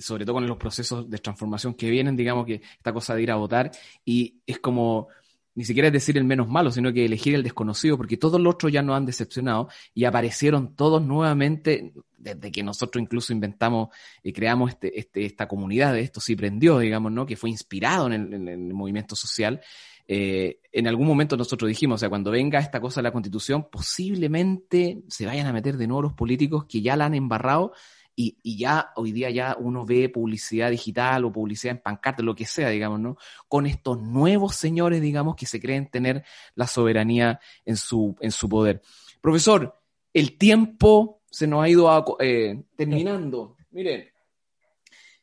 sobre 0.00 0.24
todo 0.24 0.34
con 0.34 0.46
los 0.46 0.56
procesos 0.56 1.08
de 1.08 1.18
transformación 1.18 1.74
que 1.74 1.90
vienen, 1.90 2.16
digamos 2.16 2.46
que 2.46 2.62
esta 2.76 2.92
cosa 2.92 3.14
de 3.14 3.22
ir 3.22 3.30
a 3.30 3.36
votar, 3.36 3.70
y 4.04 4.40
es 4.46 4.58
como 4.58 5.08
ni 5.54 5.64
siquiera 5.64 5.88
es 5.88 5.92
decir 5.92 6.16
el 6.16 6.24
menos 6.24 6.48
malo, 6.48 6.70
sino 6.70 6.92
que 6.92 7.04
elegir 7.04 7.34
el 7.34 7.42
desconocido, 7.42 7.96
porque 7.96 8.16
todos 8.16 8.40
los 8.40 8.54
otros 8.54 8.72
ya 8.72 8.82
nos 8.82 8.96
han 8.96 9.04
decepcionado 9.04 9.68
y 9.92 10.04
aparecieron 10.04 10.74
todos 10.74 11.02
nuevamente, 11.02 11.92
desde 12.20 12.52
que 12.52 12.62
nosotros 12.62 13.02
incluso 13.02 13.32
inventamos 13.32 13.88
y 14.22 14.32
creamos 14.32 14.70
este, 14.70 14.98
este, 14.98 15.24
esta 15.24 15.48
comunidad 15.48 15.94
de 15.94 16.00
esto, 16.00 16.20
sí 16.20 16.36
prendió, 16.36 16.78
digamos, 16.78 17.10
¿no? 17.12 17.26
Que 17.26 17.36
fue 17.36 17.50
inspirado 17.50 18.06
en 18.06 18.48
el, 18.48 18.74
movimiento 18.74 19.16
social. 19.16 19.60
Eh, 20.06 20.60
en 20.72 20.86
algún 20.86 21.06
momento 21.06 21.36
nosotros 21.36 21.68
dijimos, 21.68 21.96
o 21.96 21.98
sea, 21.98 22.08
cuando 22.08 22.30
venga 22.30 22.58
esta 22.58 22.80
cosa 22.80 23.00
de 23.00 23.04
la 23.04 23.12
constitución, 23.12 23.68
posiblemente 23.70 25.02
se 25.08 25.26
vayan 25.26 25.46
a 25.46 25.52
meter 25.52 25.76
de 25.76 25.86
nuevo 25.86 26.02
los 26.02 26.12
políticos 26.12 26.66
que 26.68 26.82
ya 26.82 26.96
la 26.96 27.06
han 27.06 27.14
embarrado 27.14 27.72
y, 28.14 28.58
ya 28.58 28.92
hoy 28.96 29.12
día 29.12 29.30
ya 29.30 29.56
uno 29.58 29.86
ve 29.86 30.08
publicidad 30.08 30.70
digital 30.70 31.24
o 31.24 31.32
publicidad 31.32 31.76
en 31.76 31.82
pancarta, 31.82 32.22
lo 32.22 32.34
que 32.34 32.44
sea, 32.44 32.68
digamos, 32.68 33.00
¿no? 33.00 33.16
Con 33.48 33.66
estos 33.66 34.00
nuevos 34.02 34.56
señores, 34.56 35.00
digamos, 35.00 35.36
que 35.36 35.46
se 35.46 35.60
creen 35.60 35.90
tener 35.90 36.24
la 36.54 36.66
soberanía 36.66 37.40
en 37.64 37.76
su, 37.76 38.16
en 38.20 38.30
su 38.30 38.48
poder. 38.48 38.82
Profesor, 39.22 39.80
el 40.12 40.36
tiempo 40.36 41.19
se 41.30 41.46
nos 41.46 41.62
ha 41.62 41.68
ido 41.68 42.16
eh, 42.20 42.62
terminando. 42.76 43.56
Miren, 43.70 44.06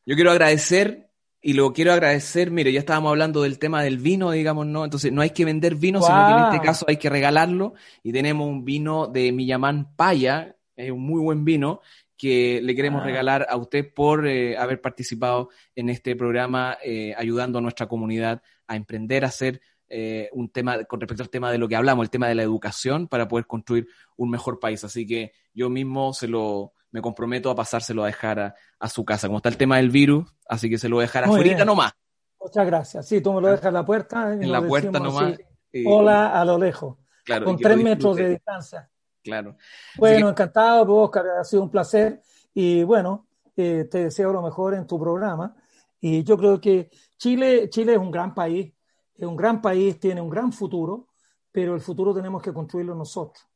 yo 0.05 0.15
quiero 0.15 0.31
agradecer 0.31 1.09
y 1.41 1.53
lo 1.53 1.71
quiero 1.71 1.93
agradecer, 1.93 2.49
mire, 2.51 2.71
ya 2.71 2.79
estábamos 2.79 3.11
hablando 3.11 3.43
del 3.43 3.59
tema 3.59 3.83
del 3.83 3.99
vino, 3.99 4.31
digamos, 4.31 4.65
¿no? 4.65 4.83
Entonces 4.83 5.11
no 5.11 5.21
hay 5.21 5.29
que 5.29 5.45
vender 5.45 5.75
vino, 5.75 6.01
sino 6.01 6.27
que 6.27 6.33
en 6.33 6.53
este 6.53 6.65
caso 6.65 6.85
hay 6.87 6.97
que 6.97 7.09
regalarlo. 7.09 7.73
Y 8.03 8.11
tenemos 8.11 8.47
un 8.47 8.65
vino 8.65 9.07
de 9.07 9.31
Millamán 9.31 9.95
Paya, 9.95 10.55
es 10.75 10.91
un 10.91 11.01
muy 11.01 11.21
buen 11.21 11.45
vino, 11.45 11.81
que 12.17 12.59
le 12.61 12.75
queremos 12.75 13.01
ah. 13.01 13.05
regalar 13.05 13.45
a 13.49 13.55
usted 13.55 13.93
por 13.93 14.27
eh, 14.27 14.57
haber 14.57 14.81
participado 14.81 15.49
en 15.75 15.89
este 15.89 16.15
programa, 16.15 16.77
eh, 16.83 17.13
ayudando 17.15 17.59
a 17.59 17.61
nuestra 17.61 17.87
comunidad 17.87 18.41
a 18.65 18.75
emprender, 18.75 19.23
a 19.23 19.27
hacer 19.27 19.61
eh, 19.89 20.29
un 20.33 20.49
tema 20.49 20.83
con 20.85 20.99
respecto 20.99 21.23
al 21.23 21.29
tema 21.29 21.51
de 21.51 21.57
lo 21.57 21.67
que 21.67 21.75
hablamos, 21.75 22.03
el 22.03 22.09
tema 22.09 22.27
de 22.27 22.35
la 22.35 22.43
educación, 22.43 23.07
para 23.07 23.27
poder 23.27 23.47
construir 23.47 23.87
un 24.15 24.29
mejor 24.29 24.59
país. 24.59 24.83
Así 24.83 25.05
que 25.05 25.31
yo 25.53 25.69
mismo 25.69 26.13
se 26.13 26.27
lo 26.27 26.73
me 26.91 27.01
comprometo 27.01 27.49
a 27.49 27.55
pasárselo 27.55 28.03
a 28.03 28.07
dejar 28.07 28.55
a, 28.79 28.89
su 28.89 29.05
casa. 29.05 29.27
Como 29.27 29.37
está 29.37 29.49
el 29.49 29.57
tema 29.57 29.77
del 29.77 29.89
virus, 29.89 30.25
así 30.47 30.69
que 30.69 30.77
se 30.77 30.89
lo 30.89 30.97
voy 30.97 31.03
a 31.03 31.07
dejar 31.07 31.25
afuera 31.25 31.65
nomás. 31.65 31.93
Muchas 32.39 32.65
gracias. 32.65 33.07
Sí, 33.07 33.21
tú 33.21 33.33
me 33.33 33.41
lo 33.41 33.49
dejas 33.49 33.65
en 33.65 33.73
la 33.73 33.85
puerta. 33.85 34.33
En 34.33 34.51
la 34.51 34.61
puerta 34.61 34.99
nomás. 34.99 35.37
hola 35.85 36.39
a 36.39 36.45
lo 36.45 36.57
lejos. 36.57 36.97
Claro, 37.23 37.45
con 37.45 37.57
tres 37.57 37.77
metros 37.77 38.15
de 38.15 38.29
distancia. 38.29 38.89
Claro. 39.21 39.57
Bueno, 39.97 40.29
encantado, 40.29 40.85
pues, 40.85 40.97
Oscar, 40.97 41.25
ha 41.41 41.43
sido 41.43 41.63
un 41.63 41.69
placer. 41.69 42.21
Y 42.53 42.83
bueno, 42.83 43.27
eh, 43.57 43.85
te 43.89 44.05
deseo 44.05 44.31
lo 44.31 44.41
mejor 44.41 44.73
en 44.73 44.87
tu 44.87 44.99
programa. 44.99 45.55
Y 45.99 46.23
yo 46.23 46.37
creo 46.37 46.61
que 46.61 46.89
Chile, 47.17 47.69
Chile 47.69 47.93
es 47.93 47.99
un 47.99 48.11
gran 48.11 48.33
país, 48.33 48.73
es 49.17 49.27
un 49.27 49.35
gran 49.35 49.61
país, 49.61 49.99
tiene 49.99 50.21
un 50.21 50.29
gran 50.29 50.53
futuro, 50.53 51.07
pero 51.51 51.73
el 51.73 51.81
futuro 51.81 52.13
tenemos 52.13 52.41
que 52.41 52.53
construirlo 52.53 52.93
nosotros. 52.93 53.47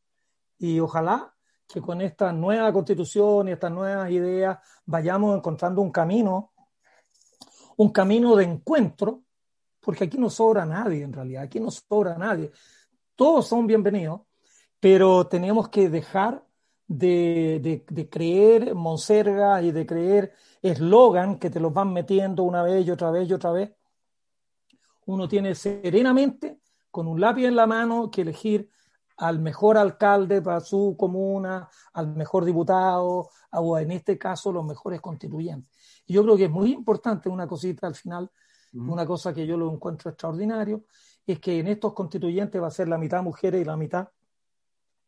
Y 0.57 0.79
ojalá 0.79 1.33
que 1.67 1.81
con 1.81 2.01
esta 2.01 2.33
nueva 2.33 2.73
constitución 2.73 3.47
y 3.47 3.51
estas 3.51 3.71
nuevas 3.71 4.09
ideas 4.11 4.57
vayamos 4.85 5.37
encontrando 5.37 5.81
un 5.81 5.91
camino, 5.91 6.51
un 7.77 7.91
camino 7.91 8.35
de 8.35 8.45
encuentro, 8.45 9.23
porque 9.79 10.05
aquí 10.05 10.17
no 10.17 10.29
sobra 10.29 10.65
nadie 10.65 11.03
en 11.03 11.13
realidad, 11.13 11.43
aquí 11.43 11.59
no 11.59 11.71
sobra 11.71 12.17
nadie. 12.17 12.51
Todos 13.15 13.47
son 13.47 13.67
bienvenidos, 13.67 14.21
pero 14.79 15.27
tenemos 15.27 15.69
que 15.69 15.89
dejar 15.89 16.43
de, 16.87 17.85
de, 17.87 18.09
creer 18.09 18.75
monserga 18.75 19.61
y 19.61 19.71
de 19.71 19.85
creer 19.85 20.33
eslogan 20.61 21.39
que 21.39 21.49
te 21.49 21.59
los 21.59 21.73
van 21.73 21.93
metiendo 21.93 22.43
una 22.43 22.63
vez 22.63 22.85
y 22.85 22.91
otra 22.91 23.11
vez 23.11 23.29
y 23.29 23.33
otra 23.33 23.51
vez. 23.51 23.71
Uno 25.11 25.27
tiene 25.27 25.55
serenamente, 25.55 26.61
con 26.89 27.05
un 27.05 27.19
lápiz 27.19 27.45
en 27.45 27.57
la 27.57 27.67
mano, 27.67 28.09
que 28.09 28.21
elegir 28.21 28.69
al 29.17 29.39
mejor 29.39 29.77
alcalde 29.77 30.41
para 30.41 30.61
su 30.61 30.95
comuna, 30.97 31.69
al 31.91 32.15
mejor 32.15 32.45
diputado, 32.45 33.29
o 33.51 33.77
en 33.77 33.91
este 33.91 34.17
caso 34.17 34.53
los 34.53 34.65
mejores 34.65 35.01
constituyentes. 35.01 35.69
Y 36.05 36.13
yo 36.13 36.23
creo 36.23 36.37
que 36.37 36.45
es 36.45 36.49
muy 36.49 36.71
importante 36.71 37.27
una 37.27 37.45
cosita 37.45 37.87
al 37.87 37.95
final, 37.95 38.31
una 38.73 39.05
cosa 39.05 39.33
que 39.33 39.45
yo 39.45 39.57
lo 39.57 39.69
encuentro 39.73 40.09
extraordinario, 40.11 40.85
es 41.27 41.41
que 41.41 41.59
en 41.59 41.67
estos 41.67 41.93
constituyentes 41.93 42.61
va 42.61 42.67
a 42.67 42.71
ser 42.71 42.87
la 42.87 42.97
mitad 42.97 43.21
mujeres 43.21 43.61
y 43.61 43.65
la 43.65 43.75
mitad 43.75 44.07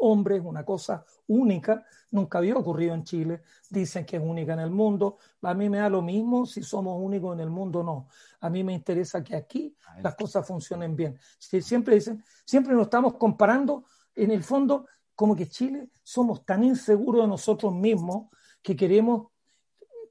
hombres, 0.03 0.41
una 0.43 0.63
cosa 0.65 1.05
única, 1.27 1.85
nunca 2.11 2.37
había 2.37 2.55
ocurrido 2.55 2.93
en 2.93 3.03
Chile, 3.03 3.41
dicen 3.69 4.05
que 4.05 4.17
es 4.17 4.23
única 4.23 4.53
en 4.53 4.59
el 4.59 4.69
mundo, 4.69 5.17
a 5.41 5.53
mí 5.53 5.69
me 5.69 5.77
da 5.77 5.89
lo 5.89 6.01
mismo 6.01 6.45
si 6.45 6.61
somos 6.61 6.99
únicos 7.01 7.33
en 7.33 7.39
el 7.39 7.49
mundo 7.49 7.79
o 7.79 7.83
no, 7.83 8.07
a 8.41 8.49
mí 8.49 8.63
me 8.63 8.73
interesa 8.73 9.23
que 9.23 9.35
aquí 9.35 9.75
las 10.01 10.15
cosas 10.15 10.45
funcionen 10.45 10.95
bien. 10.95 11.17
Siempre 11.39 11.95
dicen, 11.95 12.23
siempre 12.45 12.73
nos 12.73 12.83
estamos 12.83 13.15
comparando, 13.15 13.85
en 14.15 14.31
el 14.31 14.43
fondo, 14.43 14.85
como 15.15 15.35
que 15.35 15.47
Chile 15.47 15.89
somos 16.03 16.45
tan 16.45 16.63
inseguros 16.63 17.23
de 17.23 17.27
nosotros 17.27 17.73
mismos 17.73 18.27
que 18.61 18.75
queremos, 18.75 19.27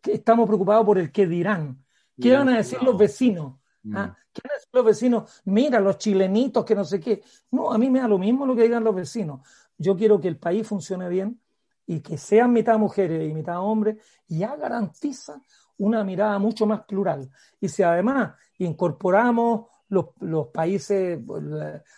que 0.00 0.14
estamos 0.14 0.46
preocupados 0.46 0.84
por 0.86 0.98
el 0.98 1.12
qué 1.12 1.26
dirán, 1.26 1.84
qué 2.20 2.34
van 2.34 2.48
a 2.48 2.56
decir 2.56 2.82
los 2.82 2.96
vecinos. 2.96 3.58
Mm. 3.82 3.96
¿Ah? 3.96 4.16
¿Qué 4.32 4.40
van 4.44 4.52
a 4.52 4.54
decir 4.54 4.70
los 4.72 4.84
vecinos? 4.84 5.42
Mira, 5.44 5.80
los 5.80 5.98
chilenitos, 5.98 6.64
que 6.64 6.74
no 6.74 6.84
sé 6.84 7.00
qué. 7.00 7.22
No, 7.50 7.72
a 7.72 7.78
mí 7.78 7.90
me 7.90 8.00
da 8.00 8.08
lo 8.08 8.18
mismo 8.18 8.46
lo 8.46 8.54
que 8.54 8.62
digan 8.62 8.84
los 8.84 8.94
vecinos. 8.94 9.40
Yo 9.78 9.96
quiero 9.96 10.20
que 10.20 10.28
el 10.28 10.38
país 10.38 10.66
funcione 10.66 11.08
bien 11.08 11.40
y 11.86 12.00
que 12.00 12.16
sean 12.16 12.52
mitad 12.52 12.78
mujeres 12.78 13.28
y 13.28 13.34
mitad 13.34 13.60
hombres, 13.60 13.96
ya 14.28 14.56
garantiza 14.56 15.40
una 15.78 16.04
mirada 16.04 16.38
mucho 16.38 16.66
más 16.66 16.84
plural. 16.84 17.30
Y 17.60 17.68
si 17.68 17.82
además 17.82 18.34
incorporamos 18.58 19.66
los, 19.88 20.48
países 20.48 21.20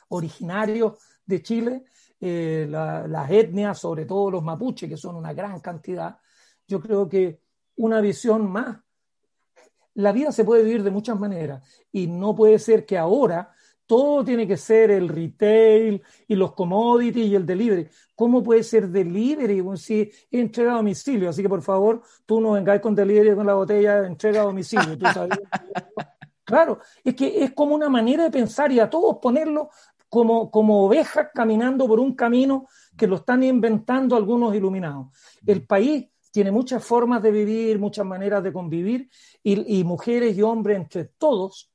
originarios 0.08 0.98
de 1.26 1.42
Chile, 1.42 1.84
eh, 2.20 2.66
las 2.68 3.30
etnias, 3.30 3.78
sobre 3.78 4.06
todo 4.06 4.30
los 4.30 4.42
mapuches, 4.42 4.88
que 4.88 4.96
son 4.96 5.16
una 5.16 5.32
gran 5.32 5.60
cantidad, 5.60 6.18
yo 6.66 6.80
creo 6.80 7.08
que 7.08 7.40
una 7.76 8.00
visión 8.00 8.50
más. 8.50 8.78
La 9.94 10.10
vida 10.10 10.32
se 10.32 10.44
puede 10.44 10.64
vivir 10.64 10.82
de 10.82 10.90
muchas 10.90 11.18
maneras 11.18 11.62
y 11.92 12.06
no 12.08 12.34
puede 12.34 12.58
ser 12.58 12.84
que 12.84 12.98
ahora 12.98 13.53
todo 13.86 14.24
tiene 14.24 14.46
que 14.46 14.56
ser 14.56 14.90
el 14.90 15.08
retail 15.08 16.02
y 16.26 16.34
los 16.34 16.52
commodities 16.52 17.26
y 17.26 17.34
el 17.34 17.44
delivery. 17.44 17.88
¿Cómo 18.14 18.42
puede 18.42 18.62
ser 18.62 18.88
delivery 18.88 19.62
si 19.76 20.00
es 20.00 20.26
entrega 20.30 20.72
a 20.72 20.76
domicilio? 20.76 21.28
Así 21.28 21.42
que 21.42 21.48
por 21.48 21.62
favor, 21.62 22.02
tú 22.24 22.40
no 22.40 22.52
vengáis 22.52 22.80
con 22.80 22.94
delivery 22.94 23.34
con 23.34 23.46
la 23.46 23.54
botella 23.54 24.02
de 24.02 24.06
entrega 24.06 24.40
a 24.40 24.44
domicilio. 24.44 24.96
claro, 26.44 26.78
es 27.02 27.14
que 27.14 27.44
es 27.44 27.52
como 27.52 27.74
una 27.74 27.88
manera 27.88 28.24
de 28.24 28.30
pensar 28.30 28.72
y 28.72 28.80
a 28.80 28.88
todos 28.88 29.18
ponerlo 29.20 29.68
como, 30.08 30.50
como 30.50 30.86
ovejas 30.86 31.28
caminando 31.34 31.86
por 31.86 32.00
un 32.00 32.14
camino 32.14 32.68
que 32.96 33.06
lo 33.06 33.16
están 33.16 33.42
inventando 33.42 34.16
algunos 34.16 34.54
iluminados. 34.54 35.08
El 35.44 35.66
país 35.66 36.08
tiene 36.30 36.50
muchas 36.50 36.84
formas 36.84 37.22
de 37.22 37.30
vivir, 37.30 37.78
muchas 37.78 38.06
maneras 38.06 38.42
de 38.42 38.52
convivir 38.52 39.10
y, 39.42 39.80
y 39.80 39.84
mujeres 39.84 40.36
y 40.36 40.42
hombres 40.42 40.78
entre 40.78 41.04
todos 41.04 41.73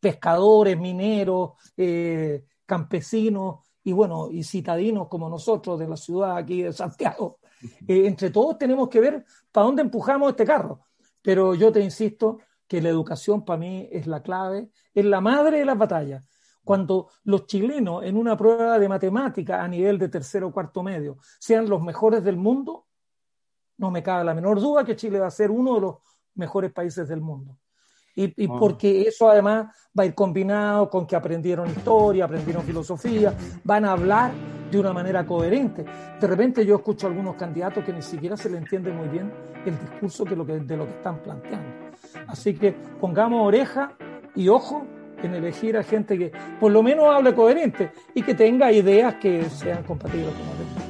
pescadores, 0.00 0.78
mineros, 0.78 1.52
eh, 1.76 2.44
campesinos 2.66 3.60
y 3.82 3.92
bueno, 3.92 4.28
y 4.30 4.42
citadinos 4.42 5.08
como 5.08 5.28
nosotros 5.28 5.78
de 5.78 5.88
la 5.88 5.96
ciudad 5.96 6.36
aquí 6.36 6.62
de 6.62 6.72
Santiago. 6.72 7.38
Eh, 7.86 8.06
entre 8.06 8.30
todos 8.30 8.58
tenemos 8.58 8.88
que 8.88 9.00
ver 9.00 9.24
para 9.50 9.66
dónde 9.66 9.82
empujamos 9.82 10.30
este 10.30 10.44
carro. 10.44 10.80
Pero 11.22 11.54
yo 11.54 11.72
te 11.72 11.80
insisto 11.80 12.38
que 12.66 12.82
la 12.82 12.90
educación 12.90 13.44
para 13.44 13.58
mí 13.58 13.88
es 13.90 14.06
la 14.06 14.22
clave, 14.22 14.70
es 14.92 15.04
la 15.04 15.20
madre 15.20 15.60
de 15.60 15.64
las 15.64 15.78
batallas. 15.78 16.26
Cuando 16.62 17.10
los 17.24 17.46
chilenos 17.46 18.04
en 18.04 18.16
una 18.16 18.36
prueba 18.36 18.78
de 18.78 18.88
matemática 18.88 19.62
a 19.62 19.68
nivel 19.68 19.98
de 19.98 20.08
tercero 20.08 20.48
o 20.48 20.52
cuarto 20.52 20.82
medio 20.82 21.18
sean 21.38 21.68
los 21.68 21.82
mejores 21.82 22.24
del 22.24 22.36
mundo, 22.36 22.86
no 23.76 23.90
me 23.90 24.02
cabe 24.02 24.24
la 24.24 24.34
menor 24.34 24.60
duda 24.60 24.84
que 24.84 24.96
Chile 24.96 25.18
va 25.18 25.26
a 25.26 25.30
ser 25.30 25.50
uno 25.50 25.74
de 25.74 25.80
los 25.80 25.96
mejores 26.34 26.72
países 26.72 27.08
del 27.08 27.20
mundo 27.20 27.58
y, 28.14 28.44
ah. 28.46 28.56
porque 28.58 29.02
eso 29.02 29.28
además 29.28 29.66
va 29.98 30.04
a 30.04 30.06
ir 30.06 30.14
combinado 30.14 30.88
con 30.88 31.06
que 31.06 31.16
aprendieron 31.16 31.68
historia, 31.68 32.24
aprendieron 32.24 32.62
filosofía, 32.62 33.34
van 33.64 33.84
a 33.84 33.92
hablar 33.92 34.32
de 34.70 34.78
una 34.78 34.92
manera 34.92 35.24
coherente. 35.24 35.84
De 36.20 36.26
repente 36.26 36.64
yo 36.64 36.76
escucho 36.76 37.06
a 37.06 37.10
algunos 37.10 37.36
candidatos 37.36 37.84
que 37.84 37.92
ni 37.92 38.02
siquiera 38.02 38.36
se 38.36 38.50
le 38.50 38.58
entiende 38.58 38.92
muy 38.92 39.08
bien 39.08 39.32
el 39.64 39.78
discurso 39.78 40.24
que 40.24 40.36
lo 40.36 40.44
que, 40.44 40.60
de 40.60 40.76
lo 40.76 40.84
que 40.86 40.92
están 40.92 41.18
planteando. 41.22 41.68
Así 42.26 42.54
que 42.54 42.72
pongamos 43.00 43.46
oreja 43.46 43.92
y 44.34 44.48
ojo 44.48 44.84
en 45.22 45.34
elegir 45.34 45.76
a 45.76 45.82
gente 45.82 46.18
que 46.18 46.32
por 46.60 46.70
lo 46.70 46.82
menos 46.82 47.06
hable 47.06 47.34
coherente 47.34 47.92
y 48.14 48.22
que 48.22 48.34
tenga 48.34 48.70
ideas 48.72 49.14
que 49.14 49.44
sean 49.44 49.82
compatibles 49.84 50.34
con 50.34 50.46
nosotros. 50.46 50.84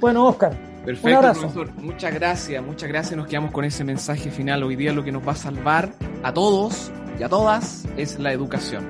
Bueno, 0.00 0.26
Oscar, 0.26 0.73
Perfecto, 0.84 1.20
profesor. 1.20 1.72
Muchas 1.76 2.14
gracias, 2.14 2.62
muchas 2.62 2.88
gracias. 2.88 3.16
Nos 3.16 3.26
quedamos 3.26 3.50
con 3.50 3.64
ese 3.64 3.84
mensaje 3.84 4.30
final. 4.30 4.62
Hoy 4.62 4.76
día 4.76 4.92
lo 4.92 5.02
que 5.02 5.12
nos 5.12 5.26
va 5.26 5.32
a 5.32 5.36
salvar 5.36 5.92
a 6.22 6.32
todos 6.32 6.92
y 7.18 7.22
a 7.22 7.28
todas 7.28 7.86
es 7.96 8.18
la 8.18 8.32
educación. 8.32 8.86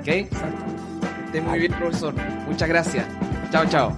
¿Ok? 0.00 0.08
Exacto. 0.08 0.64
Esté 1.26 1.40
muy 1.40 1.58
bien, 1.58 1.72
profesor. 1.72 2.14
Muchas 2.46 2.68
gracias. 2.68 3.06
Chao, 3.50 3.64
chao. 3.66 3.96